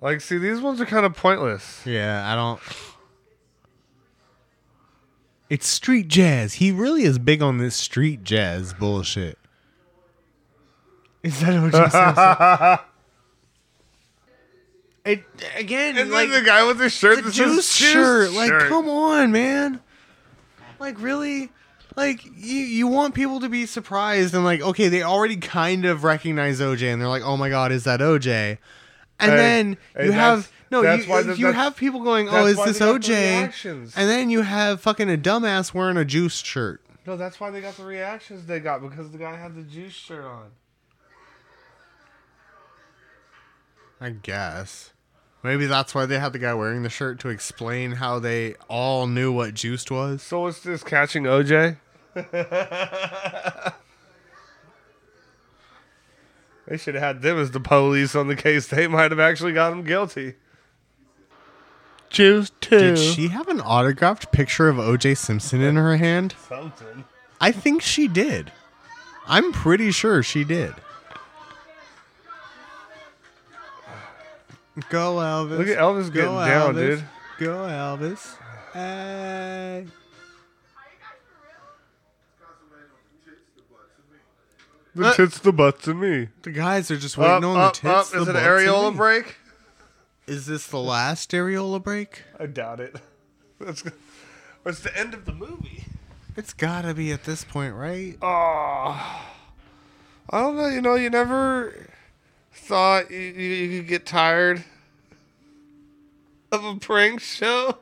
[0.00, 1.82] Like, see, these ones are kind of pointless.
[1.86, 2.60] Yeah, I don't.
[5.52, 6.54] It's street jazz.
[6.54, 9.38] He really is big on this street jazz bullshit.
[11.22, 12.78] Is that what you said?
[15.04, 15.24] It
[15.56, 18.32] again, And like the guy with the shirt the juice shirt.
[18.32, 18.68] Like, shirt.
[18.70, 19.80] come on, man.
[20.78, 21.50] Like, really?
[21.96, 26.02] Like, you you want people to be surprised and like, okay, they already kind of
[26.04, 28.56] recognize OJ, and they're like, oh my god, is that OJ?
[29.20, 31.76] And Hey, then hey, you have no, that's you, why uh, the- you that's- have
[31.76, 33.92] people going, oh, is this got the OJ?
[33.96, 36.80] And then you have fucking a dumbass wearing a juice shirt.
[37.06, 39.92] No, that's why they got the reactions they got because the guy had the juice
[39.92, 40.50] shirt on.
[44.00, 44.92] I guess.
[45.42, 49.06] Maybe that's why they had the guy wearing the shirt to explain how they all
[49.06, 50.22] knew what juiced was.
[50.22, 51.76] So what's this catching OJ?
[56.66, 58.68] they should have had them as the police on the case.
[58.68, 60.34] They might have actually got him guilty.
[62.12, 62.78] Juice too.
[62.78, 66.34] Did she have an autographed picture of OJ Simpson in her hand?
[66.48, 67.04] Something.
[67.40, 68.52] I think she did.
[69.26, 70.74] I'm pretty sure she did.
[74.88, 75.58] Go Elvis.
[75.58, 76.76] Look at Elvis Go getting down, Elvis.
[76.76, 77.04] dude.
[77.38, 78.36] Go Elvis.
[78.72, 79.86] Hey.
[84.94, 86.28] The Uh, tits, the butts, and me.
[86.42, 88.14] The guys are just waiting Up, on up, the tits.
[88.14, 88.20] up.
[88.20, 88.96] Is the it an butts, and areola me.
[88.98, 89.36] break?
[90.32, 92.22] Is this the last areola break?
[92.38, 92.96] I doubt it.
[93.60, 93.84] That's.
[94.64, 95.84] It's the end of the movie.
[96.36, 98.16] It's gotta be at this point, right?
[98.22, 99.26] Oh,
[100.30, 100.68] I don't know.
[100.68, 101.86] You know, you never
[102.52, 104.64] thought you, you, you could get tired
[106.50, 107.78] of a prank show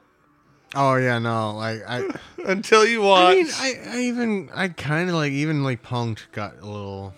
[0.75, 1.57] Oh yeah, no.
[1.57, 2.09] Like I,
[2.45, 3.35] until you watch.
[3.35, 7.15] I mean, I, I even, I kind of like even like Punk'd got a little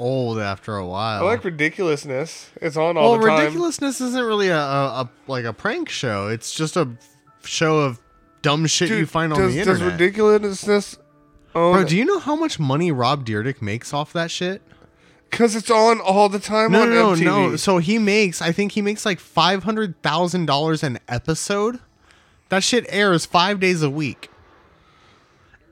[0.00, 1.22] old after a while.
[1.22, 2.50] I like ridiculousness.
[2.60, 3.38] It's on all well, the time.
[3.40, 6.28] ridiculousness isn't really a, a, a like a prank show.
[6.28, 6.88] It's just a
[7.44, 8.00] show of
[8.42, 10.00] dumb shit you Dude, find on does, the does internet.
[10.00, 10.96] ridiculousness
[11.54, 11.74] own?
[11.74, 14.62] Bro, do you know how much money Rob Dyrdek makes off that shit?
[15.30, 17.24] Because it's on all the time No, on no, MTV.
[17.24, 17.56] no, no.
[17.56, 21.78] So he makes, I think he makes like five hundred thousand dollars an episode.
[22.48, 24.28] That shit airs five days a week,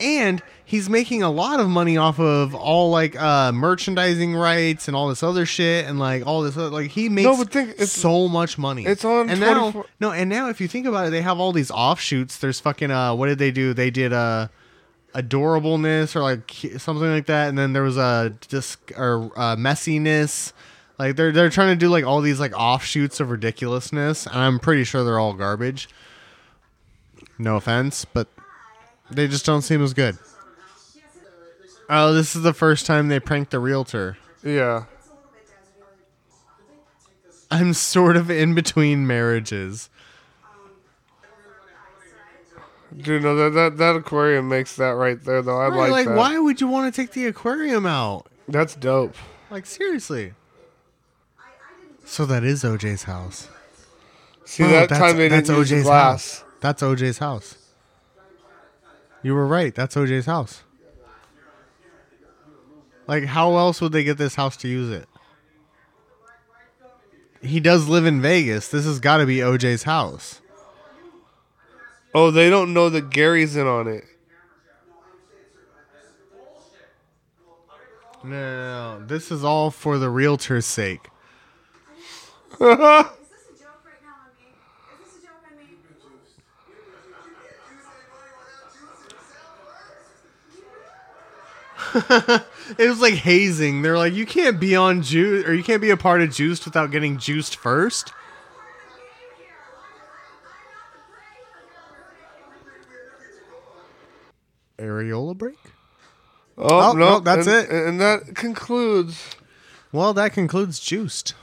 [0.00, 4.96] and he's making a lot of money off of all like uh merchandising rights and
[4.96, 7.70] all this other shit and like all this other, like he makes no, but think-
[7.70, 8.84] it's- so much money.
[8.84, 11.52] it's on and now no, and now if you think about it, they have all
[11.52, 12.38] these offshoots.
[12.38, 13.74] There's fucking uh, what did they do?
[13.74, 14.48] They did uh
[15.14, 16.50] adorableness or like
[16.80, 20.52] something like that, and then there was a disc or uh, messiness.
[20.98, 24.58] Like they're they're trying to do like all these like offshoots of ridiculousness, and I'm
[24.58, 25.88] pretty sure they're all garbage.
[27.38, 28.28] No offense, but
[29.10, 30.18] they just don't seem as good.
[31.90, 34.18] Oh, this is the first time they pranked the realtor.
[34.42, 34.84] Yeah.
[37.50, 39.88] I'm sort of in between marriages.
[42.96, 45.58] Dude, no, that, that, that aquarium makes that right there, though.
[45.58, 46.16] I Right, like, like, that.
[46.16, 48.26] why would you want to take the aquarium out?
[48.48, 49.14] That's dope.
[49.50, 50.32] Like, seriously.
[52.06, 53.48] So that is OJ's house.
[54.46, 56.40] See, Oh, that time they didn't that's use OJ's glass.
[56.40, 56.44] house.
[56.60, 57.57] That's OJ's house.
[59.22, 59.74] You were right.
[59.74, 60.62] That's OJ's house.
[63.06, 65.08] Like, how else would they get this house to use it?
[67.40, 68.68] He does live in Vegas.
[68.68, 70.40] This has got to be OJ's house.
[72.14, 74.04] Oh, they don't know that Gary's in on it.
[78.24, 79.06] No, no, no.
[79.06, 81.08] This is all for the realtor's sake.
[92.78, 93.80] It was like hazing.
[93.80, 96.66] They're like, you can't be on juice, or you can't be a part of juiced
[96.66, 98.12] without getting juiced first.
[104.78, 105.58] Areola break.
[106.56, 107.70] Oh, Oh, no, no, that's and, it.
[107.70, 109.36] And that concludes.
[109.92, 111.34] Well, that concludes juiced.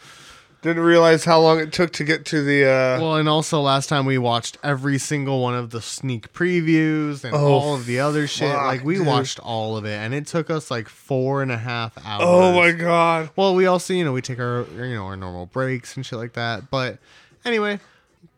[0.63, 2.65] Didn't realize how long it took to get to the.
[2.65, 7.25] Uh, well, and also last time we watched every single one of the sneak previews
[7.25, 8.53] and Oh, all of the other shit.
[8.53, 9.07] fuck, Like we dude.
[9.07, 12.23] watched all of it, and it took us like four and a half hours.
[12.27, 13.31] oh my god.
[13.37, 16.19] Well, we also, you know, we take our, you know, our normal breaks and shit
[16.19, 16.71] like that.
[16.71, 16.99] But
[17.47, 17.81] anyway,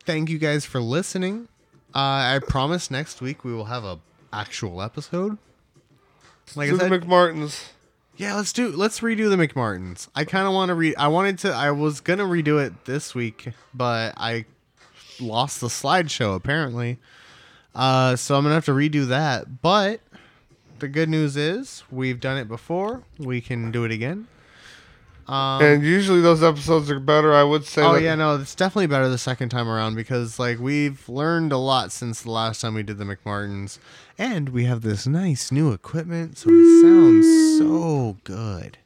[0.05, 1.49] thank you guys for listening.
[1.93, 3.99] Uh, I promise next week we will have a
[4.31, 5.37] actual episode.
[6.55, 7.65] Like To I the McMartins.
[8.15, 10.07] Yeah, let's do let's redo the McMartins.
[10.15, 10.95] I kind of want to read.
[10.97, 11.51] I wanted to.
[11.51, 14.45] I was gonna redo it this week, but I
[15.19, 16.99] lost the slideshow apparently.
[17.73, 19.61] Uh, so I'm gonna have to redo that.
[19.61, 20.01] But
[20.79, 23.03] the good news is we've done it before.
[23.17, 24.27] We can do it again.
[25.27, 27.33] Um, and usually those episodes are better.
[27.33, 27.81] I would say.
[27.81, 31.57] Oh yeah, no, it's definitely better the second time around because like we've learned a
[31.57, 33.79] lot since the last time we did the McMartins,
[34.17, 38.77] and we have this nice new equipment, so it sounds so good.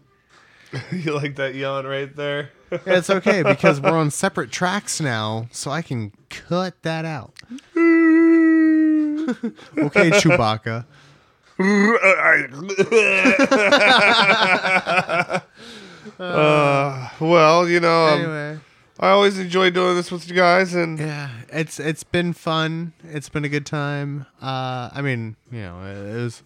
[0.91, 2.51] you like that yawn right there.
[2.71, 7.33] Yeah, it's okay because we're on separate tracks now, so I can cut that out.
[9.77, 10.85] Okay, Chewbacca.
[16.19, 18.59] Uh, well, you know, um, Anyway,
[18.99, 22.93] I always enjoy doing this with you guys, and yeah, it's it's been fun.
[23.03, 24.25] It's been a good time.
[24.41, 26.43] Uh, I mean, you know, it was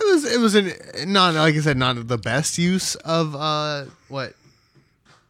[0.00, 0.72] it was it was an
[1.12, 4.34] not like I said, not the best use of uh what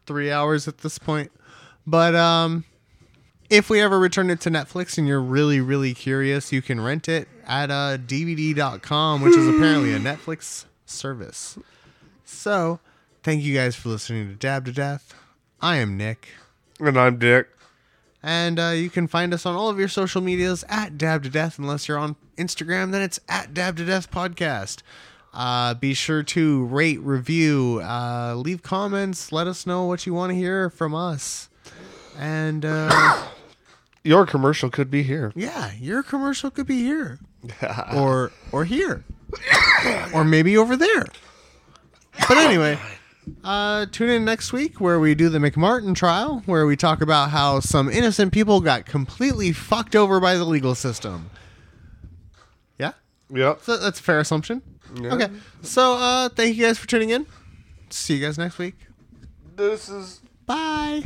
[0.07, 1.33] three hours at this point,
[1.87, 2.65] but um.
[3.51, 7.07] If we ever return it to Netflix and you're really, really curious, you can rent
[7.07, 11.59] it at uh, DVD.com, which is apparently a Netflix service.
[12.25, 12.81] So,
[13.23, 15.15] thank you guys for listening to Dab to Death.
[15.61, 16.29] I am Nick.
[16.81, 17.49] and I'm Dick.
[18.23, 21.29] And uh, you can find us on all of your social medias at Dab to
[21.29, 21.59] Death.
[21.59, 24.83] Unless you're on Instagram, then it's at Dab to Death Podcast.
[25.35, 29.33] Uh, be sure to rate, review, uh, leave comments.
[29.33, 31.49] Let us know what you want to hear from us.
[32.19, 33.25] And uh,
[34.05, 35.33] Your commercial could be here.
[35.35, 37.21] yeah, your commercial could be here,
[37.95, 39.05] or or here,
[40.13, 41.07] or maybe over there.
[42.29, 42.79] But anyway,
[43.45, 47.31] uh, tune in next week where we do the McMartin trial, where we talk about
[47.31, 51.31] how some innocent people got completely fucked over by the legal system.
[52.79, 52.93] Yeah,
[53.31, 53.61] Yep.
[53.63, 54.63] so that's a fair assumption.
[55.01, 55.15] Yeah.
[55.15, 55.29] Okay,
[55.63, 57.27] so uh, thank you guys for tuning in.
[57.91, 58.75] See you guys next week.
[59.57, 61.05] This is Bye.